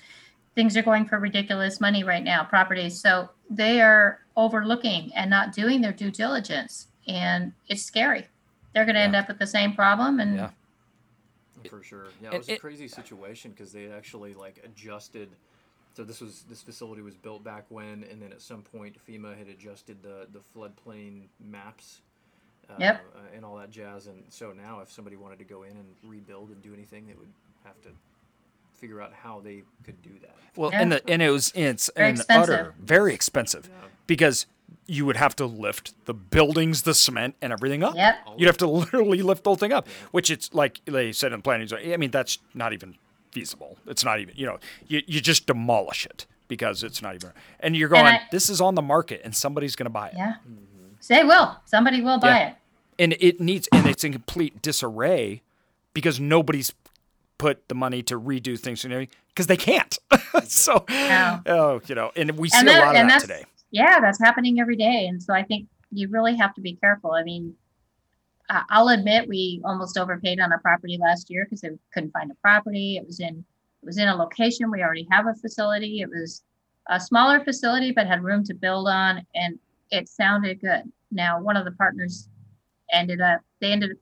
things 0.55 0.77
are 0.77 0.83
going 0.83 1.05
for 1.07 1.19
ridiculous 1.19 1.81
money 1.81 2.05
right 2.05 2.23
now, 2.25 2.45
properties. 2.45 3.01
So 3.01 3.29
they 3.51 3.81
are 3.81 4.21
overlooking 4.37 5.13
and 5.15 5.29
not 5.31 5.53
doing 5.53 5.81
their 5.81 5.93
due 5.93 6.11
diligence. 6.11 6.89
And 7.09 7.53
it's 7.69 7.83
scary. 7.83 8.27
They're 8.75 8.85
going 8.85 8.95
to 8.95 9.01
end 9.01 9.17
up 9.17 9.29
with 9.29 9.39
the 9.39 9.47
same 9.47 9.75
problem. 9.75 10.21
And 10.21 10.37
Yeah. 10.37 10.51
for 11.71 11.83
sure 11.83 12.09
yeah 12.21 12.27
and 12.29 12.35
it 12.35 12.39
was 12.39 12.49
a 12.51 12.53
it- 12.55 12.61
crazy 12.61 12.87
situation 12.87 13.51
because 13.51 13.73
they 13.73 13.91
actually 13.91 14.35
like 14.35 14.61
adjusted 14.65 15.31
so 15.95 16.05
this 16.05 16.21
was 16.21 16.43
this 16.47 16.61
facility 16.61 17.01
was 17.01 17.15
built 17.17 17.43
back 17.43 17.65
when 17.71 18.05
and 18.11 18.21
then 18.21 18.31
at 18.33 18.43
some 18.43 18.61
point 18.61 18.95
FEMA 19.09 19.35
had 19.39 19.49
adjusted 19.49 19.97
the 20.03 20.27
the 20.35 20.41
floodplain 20.55 21.23
maps 21.41 22.03
uh, 22.69 22.75
Yep. 22.79 23.05
uh, 23.17 23.19
and 23.35 23.47
all 23.47 23.57
that 23.57 23.71
jazz 23.71 24.09
and 24.09 24.23
so 24.29 24.53
now 24.53 24.81
if 24.81 24.93
somebody 24.93 25.17
wanted 25.17 25.39
to 25.39 25.45
go 25.47 25.63
in 25.63 25.71
and 25.71 25.87
rebuild 26.05 26.51
and 26.51 26.61
do 26.63 26.75
anything 26.75 27.07
they 27.07 27.15
would 27.15 27.33
have 27.65 27.81
to 27.81 27.89
figure 28.77 29.01
out 29.01 29.13
how 29.13 29.41
they 29.41 29.63
could 29.85 30.01
do 30.03 30.11
that 30.23 30.35
Well, 30.57 30.71
Yeah. 30.73 30.81
and 30.83 30.93
the 30.93 31.09
and 31.11 31.23
it 31.23 31.31
was 31.31 31.53
it's 31.55 31.91
Very 31.97 32.09
an 32.11 32.15
expensive. 32.17 32.55
utter 32.55 32.75
very 32.81 33.15
expensive 33.15 33.69
Yeah. 33.69 33.89
because 34.07 34.47
you 34.87 35.07
would 35.07 35.17
have 35.17 35.35
to 35.37 35.47
lift 35.47 35.95
the 36.05 36.13
buildings, 36.13 36.83
the 36.83 36.93
cement, 36.93 37.35
and 37.41 37.55
everything 37.55 37.83
up. 37.83 37.95
Yep. 37.97 38.17
You'd 38.37 38.47
have 38.47 38.59
to 38.59 38.67
literally 38.67 39.23
lift 39.23 39.43
the 39.45 39.49
whole 39.51 39.57
thing 39.57 39.73
up, 39.73 39.89
which 40.11 40.31
it's 40.31 40.53
like 40.53 40.81
they 40.85 41.11
said 41.13 41.33
in 41.33 41.41
planning. 41.41 41.67
zone, 41.69 41.81
I 41.91 41.97
mean, 41.97 42.11
that's 42.11 42.39
not 42.53 42.75
even 42.75 42.97
feasible. 43.33 43.79
It's 43.87 44.05
not 44.05 44.21
even 44.21 44.35
you 44.37 44.45
know 44.47 44.59
you 44.87 45.03
you 45.07 45.21
just 45.23 45.47
demolish 45.47 46.05
it 46.07 46.27
because 46.49 46.83
it's 46.83 47.01
not 47.01 47.15
even. 47.15 47.31
And 47.61 47.75
you're 47.75 47.89
going, 47.89 48.05
I- 48.05 48.21
this 48.31 48.51
is 48.51 48.61
on 48.61 48.75
the 48.75 48.83
market, 48.83 49.23
and 49.25 49.35
somebody's 49.35 49.75
going 49.75 49.87
to 49.87 49.91
buy 49.91 50.09
it. 50.09 50.15
yeah. 50.19 50.35
They 51.09 51.25
will. 51.25 51.57
Somebody 51.65 52.01
will 52.03 52.19
buy 52.19 52.29
Yeah. 52.29 52.49
it. 52.51 52.55
and 52.99 53.17
it 53.21 53.41
needs 53.41 53.69
and 53.73 53.87
it's 53.87 54.05
in 54.05 54.13
complete 54.13 54.61
disarray 54.63 55.43
because 55.95 56.21
nobody's 56.21 56.73
put 57.45 57.69
the 57.69 57.75
money 57.75 58.03
to 58.03 58.19
redo 58.19 58.59
things 58.59 58.87
and 58.87 59.07
because 59.29 59.49
they 59.49 59.57
can't. 59.59 59.99
so, 60.45 60.83
No. 60.89 61.41
oh, 61.45 61.81
you 61.87 61.95
know, 61.95 62.11
and 62.17 62.31
we 62.39 62.49
see 62.49 62.57
And 62.59 62.69
a 62.71 62.73
lot 62.79 62.97
of 62.97 63.07
that 63.07 63.21
today. 63.21 63.45
yeah, 63.71 64.01
that's 64.01 64.19
happening 64.19 64.61
every 64.61 64.77
day. 64.77 65.07
And 65.07 65.23
so 65.23 65.35
I 65.35 65.43
think 65.43 65.67
you 65.93 66.09
really 66.09 66.35
have 66.37 66.55
to 66.55 66.63
be 66.63 66.73
careful. 66.77 67.13
I 67.13 67.23
mean, 67.23 67.55
I'll 68.49 68.89
admit 68.89 69.29
we 69.29 69.61
almost 69.63 69.99
overpaid 69.99 70.41
on 70.41 70.53
a 70.53 70.59
property 70.59 70.97
last 70.99 71.29
year 71.29 71.45
because 71.45 71.63
we 71.63 71.77
couldn't 71.93 72.13
find 72.13 72.31
a 72.31 72.35
property. 72.37 72.97
It 72.97 73.07
was 73.07 73.21
in 73.21 73.45
it 73.83 73.87
was 73.87 73.99
in 73.99 74.09
a 74.09 74.17
location 74.17 74.71
we 74.71 74.83
already 74.83 75.07
have 75.11 75.27
a 75.27 75.35
facility. 75.35 76.01
It 76.01 76.09
was 76.09 76.43
a 76.89 76.99
smaller 76.99 77.45
facility 77.45 77.93
but 77.93 78.07
had 78.07 78.23
room 78.25 78.43
to 78.45 78.55
build 78.55 78.89
on, 78.89 79.23
and 79.35 79.59
it 79.91 80.09
sounded 80.09 80.61
good. 80.63 80.91
Now 81.11 81.41
one 81.43 81.59
of 81.59 81.67
the 81.67 81.73
partners 81.73 82.29
ended 82.91 83.21
up 83.21 83.41
they 83.61 83.71
ended 83.73 83.91
up 83.93 83.97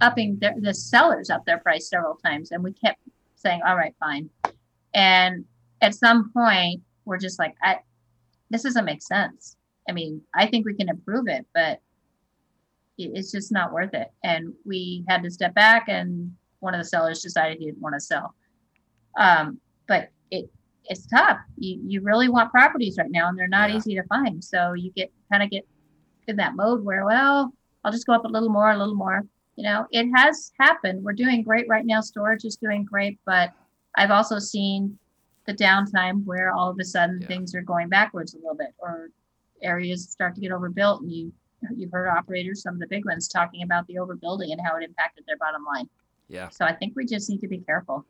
upping 0.00 0.38
their 0.40 0.54
the 0.58 0.74
sellers 0.74 1.30
up 1.30 1.44
their 1.44 1.58
price 1.58 1.88
several 1.88 2.16
times, 2.16 2.52
and 2.52 2.62
we 2.62 2.72
kept 2.72 3.00
saying, 3.36 3.60
"All 3.66 3.76
right, 3.76 3.94
fine." 4.00 4.30
And 4.94 5.44
at 5.80 5.94
some 5.94 6.32
point, 6.32 6.82
we're 7.04 7.18
just 7.18 7.38
like, 7.38 7.54
I, 7.62 7.78
this 8.50 8.62
doesn't 8.62 8.84
make 8.84 9.02
sense. 9.02 9.56
I 9.88 9.92
mean, 9.92 10.20
I 10.34 10.46
think 10.46 10.66
we 10.66 10.74
can 10.74 10.88
improve 10.88 11.28
it, 11.28 11.46
but 11.54 11.80
it, 12.98 13.12
it's 13.14 13.30
just 13.32 13.52
not 13.52 13.72
worth 13.72 13.94
it. 13.94 14.08
And 14.24 14.52
we 14.64 15.04
had 15.08 15.22
to 15.22 15.30
step 15.30 15.54
back, 15.54 15.84
and 15.88 16.32
one 16.60 16.74
of 16.74 16.80
the 16.80 16.84
sellers 16.88 17.22
decided 17.22 17.58
he 17.58 17.66
didn't 17.66 17.80
want 17.80 17.94
to 17.94 18.00
sell. 18.00 18.34
Um, 19.18 19.60
but 19.86 20.10
it 20.30 20.50
it's 20.84 21.06
tough. 21.06 21.38
You 21.58 21.80
you 21.86 22.00
really 22.02 22.28
want 22.28 22.50
properties 22.50 22.96
right 22.98 23.10
now, 23.10 23.28
and 23.28 23.38
they're 23.38 23.48
not 23.48 23.70
Yeah. 23.70 23.76
easy 23.76 23.94
to 23.96 24.02
find. 24.04 24.42
So 24.42 24.72
you 24.72 24.90
get 24.92 25.12
kind 25.30 25.42
of 25.42 25.50
get 25.50 25.66
in 26.26 26.36
that 26.36 26.56
mode 26.56 26.84
where, 26.84 27.04
well, 27.04 27.52
I'll 27.84 27.92
just 27.92 28.06
go 28.06 28.12
up 28.12 28.24
a 28.24 28.28
little 28.28 28.50
more, 28.50 28.70
a 28.70 28.76
little 28.76 28.94
more. 28.94 29.24
You 29.58 29.64
know, 29.64 29.88
it 29.90 30.08
has 30.14 30.52
happened. 30.60 31.02
We're 31.02 31.14
doing 31.14 31.42
great 31.42 31.66
right 31.68 31.84
now. 31.84 32.00
Storage 32.00 32.44
is 32.44 32.54
doing 32.54 32.84
great, 32.84 33.18
but 33.26 33.50
I've 33.96 34.12
also 34.12 34.38
seen 34.38 34.96
the 35.46 35.52
downtime 35.52 36.24
where 36.24 36.52
all 36.54 36.70
of 36.70 36.78
a 36.78 36.84
sudden 36.84 37.18
Yeah. 37.22 37.26
things 37.26 37.56
are 37.56 37.62
going 37.62 37.88
backwards 37.88 38.34
a 38.34 38.36
little 38.36 38.54
bit 38.54 38.72
or 38.78 39.08
areas 39.60 40.08
start 40.08 40.36
to 40.36 40.40
get 40.40 40.52
overbuilt 40.52 41.02
and 41.02 41.10
you 41.10 41.32
you've 41.74 41.90
heard 41.90 42.06
operators 42.06 42.62
some 42.62 42.74
of 42.74 42.78
the 42.80 42.86
big 42.86 43.04
ones 43.04 43.26
talking 43.26 43.64
about 43.64 43.84
the 43.88 43.94
overbuilding 43.96 44.52
and 44.52 44.60
how 44.64 44.76
it 44.76 44.84
impacted 44.84 45.24
their 45.26 45.36
bottom 45.38 45.64
line 45.64 45.88
Yeah. 46.28 46.50
so 46.50 46.64
i 46.64 46.72
think 46.72 46.92
we 46.94 47.04
just 47.04 47.28
need 47.28 47.40
to 47.40 47.48
be 47.48 47.58
careful 47.58 48.04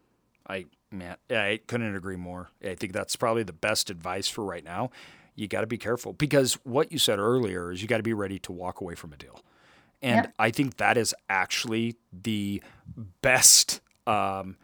I 0.47 0.67
man, 0.91 1.17
I 1.31 1.61
couldn't 1.67 1.95
agree 1.95 2.17
more. 2.17 2.51
I 2.63 2.75
think 2.75 2.93
that's 2.93 3.17
probably 3.17 3.45
the 3.45 3.53
best 3.55 3.89
advice 3.89 4.29
for 4.29 4.45
right 4.45 4.65
now. 4.65 4.91
You 5.35 5.47
got 5.49 5.63
to 5.63 5.67
be 5.67 5.79
careful 5.79 6.13
because 6.13 6.55
what 6.65 6.91
you 6.93 6.99
said 6.99 7.19
earlier 7.19 7.71
is 7.73 7.81
you 7.81 7.89
got 7.89 7.99
to 7.99 8.03
be 8.03 8.13
ready 8.15 8.39
to 8.41 8.53
walk 8.53 8.81
away 8.83 8.95
from 8.95 9.13
a 9.13 9.17
deal, 9.17 9.41
and 10.03 10.25
Yep. 10.27 10.35
I 10.39 10.51
think 10.51 10.77
that 10.77 10.97
is 10.97 11.15
actually 11.29 11.97
the 12.13 12.63
best 13.23 13.81
um, 14.07 14.57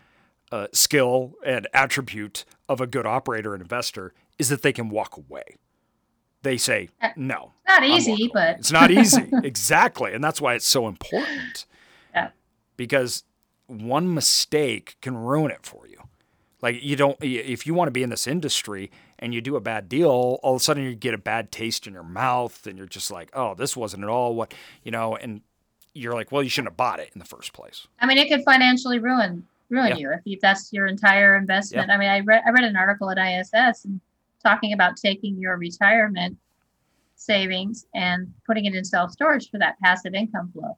uh, 0.53 0.69
skill 0.73 1.35
and 1.45 1.67
attribute 1.75 2.45
of 2.69 2.81
a 2.81 2.87
good 2.87 3.07
operator 3.07 3.53
and 3.55 3.63
investor 3.63 4.13
is 4.39 4.49
that 4.49 4.63
they 4.63 4.73
can 4.73 4.89
walk 4.89 5.17
away. 5.17 5.57
They 6.43 6.57
say 6.57 6.89
Uh, 7.01 7.11
no. 7.17 7.53
not 7.67 7.85
easy 7.85 8.31
but 8.33 8.59
it's 8.59 8.73
not 8.73 8.91
easy 8.91 9.29
exactly, 9.45 10.13
and 10.13 10.23
that's 10.23 10.41
why 10.41 10.55
it's 10.55 10.67
so 10.67 10.87
important 10.89 11.67
Yeah. 12.15 12.31
because 12.77 13.25
one 13.67 14.13
mistake 14.13 14.97
can 15.01 15.17
ruin 15.17 15.51
it 15.51 15.65
for 15.65 15.87
you. 15.89 15.99
Like 16.61 16.83
you 16.83 16.97
don't 16.97 17.17
if 17.23 17.67
you 17.67 17.75
want 17.75 17.89
to 17.89 17.93
be 17.93 18.03
in 18.03 18.11
this 18.11 18.27
industry 18.27 18.91
and 19.19 19.33
you 19.35 19.41
do 19.41 19.57
a 19.57 19.61
bad 19.61 19.89
deal, 19.89 20.09
all 20.43 20.55
of 20.55 20.61
a 20.61 20.65
sudden 20.65 20.83
you 20.85 20.95
get 20.95 21.15
a 21.15 21.19
bad 21.19 21.51
taste 21.53 21.87
in 21.87 21.93
your 21.95 22.03
mouth 22.03 22.67
and 22.67 22.77
you're 22.79 22.87
just 22.87 23.11
like, 23.11 23.31
"Oh, 23.35 23.55
this 23.55 23.77
wasn't 23.77 24.03
at 24.05 24.09
all 24.11 24.35
what, 24.35 24.53
you 24.83 24.91
know, 24.91 25.17
and 25.17 25.41
you're 25.95 26.15
like, 26.15 26.33
"Well, 26.33 26.43
you 26.43 26.49
shouldn't 26.49 26.71
have 26.73 26.77
bought 26.77 27.01
it 27.01 27.11
in 27.15 27.19
the 27.19 27.25
first 27.25 27.53
place." 27.53 27.87
i 28.01 28.07
mean 28.07 28.19
it 28.19 28.29
could 28.29 28.43
financially 28.45 28.99
ruin 28.99 29.47
ruin 29.71 29.89
Yeah. 29.91 29.97
you 29.97 30.13
if 30.13 30.21
you, 30.25 30.39
that's 30.43 30.73
your 30.73 30.87
entire 30.87 31.37
investment. 31.37 31.91
I 31.91 31.97
mean, 31.97 32.11
I 32.11 32.21
read 32.21 32.43
I 32.47 32.51
read 32.51 32.65
an 32.65 32.77
article 32.77 33.11
at 33.11 33.19
ISS 33.19 33.85
and 33.87 34.01
talking 34.43 34.73
about 34.73 34.97
taking 34.97 35.37
your 35.39 35.57
retirement 35.57 36.37
savings 37.17 37.87
and 37.95 38.33
putting 38.47 38.65
it 38.67 38.75
in 38.75 38.85
self 38.85 39.11
storage 39.13 39.51
for 39.51 39.59
that 39.59 39.79
passive 39.81 40.15
income 40.15 40.51
flow. 40.53 40.77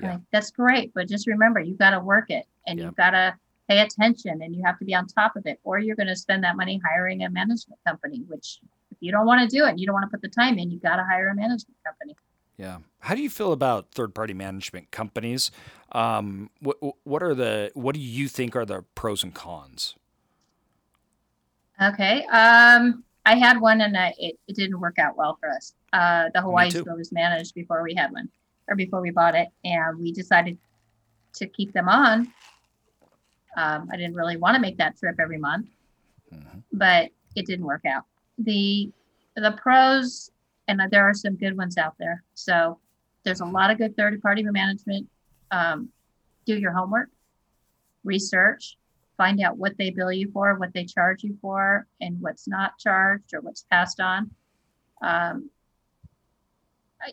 Yeah. 0.00 0.12
Like, 0.12 0.20
that's 0.32 0.50
great, 0.50 0.92
but 0.94 1.08
just 1.08 1.26
remember 1.26 1.60
you 1.60 1.74
got 1.74 1.90
to 1.90 2.00
work 2.00 2.30
it 2.30 2.46
and 2.66 2.78
Yeah. 2.78 2.86
you've 2.86 2.96
got 2.96 3.10
to 3.10 3.34
pay 3.68 3.80
attention 3.80 4.42
and 4.42 4.54
you 4.54 4.62
have 4.64 4.78
to 4.78 4.84
be 4.84 4.94
on 4.94 5.06
top 5.06 5.36
of 5.36 5.46
it, 5.46 5.58
or 5.64 5.78
you're 5.78 5.96
going 5.96 6.08
to 6.08 6.16
spend 6.16 6.44
that 6.44 6.56
money 6.56 6.80
hiring 6.84 7.22
a 7.24 7.30
management 7.30 7.80
company. 7.86 8.22
Which, 8.28 8.60
if 8.90 8.98
you 9.00 9.12
don't 9.12 9.26
want 9.26 9.48
to 9.48 9.56
do 9.56 9.64
it, 9.66 9.78
you 9.78 9.86
don't 9.86 9.94
want 9.94 10.04
to 10.04 10.10
put 10.10 10.22
the 10.22 10.28
time 10.28 10.58
in, 10.58 10.70
you 10.70 10.78
got 10.78 10.96
to 10.96 11.04
hire 11.04 11.28
a 11.28 11.34
management 11.34 11.76
company. 11.84 12.16
Yeah. 12.56 12.78
How 13.00 13.14
do 13.16 13.22
you 13.22 13.30
feel 13.30 13.52
about 13.52 13.90
third-party 13.92 14.34
management 14.34 14.90
companies? 14.92 15.50
Um, 15.92 16.50
what 16.60 16.76
what 17.02 17.22
are 17.22 17.34
the 17.34 17.72
what 17.74 17.94
do 17.94 18.00
you 18.00 18.28
think 18.28 18.54
are 18.54 18.64
the 18.64 18.84
pros 18.94 19.24
and 19.24 19.34
cons? 19.34 19.96
Okay. 21.82 22.24
Um, 22.26 23.02
I 23.26 23.34
had 23.36 23.60
one 23.60 23.80
and 23.80 23.96
I, 23.96 24.14
it, 24.18 24.38
it 24.46 24.54
didn't 24.54 24.78
work 24.80 24.98
out 24.98 25.16
well 25.16 25.36
for 25.40 25.50
us. 25.50 25.74
Uh, 25.92 26.28
the 26.32 26.40
Hawaii 26.40 26.70
store 26.70 26.96
was 26.96 27.10
managed 27.10 27.54
before 27.54 27.82
we 27.82 27.94
had 27.94 28.12
one 28.12 28.28
or 28.68 28.76
before 28.76 29.00
we 29.00 29.10
bought 29.10 29.34
it. 29.34 29.48
And 29.64 29.98
we 29.98 30.12
decided 30.12 30.56
to 31.34 31.46
keep 31.46 31.72
them 31.72 31.88
on. 31.88 32.32
Um, 33.56 33.88
I 33.92 33.96
didn't 33.96 34.14
really 34.14 34.36
want 34.36 34.54
to 34.56 34.60
make 34.60 34.76
that 34.78 34.96
trip 34.98 35.16
every 35.20 35.38
month, 35.38 35.68
Mhm. 36.32 36.62
but 36.72 37.10
it 37.36 37.46
didn't 37.46 37.64
work 37.66 37.84
out. 37.84 38.04
The, 38.38 38.90
the 39.36 39.52
pros, 39.52 40.30
and 40.68 40.80
there 40.90 41.08
are 41.08 41.14
some 41.14 41.36
good 41.36 41.56
ones 41.56 41.76
out 41.78 41.96
there. 41.98 42.22
So 42.34 42.78
there's 43.22 43.40
a 43.40 43.44
lot 43.44 43.70
of 43.70 43.78
good 43.78 43.96
third 43.96 44.20
party 44.22 44.42
management. 44.42 45.08
Um, 45.50 45.92
do 46.46 46.56
your 46.58 46.72
homework, 46.72 47.10
research, 48.02 48.76
find 49.16 49.40
out 49.40 49.56
what 49.56 49.76
they 49.78 49.90
bill 49.90 50.12
you 50.12 50.30
for, 50.32 50.54
what 50.56 50.72
they 50.72 50.84
charge 50.84 51.22
you 51.22 51.36
for, 51.40 51.86
and 52.00 52.20
what's 52.20 52.48
not 52.48 52.78
charged 52.78 53.32
or 53.34 53.40
what's 53.40 53.62
passed 53.70 54.00
on. 54.00 54.30
Um, 55.00 55.50
I, 57.00 57.12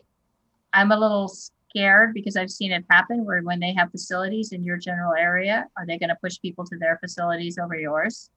I'm 0.72 0.90
a 0.90 0.98
little 0.98 1.32
scared 1.72 2.12
because 2.12 2.36
I've 2.36 2.50
seen 2.50 2.70
it 2.72 2.84
happen 2.90 3.24
where 3.24 3.40
when 3.42 3.60
they 3.60 3.72
have 3.72 3.90
facilities 3.90 4.52
in 4.52 4.62
your 4.62 4.76
general 4.76 5.14
area, 5.14 5.66
are 5.76 5.86
they 5.86 5.98
going 5.98 6.10
to 6.10 6.18
push 6.22 6.38
people 6.40 6.64
to 6.66 6.76
their 6.78 6.98
facilities 6.98 7.58
over 7.58 7.74
yours? 7.74 8.30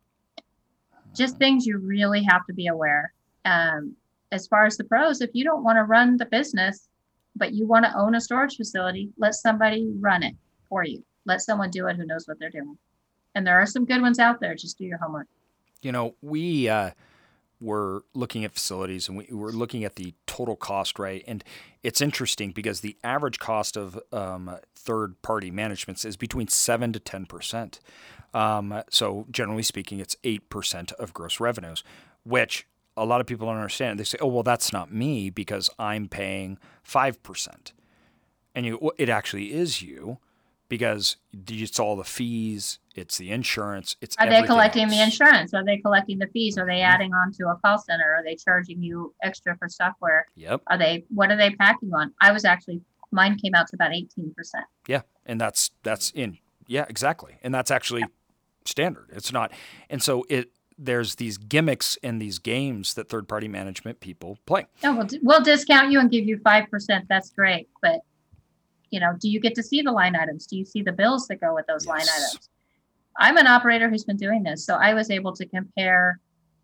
Just 1.13 1.37
things 1.37 1.65
you 1.65 1.77
really 1.77 2.23
have 2.23 2.45
to 2.47 2.53
be 2.53 2.67
aware. 2.67 3.13
Um, 3.43 3.95
as 4.31 4.47
far 4.47 4.65
as 4.65 4.77
the 4.77 4.83
pros, 4.83 5.21
if 5.21 5.31
you 5.33 5.43
don't 5.43 5.63
want 5.63 5.77
to 5.77 5.83
run 5.83 6.17
the 6.17 6.25
business, 6.25 6.87
but 7.35 7.53
you 7.53 7.67
want 7.67 7.85
to 7.85 7.97
own 7.97 8.15
a 8.15 8.21
storage 8.21 8.55
facility, 8.55 9.09
let 9.17 9.35
somebody 9.35 9.87
run 9.99 10.23
it 10.23 10.35
for 10.69 10.83
you. 10.83 11.03
Let 11.25 11.41
someone 11.41 11.69
do 11.69 11.87
it 11.87 11.97
who 11.97 12.05
knows 12.05 12.27
what 12.27 12.39
they're 12.39 12.49
doing. 12.49 12.77
And 13.35 13.45
there 13.45 13.59
are 13.59 13.65
some 13.65 13.85
good 13.85 14.01
ones 14.01 14.19
out 14.19 14.39
there. 14.39 14.55
Just 14.55 14.77
do 14.77 14.85
your 14.85 14.97
homework. 14.97 15.27
You 15.81 15.91
know, 15.91 16.15
we 16.21 16.69
uh, 16.69 16.91
were 17.65 18.03
looking 18.13 18.45
at 18.45 18.53
facilities 18.53 19.09
and 19.09 19.17
we, 19.17 19.25
are 19.25 19.51
looking 19.51 19.83
at 19.83 19.95
the 19.95 20.13
total 20.27 20.55
cost, 20.55 20.99
right? 20.99 21.23
And 21.27 21.43
it's 21.81 21.99
interesting 21.99 22.51
because 22.51 22.81
the 22.81 22.95
average 23.03 23.39
cost 23.39 23.75
of 23.75 23.99
um, 24.13 24.57
third 24.75 25.19
party 25.23 25.49
managements 25.49 26.05
is 26.05 26.15
between 26.15 26.47
7 26.47 26.93
to 26.93 26.99
10%. 26.99 27.79
Um, 28.33 28.83
so, 28.89 29.25
generally 29.31 29.63
speaking, 29.63 29.99
it's 29.99 30.15
8% 30.23 30.93
of 30.93 31.13
gross 31.13 31.39
revenues, 31.39 31.83
which 32.23 32.67
a 32.95 33.05
lot 33.05 33.19
of 33.19 33.27
people 33.27 33.47
don't 33.47 33.55
understand. 33.55 33.99
They 33.99 34.03
say, 34.03 34.19
oh, 34.21 34.27
well, 34.27 34.43
that's 34.43 34.71
not 34.71 34.93
me 34.93 35.29
because 35.29 35.69
I'm 35.79 36.07
paying 36.07 36.59
5%. 36.87 37.71
And 38.53 38.65
you, 38.65 38.77
well, 38.79 38.93
it 38.97 39.09
actually 39.09 39.53
is 39.53 39.81
you 39.81 40.19
because 40.69 41.17
it's 41.47 41.79
all 41.79 41.95
the 41.95 42.03
fees, 42.03 42.79
it's 42.97 43.17
the 43.17 43.31
insurance, 43.31 43.95
it's 44.01 44.15
Are 44.17 44.29
they 44.29 44.43
collecting 44.43 44.87
the 44.87 44.99
else. 44.99 45.15
Mm-hmm. 45.15 45.23
insurance? 45.23 45.53
Are 45.53 45.63
they 45.63 45.77
collecting 45.77 46.19
the 46.19 46.27
fees? 46.27 46.57
Are 46.57 46.65
they 46.65 46.81
adding 46.81 47.13
on 47.13 47.31
to 47.33 47.49
a 47.49 47.55
call 47.63 47.77
center? 47.77 48.15
Are 48.15 48.23
they 48.23 48.35
charging 48.35 48.81
you 48.81 49.13
extra 49.23 49.57
for 49.57 49.69
software? 49.69 50.27
Yep. 50.35 50.61
Are 50.67 50.77
they, 50.77 51.05
what 51.09 51.31
are 51.31 51.37
they 51.37 51.51
packing 51.51 51.93
on? 51.93 52.13
I 52.21 52.31
was 52.31 52.45
actually, 52.45 52.81
mine 53.11 53.37
came 53.37 53.55
out 53.55 53.67
to 53.67 53.75
about 53.75 53.91
18%. 53.91 54.33
Yeah, 54.87 55.01
and 55.25 55.39
that's 55.39 55.71
that's 55.83 56.11
in 56.11 56.37
yeah 56.67 56.85
exactly, 56.89 57.37
and 57.43 57.53
that's 57.53 57.71
actually 57.71 58.03
standard. 58.65 59.09
It's 59.13 59.31
not, 59.31 59.51
and 59.89 60.01
so 60.01 60.25
it 60.29 60.51
there's 60.77 61.15
these 61.15 61.37
gimmicks 61.37 61.97
and 62.03 62.21
these 62.21 62.39
games 62.39 62.93
that 62.95 63.09
third 63.09 63.27
party 63.27 63.47
management 63.47 63.99
people 63.99 64.37
play. 64.45 64.65
No, 64.83 64.95
we'll, 64.95 65.07
we'll 65.21 65.41
discount 65.41 65.91
you 65.91 65.99
and 65.99 66.11
give 66.11 66.25
you 66.25 66.37
5%. 66.37 66.67
That's 67.07 67.29
great. 67.29 67.69
But, 67.81 68.01
you 68.89 68.99
know, 68.99 69.13
do 69.19 69.29
you 69.29 69.39
get 69.39 69.55
to 69.55 69.63
see 69.63 69.81
the 69.81 69.91
line 69.91 70.15
items? 70.15 70.45
Do 70.45 70.57
you 70.57 70.65
see 70.65 70.81
the 70.81 70.91
bills 70.91 71.27
that 71.27 71.39
go 71.39 71.55
with 71.55 71.65
those 71.67 71.85
line 71.85 72.01
items? 72.01 72.49
I'm 73.17 73.37
an 73.37 73.47
operator 73.47 73.89
who's 73.89 74.03
been 74.03 74.17
doing 74.17 74.43
this. 74.43 74.65
So 74.65 74.75
I 74.75 74.93
was 74.93 75.09
able 75.09 75.33
to 75.35 75.45
compare 75.45 76.19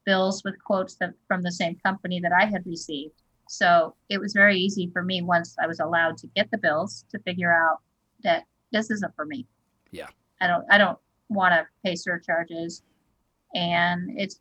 bills 0.06 0.44
with 0.44 0.56
quotes 0.64 0.96
that 0.96 1.14
from 1.28 1.42
the 1.44 1.52
same 1.52 1.78
company 1.86 2.20
that 2.20 2.32
I 2.32 2.46
had 2.46 2.66
received. 2.66 3.14
So 3.48 3.96
it 4.10 4.20
was 4.20 4.34
very 4.34 4.58
easy 4.58 4.90
for 4.92 5.04
me 5.04 5.22
once 5.22 5.56
I 5.62 5.68
was 5.68 5.80
allowed 5.80 6.18
to 6.18 6.28
get 6.28 6.50
the 6.52 6.58
bills 6.58 7.06
to 7.12 7.20
figure 7.20 7.54
out 7.54 7.80
that 8.24 8.46
this 8.72 8.90
isn't 8.90 9.16
for 9.16 9.26
me. 9.26 9.46
Yeah. 9.92 10.08
I 10.40 10.48
don't 10.48 10.66
I 10.70 10.78
don't 10.78 10.98
want 11.30 11.54
to 11.54 11.66
pay 11.84 11.96
surcharges. 11.96 12.84
And 13.54 14.20
it's 14.20 14.40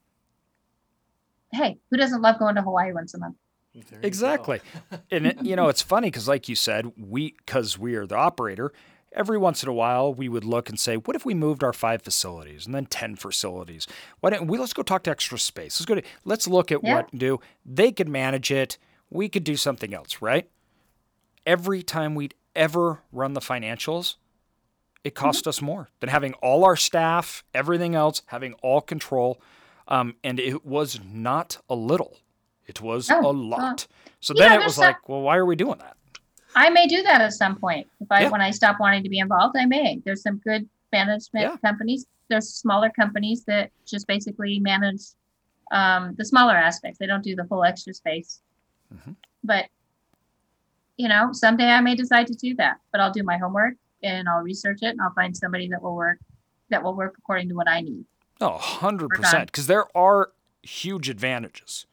hey, 1.53 1.79
who 1.91 1.97
doesn't 1.97 2.23
love 2.23 2.39
going 2.39 2.55
to 2.55 2.63
Hawaii 2.63 2.93
once 2.93 3.15
a 3.15 3.19
month? 3.19 3.37
There 3.75 3.83
you 3.83 4.01
go. 4.01 4.07
Exactly, 4.07 4.61
and 5.11 5.29
it, 5.29 5.43
you 5.43 5.55
know 5.55 5.69
it's 5.69 5.83
funny 5.83 6.09
because 6.09 6.27
like 6.27 6.49
you 6.49 6.57
said, 6.57 6.91
we 6.97 7.37
because 7.39 7.79
we 7.79 7.95
are 7.95 8.07
the 8.07 8.17
operator. 8.17 8.73
Every 9.13 9.39
once 9.39 9.63
in 9.65 9.69
a 9.69 9.73
while, 9.73 10.15
we 10.15 10.29
would 10.29 10.45
look 10.45 10.69
and 10.69 10.79
say, 10.79 10.97
"What 10.97 11.17
if 11.17 11.25
we 11.25 11.35
moved 11.35 11.65
our 11.65 11.73
five 11.73 12.03
facilities 12.03 12.65
and 12.65 12.75
then 12.75 12.87
ten 12.87 13.17
facilities? 13.17 13.87
Why 14.21 14.31
don't 14.31 14.47
we? 14.47 14.57
Let's 14.57 14.73
go 14.73 14.83
talk 14.83 15.03
to 15.05 15.11
Extra 15.11 15.39
Space. 15.39 15.81
Let's 15.81 15.87
go 15.87 15.97
to. 15.97 16.03
Let's 16.25 16.47
look 16.47 16.71
at 16.71 16.85
Yeah. 16.85 16.95
what 16.95 17.11
do. 17.19 17.41
They 17.67 17.91
could 17.91 18.09
manage 18.09 18.53
it. 18.53 18.79
We 19.11 19.29
could 19.29 19.43
do 19.43 19.57
something 19.57 19.93
else, 19.93 20.23
right? 20.23 20.49
Every 21.45 21.83
time 21.83 22.15
we'd 22.15 22.35
ever 22.55 23.03
run 23.11 23.33
the 23.33 23.41
financials, 23.41 24.15
it 25.03 25.15
cost 25.17 25.49
us 25.49 25.61
more 25.61 25.89
than 25.99 26.09
having 26.11 26.35
all 26.35 26.65
our 26.65 26.77
staff, 26.77 27.43
everything 27.53 27.95
else, 27.97 28.23
having 28.27 28.53
all 28.63 28.81
control, 28.81 29.41
um, 29.89 30.15
and 30.23 30.39
it 30.39 30.65
was 30.65 31.01
not 31.03 31.59
a 31.69 31.75
little. 31.75 32.19
It 32.67 32.81
was 32.81 33.09
No, 33.09 33.21
a 33.23 33.29
uh, 33.31 33.33
lot. 33.33 33.87
So 34.21 34.35
yeah, 34.37 34.51
then 34.51 34.61
it 34.61 34.65
was 34.65 34.79
like, 34.79 35.09
well, 35.09 35.23
why 35.23 35.37
are 35.37 35.47
we 35.47 35.57
doing 35.57 35.79
that? 35.79 35.97
I 36.55 36.71
may 36.71 36.87
do 36.87 37.03
that 37.03 37.21
at 37.21 37.33
some 37.33 37.57
point. 37.57 37.87
If 38.01 38.09
I 38.11 38.23
Yeah. 38.23 38.31
when 38.31 38.41
I 38.41 38.51
stop 38.51 38.79
wanting 38.81 39.03
to 39.05 39.09
be 39.09 39.19
involved, 39.19 39.57
I 39.57 39.67
may. 39.67 40.01
There's 40.05 40.23
some 40.23 40.39
good 40.39 40.69
management 40.93 41.45
Yeah. 41.53 41.57
companies. 41.59 42.07
There's 42.29 42.49
smaller 42.49 42.91
companies 42.91 43.45
that 43.45 43.71
just 43.87 44.07
basically 44.07 44.59
manage 44.61 45.03
um, 45.73 46.17
the 46.17 46.25
smaller 46.25 46.57
aspects. 46.57 46.99
They 46.99 47.07
don't 47.07 47.23
do 47.23 47.37
the 47.37 47.45
full 47.45 47.63
Extra 47.65 47.95
Space. 47.95 48.41
Mhm. 48.93 49.15
But 49.45 49.67
you 50.97 51.09
know, 51.09 51.33
someday 51.33 51.69
I 51.71 51.81
may 51.81 51.95
decide 51.95 52.27
to 52.27 52.35
do 52.35 52.55
that. 52.57 52.79
But 52.93 53.01
I'll 53.01 53.13
do 53.13 53.23
my 53.23 53.39
homework 53.39 53.75
and 54.03 54.29
I'll 54.29 54.43
research 54.43 54.81
it 54.83 54.89
and 54.91 55.01
I'll 55.01 55.15
find 55.15 55.35
somebody 55.37 55.69
that 55.69 55.81
will 55.81 55.95
work 55.95 56.19
that 56.71 56.83
will 56.83 56.95
work 56.95 57.15
according 57.19 57.49
to 57.51 57.55
what 57.55 57.69
I 57.69 57.81
need. 57.81 58.05
No, 58.41 58.59
hundred 58.59 59.11
We're 59.11 59.17
percent. 59.19 59.33
done. 59.33 59.47
Because 59.47 59.67
there 59.69 59.97
are 59.97 60.33
huge 60.63 61.09
advantages, 61.09 61.87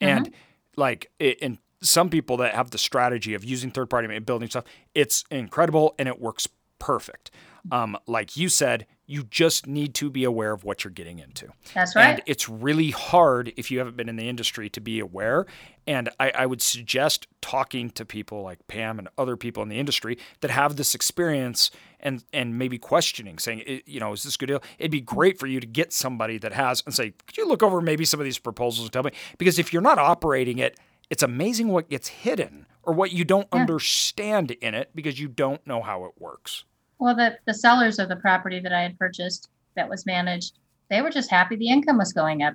and 0.00 0.26
Mm-hmm. 0.26 0.34
like, 0.80 1.10
it, 1.18 1.38
and 1.40 1.58
some 1.82 2.08
people 2.08 2.36
that 2.38 2.54
have 2.54 2.70
the 2.70 2.78
strategy 2.78 3.34
of 3.34 3.44
using 3.44 3.70
third 3.70 3.90
party 3.90 4.14
and 4.14 4.26
building 4.26 4.48
stuff, 4.48 4.64
it's 4.94 5.24
incredible 5.30 5.94
and 5.98 6.08
it 6.08 6.20
works 6.20 6.48
perfect. 6.78 7.30
Um, 7.70 7.96
like 8.06 8.36
you 8.36 8.48
said, 8.48 8.86
you 9.06 9.22
just 9.24 9.66
need 9.66 9.94
to 9.94 10.10
be 10.10 10.24
aware 10.24 10.52
of 10.52 10.64
what 10.64 10.82
you're 10.82 10.90
getting 10.90 11.18
into. 11.18 11.48
That's 11.74 11.94
right. 11.94 12.14
And 12.14 12.22
it's 12.26 12.48
really 12.48 12.90
hard 12.90 13.52
if 13.56 13.70
you 13.70 13.78
haven't 13.78 13.96
been 13.96 14.08
in 14.08 14.16
the 14.16 14.28
industry 14.28 14.68
to 14.70 14.80
be 14.80 14.98
aware. 14.98 15.46
And 15.86 16.08
I, 16.18 16.30
I 16.30 16.46
would 16.46 16.62
suggest 16.62 17.28
talking 17.40 17.90
to 17.90 18.04
people 18.04 18.42
like 18.42 18.66
Pam 18.66 18.98
and 18.98 19.08
other 19.18 19.36
people 19.36 19.62
in 19.62 19.68
the 19.68 19.78
industry 19.78 20.18
that 20.40 20.50
have 20.50 20.76
this 20.76 20.94
experience 20.94 21.70
and 22.00 22.24
and 22.32 22.58
maybe 22.58 22.78
questioning, 22.78 23.38
saying, 23.38 23.82
you 23.86 24.00
know, 24.00 24.12
is 24.12 24.24
this 24.24 24.34
a 24.34 24.38
good 24.38 24.46
deal? 24.46 24.62
It'd 24.78 24.90
be 24.90 25.00
great 25.00 25.38
for 25.38 25.46
you 25.46 25.60
to 25.60 25.66
get 25.66 25.92
somebody 25.92 26.38
that 26.38 26.52
has 26.52 26.82
and 26.84 26.94
say, 26.94 27.12
could 27.26 27.36
you 27.36 27.46
look 27.46 27.62
over 27.62 27.80
maybe 27.80 28.04
some 28.04 28.18
of 28.18 28.24
these 28.24 28.38
proposals 28.38 28.86
and 28.86 28.92
tell 28.92 29.04
me? 29.04 29.12
Because 29.38 29.58
if 29.60 29.72
you're 29.72 29.82
not 29.82 29.98
operating 29.98 30.58
it, 30.58 30.78
it's 31.12 31.22
amazing 31.22 31.68
what 31.68 31.90
gets 31.90 32.08
hidden 32.08 32.64
or 32.82 32.94
what 32.94 33.12
you 33.12 33.22
don't 33.22 33.46
Yeah. 33.52 33.60
understand 33.60 34.50
in 34.50 34.74
it 34.74 34.88
because 34.94 35.20
you 35.20 35.28
don't 35.28 35.64
know 35.66 35.82
how 35.82 36.06
it 36.06 36.12
works. 36.18 36.64
Well, 36.98 37.14
the, 37.14 37.38
the 37.44 37.52
sellers 37.52 37.98
of 37.98 38.08
the 38.08 38.16
property 38.16 38.60
that 38.60 38.72
I 38.72 38.80
had 38.80 38.98
purchased 38.98 39.50
that 39.76 39.90
was 39.90 40.06
managed, 40.06 40.58
they 40.88 41.02
were 41.02 41.10
just 41.10 41.30
happy 41.30 41.54
the 41.56 41.68
income 41.68 41.98
was 41.98 42.14
going 42.14 42.42
up. 42.42 42.54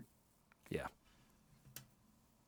Yeah. 0.72 0.88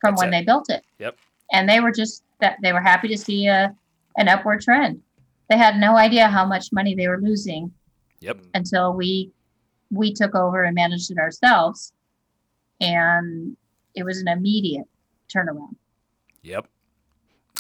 From 0.02 0.14
That's 0.16 0.22
when 0.24 0.30
it. 0.30 0.40
they 0.40 0.46
built 0.46 0.70
it. 0.72 0.84
Yep. 0.98 1.16
And 1.52 1.70
they 1.70 1.80
were 1.80 1.92
just 1.92 2.24
that 2.40 2.58
they 2.64 2.74
were 2.74 2.82
happy 2.82 3.08
to 3.10 3.18
see 3.18 3.46
a, 3.46 3.76
an 4.18 4.28
upward 4.30 4.62
trend. 4.62 5.02
They 5.48 5.58
had 5.58 5.78
no 5.78 5.96
idea 5.96 6.28
how 6.28 6.44
much 6.46 6.72
money 6.72 6.96
they 6.96 7.08
were 7.08 7.20
losing 7.22 7.72
Yep. 8.22 8.40
until 8.56 8.94
we 8.94 9.32
we 9.92 10.12
took 10.14 10.34
over 10.34 10.64
and 10.64 10.74
managed 10.74 11.12
it 11.12 11.20
ourselves. 11.20 11.94
And 12.82 13.56
it 13.94 14.04
was 14.04 14.18
an 14.22 14.28
immediate 14.28 14.88
turnaround. 15.32 15.76
Yep. 16.42 16.68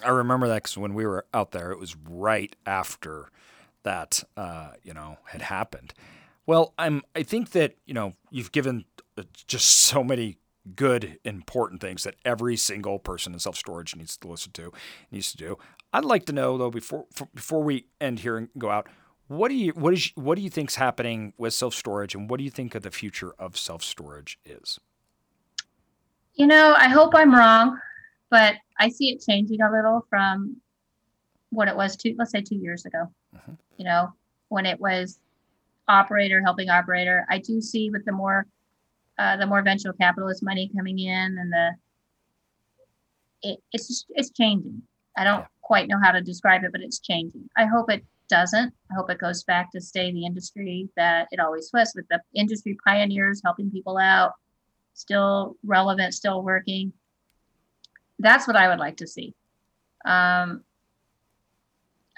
I 0.03 0.09
remember 0.09 0.47
that 0.47 0.63
because 0.63 0.77
when 0.77 0.93
we 0.93 1.05
were 1.05 1.25
out 1.33 1.51
there, 1.51 1.71
it 1.71 1.79
was 1.79 1.95
right 1.95 2.55
after 2.65 3.29
that, 3.83 4.23
uh, 4.37 4.71
you 4.83 4.93
know, 4.93 5.17
had 5.25 5.41
happened. 5.41 5.93
Well, 6.45 6.73
I'm. 6.77 7.03
I 7.15 7.23
think 7.23 7.51
that 7.51 7.75
you 7.85 7.93
know 7.93 8.13
you've 8.31 8.51
given 8.51 8.85
uh, 9.17 9.23
just 9.47 9.69
so 9.69 10.03
many 10.03 10.37
good, 10.75 11.19
important 11.23 11.81
things 11.81 12.03
that 12.03 12.15
every 12.25 12.55
single 12.55 12.99
person 12.99 13.33
in 13.33 13.39
self 13.39 13.55
storage 13.55 13.95
needs 13.95 14.17
to 14.17 14.27
listen 14.27 14.51
to, 14.53 14.71
needs 15.11 15.31
to 15.31 15.37
do. 15.37 15.57
I'd 15.93 16.05
like 16.05 16.25
to 16.25 16.33
know 16.33 16.57
though 16.57 16.71
before 16.71 17.05
before 17.33 17.63
we 17.63 17.85
end 17.99 18.19
here 18.19 18.37
and 18.37 18.49
go 18.57 18.69
out, 18.69 18.87
what 19.27 19.49
do 19.49 19.55
you 19.55 19.71
what 19.73 19.93
is 19.93 20.11
what 20.15 20.35
do 20.35 20.41
you 20.41 20.49
think's 20.49 20.75
happening 20.75 21.33
with 21.37 21.53
self 21.53 21.73
storage, 21.73 22.15
and 22.15 22.29
what 22.29 22.37
do 22.37 22.43
you 22.43 22.51
think 22.51 22.75
of 22.75 22.83
the 22.83 22.91
future 22.91 23.33
of 23.37 23.57
self 23.57 23.83
storage 23.83 24.39
is? 24.45 24.79
You 26.33 26.47
know, 26.47 26.73
I 26.77 26.87
hope 26.87 27.13
I'm 27.15 27.33
wrong, 27.33 27.79
but 28.29 28.55
I 28.79 28.89
see 28.89 29.09
it 29.09 29.21
changing 29.27 29.61
a 29.61 29.71
little 29.71 30.05
from 30.09 30.57
what 31.49 31.67
it 31.67 31.75
was 31.75 31.95
two, 31.97 32.15
let's 32.17 32.31
say 32.31 32.41
two 32.41 32.55
years 32.55 32.85
ago. 32.85 33.07
Mm-hmm. 33.35 33.53
You 33.77 33.85
know, 33.85 34.13
when 34.47 34.65
it 34.65 34.79
was 34.79 35.19
operator 35.89 36.41
helping 36.41 36.69
operator. 36.69 37.25
I 37.29 37.39
do 37.39 37.59
see 37.59 37.89
with 37.89 38.05
the 38.05 38.11
more 38.13 38.45
uh, 39.17 39.35
the 39.35 39.45
more 39.45 39.61
venture 39.61 39.91
capitalist 39.91 40.41
money 40.41 40.71
coming 40.73 40.99
in 40.99 41.37
and 41.37 41.51
the 41.51 41.71
it, 43.41 43.59
it's 43.73 43.87
just, 43.87 44.05
it's 44.11 44.29
changing. 44.29 44.81
I 45.17 45.23
don't 45.25 45.39
yeah. 45.39 45.47
quite 45.61 45.89
know 45.89 45.99
how 46.01 46.11
to 46.11 46.21
describe 46.21 46.63
it, 46.63 46.71
but 46.71 46.81
it's 46.81 46.99
changing. 46.99 47.49
I 47.57 47.65
hope 47.65 47.91
it 47.91 48.05
doesn't. 48.29 48.73
I 48.91 48.93
hope 48.95 49.09
it 49.09 49.17
goes 49.17 49.43
back 49.43 49.71
to 49.71 49.81
stay 49.81 50.11
the 50.11 50.25
industry 50.25 50.87
that 50.95 51.27
it 51.31 51.39
always 51.39 51.69
was 51.73 51.91
with 51.95 52.07
the 52.09 52.21
industry 52.35 52.77
pioneers 52.85 53.41
helping 53.43 53.71
people 53.71 53.97
out, 53.97 54.33
still 54.93 55.55
relevant, 55.65 56.13
still 56.13 56.43
working. 56.43 56.93
That's 58.19 58.47
what 58.47 58.55
I 58.55 58.67
would 58.67 58.79
like 58.79 58.97
to 58.97 59.07
see. 59.07 59.33
Um, 60.05 60.63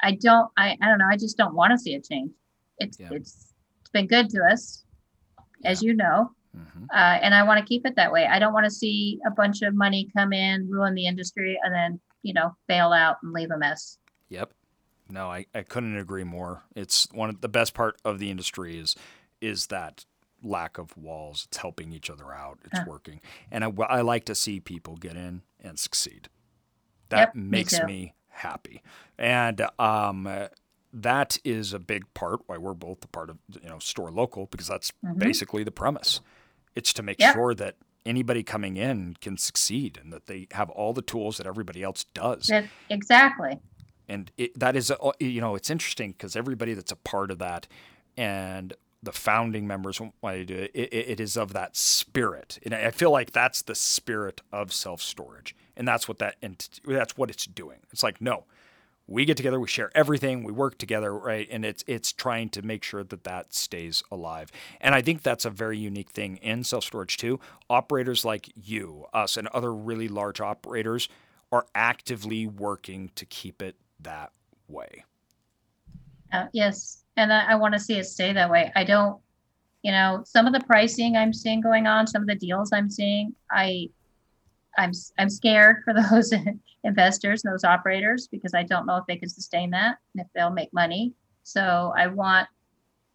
I 0.01 0.17
don't. 0.19 0.49
I, 0.57 0.77
I 0.81 0.87
don't 0.87 0.97
know. 0.97 1.07
I 1.09 1.17
just 1.17 1.37
don't 1.37 1.55
want 1.55 1.71
to 1.71 1.77
see 1.77 1.93
a 1.93 2.01
change. 2.01 2.31
It's 2.79 2.99
yeah. 2.99 3.09
it's 3.11 3.53
it's 3.81 3.89
been 3.91 4.07
good 4.07 4.29
to 4.31 4.41
us, 4.51 4.83
as 5.63 5.81
you 5.83 5.93
know, 5.93 6.31
mm-hmm. 6.57 6.85
uh, 6.91 7.19
and 7.21 7.35
I 7.35 7.43
want 7.43 7.59
to 7.59 7.65
keep 7.65 7.85
it 7.85 7.95
that 7.95 8.11
way. 8.11 8.25
I 8.25 8.39
don't 8.39 8.53
want 8.53 8.65
to 8.65 8.71
see 8.71 9.19
a 9.25 9.31
bunch 9.31 9.61
of 9.61 9.75
money 9.75 10.09
come 10.15 10.33
in, 10.33 10.69
ruin 10.69 10.95
the 10.95 11.05
industry, 11.05 11.59
and 11.63 11.73
then 11.73 11.99
you 12.23 12.33
know 12.33 12.55
bail 12.67 12.91
out 12.93 13.17
and 13.21 13.31
leave 13.31 13.51
a 13.51 13.57
mess. 13.57 13.97
Yep. 14.29 14.53
No, 15.09 15.29
I, 15.29 15.45
I 15.53 15.63
couldn't 15.63 15.97
agree 15.97 16.23
more. 16.23 16.63
It's 16.73 17.07
one 17.11 17.29
of 17.29 17.41
the 17.41 17.49
best 17.49 17.73
part 17.73 17.97
of 18.05 18.17
the 18.19 18.31
industry 18.31 18.79
is 18.79 18.95
is 19.41 19.67
that 19.67 20.05
lack 20.43 20.77
of 20.77 20.95
walls. 20.97 21.45
It's 21.47 21.57
helping 21.57 21.91
each 21.91 22.09
other 22.09 22.33
out. 22.33 22.59
It's 22.65 22.79
huh. 22.79 22.85
working, 22.87 23.21
and 23.51 23.63
I, 23.63 23.71
I 23.89 24.01
like 24.01 24.25
to 24.25 24.35
see 24.35 24.59
people 24.59 24.95
get 24.95 25.15
in 25.15 25.41
and 25.59 25.79
succeed. 25.79 26.29
That 27.09 27.19
yep, 27.19 27.35
makes 27.35 27.79
me, 27.79 27.85
me 27.85 28.13
happy. 28.29 28.81
And 29.17 29.67
um, 29.77 30.27
that 30.93 31.37
is 31.43 31.73
a 31.73 31.79
big 31.79 32.13
part 32.13 32.41
why 32.47 32.57
we're 32.57 32.73
both 32.73 33.03
a 33.03 33.07
part 33.07 33.29
of 33.29 33.37
you 33.61 33.69
know 33.69 33.77
StoreLocal 33.77 34.49
because 34.49 34.67
that's 34.67 34.91
mm-hmm. 35.05 35.17
basically 35.17 35.63
the 35.63 35.71
premise. 35.71 36.21
It's 36.75 36.93
to 36.93 37.03
make 37.03 37.19
yeah. 37.19 37.33
sure 37.33 37.53
that 37.55 37.75
anybody 38.05 38.43
coming 38.43 38.77
in 38.77 39.15
can 39.21 39.37
succeed 39.37 39.99
and 40.01 40.11
that 40.11 40.25
they 40.25 40.47
have 40.51 40.69
all 40.69 40.93
the 40.93 41.01
tools 41.01 41.37
that 41.37 41.45
everybody 41.45 41.83
else 41.83 42.05
does. 42.13 42.49
exactly. 42.89 43.59
And 44.07 44.31
it, 44.37 44.57
that 44.59 44.75
is, 44.75 44.91
you 45.19 45.39
know, 45.39 45.55
it's 45.55 45.69
interesting 45.69 46.11
because 46.11 46.35
everybody 46.35 46.73
that's 46.73 46.91
a 46.91 46.97
part 46.97 47.31
of 47.31 47.39
that 47.39 47.67
and 48.17 48.73
the 49.03 49.11
founding 49.11 49.67
members 49.67 49.99
why 50.19 50.43
do 50.43 50.55
it, 50.55 50.71
it, 50.73 50.93
it 50.93 51.19
is 51.19 51.35
of 51.35 51.53
that 51.53 51.75
spirit. 51.75 52.59
And 52.63 52.73
I 52.73 52.91
feel 52.91 53.11
like 53.11 53.31
that's 53.31 53.61
the 53.61 53.75
spirit 53.75 54.41
of 54.51 54.71
self 54.71 55.01
storage. 55.01 55.55
And 55.75 55.87
that's 55.87 56.07
what 56.07 56.19
that, 56.19 56.35
and 56.41 56.67
that's 56.85 57.17
what 57.17 57.29
it's 57.29 57.45
doing. 57.45 57.79
It's 57.91 58.03
like, 58.03 58.21
no, 58.21 58.45
we 59.07 59.25
get 59.25 59.37
together, 59.37 59.59
we 59.59 59.67
share 59.67 59.91
everything, 59.95 60.43
we 60.43 60.51
work 60.51 60.77
together, 60.77 61.13
right? 61.13 61.47
And 61.51 61.65
it's 61.65 61.83
it's 61.87 62.13
trying 62.13 62.49
to 62.49 62.61
make 62.61 62.83
sure 62.83 63.03
that 63.03 63.23
that 63.23 63.53
stays 63.53 64.03
alive. 64.11 64.51
And 64.79 64.95
I 64.95 65.01
think 65.01 65.21
that's 65.21 65.45
a 65.45 65.49
very 65.49 65.77
unique 65.77 66.11
thing 66.11 66.37
in 66.37 66.63
self 66.63 66.85
storage 66.85 67.17
too. 67.17 67.39
Operators 67.69 68.23
like 68.23 68.49
you, 68.55 69.05
us, 69.13 69.37
and 69.37 69.47
other 69.49 69.73
really 69.73 70.07
large 70.07 70.39
operators 70.39 71.09
are 71.51 71.65
actively 71.75 72.47
working 72.47 73.11
to 73.15 73.25
keep 73.25 73.61
it 73.61 73.75
that 73.99 74.31
way. 74.67 75.03
Uh, 76.31 76.45
yes, 76.53 77.00
and 77.17 77.31
I, 77.31 77.51
I 77.51 77.55
want 77.55 77.73
to 77.73 77.79
see 77.79 77.97
it 77.97 78.05
stay 78.05 78.33
that 78.33 78.49
way. 78.49 78.71
I 78.75 78.83
don't, 78.83 79.19
you 79.83 79.91
know, 79.91 80.23
some 80.25 80.47
of 80.47 80.53
the 80.53 80.61
pricing 80.61 81.17
I'm 81.17 81.33
seeing 81.33 81.61
going 81.61 81.87
on, 81.87 82.07
some 82.07 82.21
of 82.21 82.27
the 82.27 82.35
deals 82.35 82.71
I'm 82.71 82.89
seeing, 82.89 83.35
I 83.49 83.89
I'm 84.77 84.91
I'm 85.17 85.29
scared 85.29 85.83
for 85.83 85.93
those 86.11 86.33
investors 86.83 87.43
and 87.43 87.53
those 87.53 87.63
operators 87.63 88.27
because 88.27 88.53
I 88.53 88.63
don't 88.63 88.85
know 88.85 88.97
if 88.97 89.05
they 89.07 89.17
can 89.17 89.29
sustain 89.29 89.71
that 89.71 89.97
and 90.13 90.25
if 90.25 90.27
they'll 90.33 90.51
make 90.51 90.73
money. 90.73 91.13
So 91.43 91.93
I 91.97 92.07
want, 92.07 92.47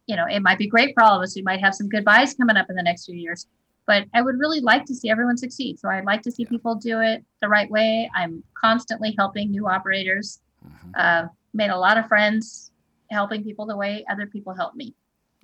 you 0.07 0.17
know, 0.17 0.27
it 0.27 0.41
might 0.41 0.59
be 0.59 0.67
great 0.67 0.95
for 0.95 1.03
all 1.03 1.17
of 1.17 1.23
us. 1.23 1.37
We 1.37 1.43
might 1.43 1.61
have 1.61 1.75
some 1.75 1.89
good 1.89 2.05
buys 2.05 2.35
coming 2.35 2.57
up 2.57 2.69
in 2.69 2.77
the 2.77 2.83
next 2.83 3.07
few 3.07 3.15
years, 3.15 3.47
but 3.87 4.05
I 4.15 4.23
would 4.23 4.39
really 4.39 4.61
like 4.61 4.85
to 4.87 4.95
see 4.95 5.11
everyone 5.11 5.37
succeed. 5.37 5.79
So 5.79 5.89
I'd 5.89 6.05
like 6.05 6.23
to 6.23 6.31
see 6.31 6.43
yeah. 6.43 6.51
people 6.51 6.75
do 6.75 7.01
it 7.01 7.25
the 7.41 7.49
right 7.49 7.71
way. 7.71 8.11
I'm 8.15 8.43
constantly 8.55 9.15
helping 9.17 9.51
new 9.51 9.67
operators. 9.69 10.41
Mm-hmm. 10.65 10.91
Uh, 10.97 11.29
made 11.55 11.71
a 11.71 11.79
lot 11.79 11.97
of 11.97 12.07
friends 12.07 12.73
helping 13.11 13.45
people 13.45 13.67
the 13.67 13.77
way 13.77 14.05
other 14.11 14.27
people 14.27 14.55
help 14.55 14.75
me. 14.75 14.95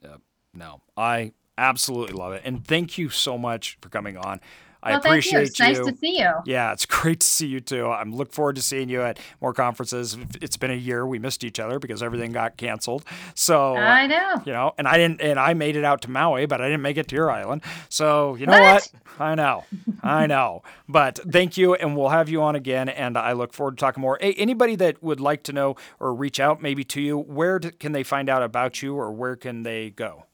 Yeah, 0.03 0.17
No, 0.55 0.83
I 0.97 1.33
absolutely 1.57 2.15
love 2.15 2.33
it. 2.33 2.43
And 2.45 2.67
thank 2.67 2.99
you 2.99 3.09
so 3.09 3.39
much 3.39 3.79
for 3.81 3.89
coming 3.89 4.17
on. 4.17 4.41
I 4.83 4.93
appreciate 4.93 5.33
you. 5.33 5.39
It's 5.41 5.59
you. 5.59 5.64
nice 5.64 5.78
to 5.78 5.97
see 5.97 6.18
you. 6.18 6.30
Yeah, 6.45 6.72
it's 6.72 6.87
great 7.03 7.20
to 7.20 7.26
see 7.26 7.47
you 7.47 7.61
too. 7.61 7.87
I'm 7.87 8.14
look 8.14 8.33
forward 8.33 8.57
to 8.57 8.62
seeing 8.62 8.89
you 8.89 9.03
at 9.03 9.18
more 9.41 9.53
conferences. 9.53 10.16
It's 10.41 10.57
been 10.57 10.70
a 10.70 10.74
year. 10.74 11.07
We 11.07 11.18
missed 11.18 11.45
each 11.45 11.61
other 11.61 11.78
because 11.78 12.03
everything 12.03 12.33
got 12.33 12.57
canceled. 12.57 13.05
So 13.35 13.76
I 13.76 14.07
know. 14.07 14.43
You 14.45 14.53
know, 14.53 14.72
and 14.78 14.89
I 14.89 14.97
didn't 14.97 15.20
and 15.20 15.39
I 15.39 15.55
made 15.55 15.76
it 15.76 15.85
out 15.85 16.03
to 16.03 16.11
Maui, 16.11 16.47
but 16.47 16.61
I 16.61 16.66
didn't 16.66 16.83
make 16.83 16.97
it 16.97 17.09
to 17.09 17.14
your 17.14 17.30
island. 17.30 17.62
So 17.89 18.35
you 18.35 18.47
know 18.47 18.53
what? 18.53 18.91
what? 18.93 19.20
I 19.20 19.35
know. 19.35 19.64
I 20.03 20.26
know. 20.26 20.62
But 20.89 21.20
thank 21.30 21.57
you 21.57 21.74
and 21.74 21.97
we'll 21.97 22.09
have 22.09 22.28
you 22.28 22.43
on 22.43 22.57
again 22.57 22.89
and 22.89 23.16
I 23.16 23.33
look 23.33 23.53
forward 23.53 23.78
to 23.78 23.80
talking 23.80 24.01
more. 24.01 24.18
Hey, 24.20 24.33
anybody 24.35 24.74
that 24.76 25.03
would 25.03 25.20
like 25.20 25.45
to 25.45 25.53
know 25.53 25.76
or 26.01 26.14
reach 26.14 26.41
out 26.41 26.61
maybe 26.61 26.83
to 26.85 27.01
you, 27.01 27.18
where 27.18 27.61
can 27.61 27.93
they 27.93 28.03
find 28.03 28.28
out 28.28 28.43
about 28.43 28.83
you 28.83 28.97
or 28.97 29.12
where 29.12 29.37
can 29.37 29.62
they 29.62 29.91
go? 29.91 30.26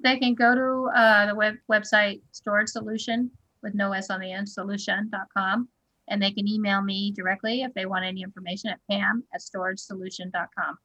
They 0.00 0.18
can 0.18 0.34
go 0.34 0.54
to 0.54 0.90
uh, 0.96 1.26
the 1.26 1.34
web 1.34 1.56
website 1.70 2.20
Storage 2.30 2.68
Solution 2.68 3.30
with 3.62 3.74
no 3.74 3.92
S 3.92 4.10
on 4.10 4.20
the 4.20 4.32
end, 4.32 4.48
solution.com. 4.48 5.68
And 6.10 6.22
they 6.22 6.30
can 6.30 6.48
email 6.48 6.80
me 6.80 7.12
directly 7.12 7.62
if 7.62 7.74
they 7.74 7.84
want 7.84 8.04
any 8.04 8.22
information 8.22 8.70
at 8.70 8.80
pam 8.90 9.24
at 9.34 9.40
storagesolution.com. 9.42 10.78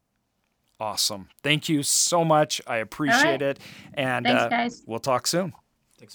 Awesome. 0.79 1.29
Thank 1.43 1.69
you 1.69 1.81
so 1.83 2.25
much. 2.25 2.61
I 2.67 2.77
appreciate 2.77 3.23
right. 3.23 3.41
it. 3.41 3.59
And 3.93 4.25
Thanks, 4.25 4.41
uh, 4.41 4.49
guys. 4.49 4.83
we'll 4.85 4.99
talk 4.99 5.27
soon. 5.27 5.53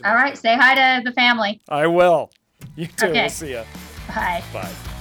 All 0.05 0.15
right. 0.15 0.37
Say 0.37 0.55
hi 0.55 0.75
to 0.75 1.05
the 1.05 1.13
family. 1.13 1.63
I 1.69 1.87
will. 1.87 2.31
You 2.77 2.87
too. 2.87 3.07
Okay. 3.07 3.23
We'll 3.23 3.31
see 3.31 3.51
you. 3.53 3.63
Bye. 4.09 4.43
Bye. 4.53 4.98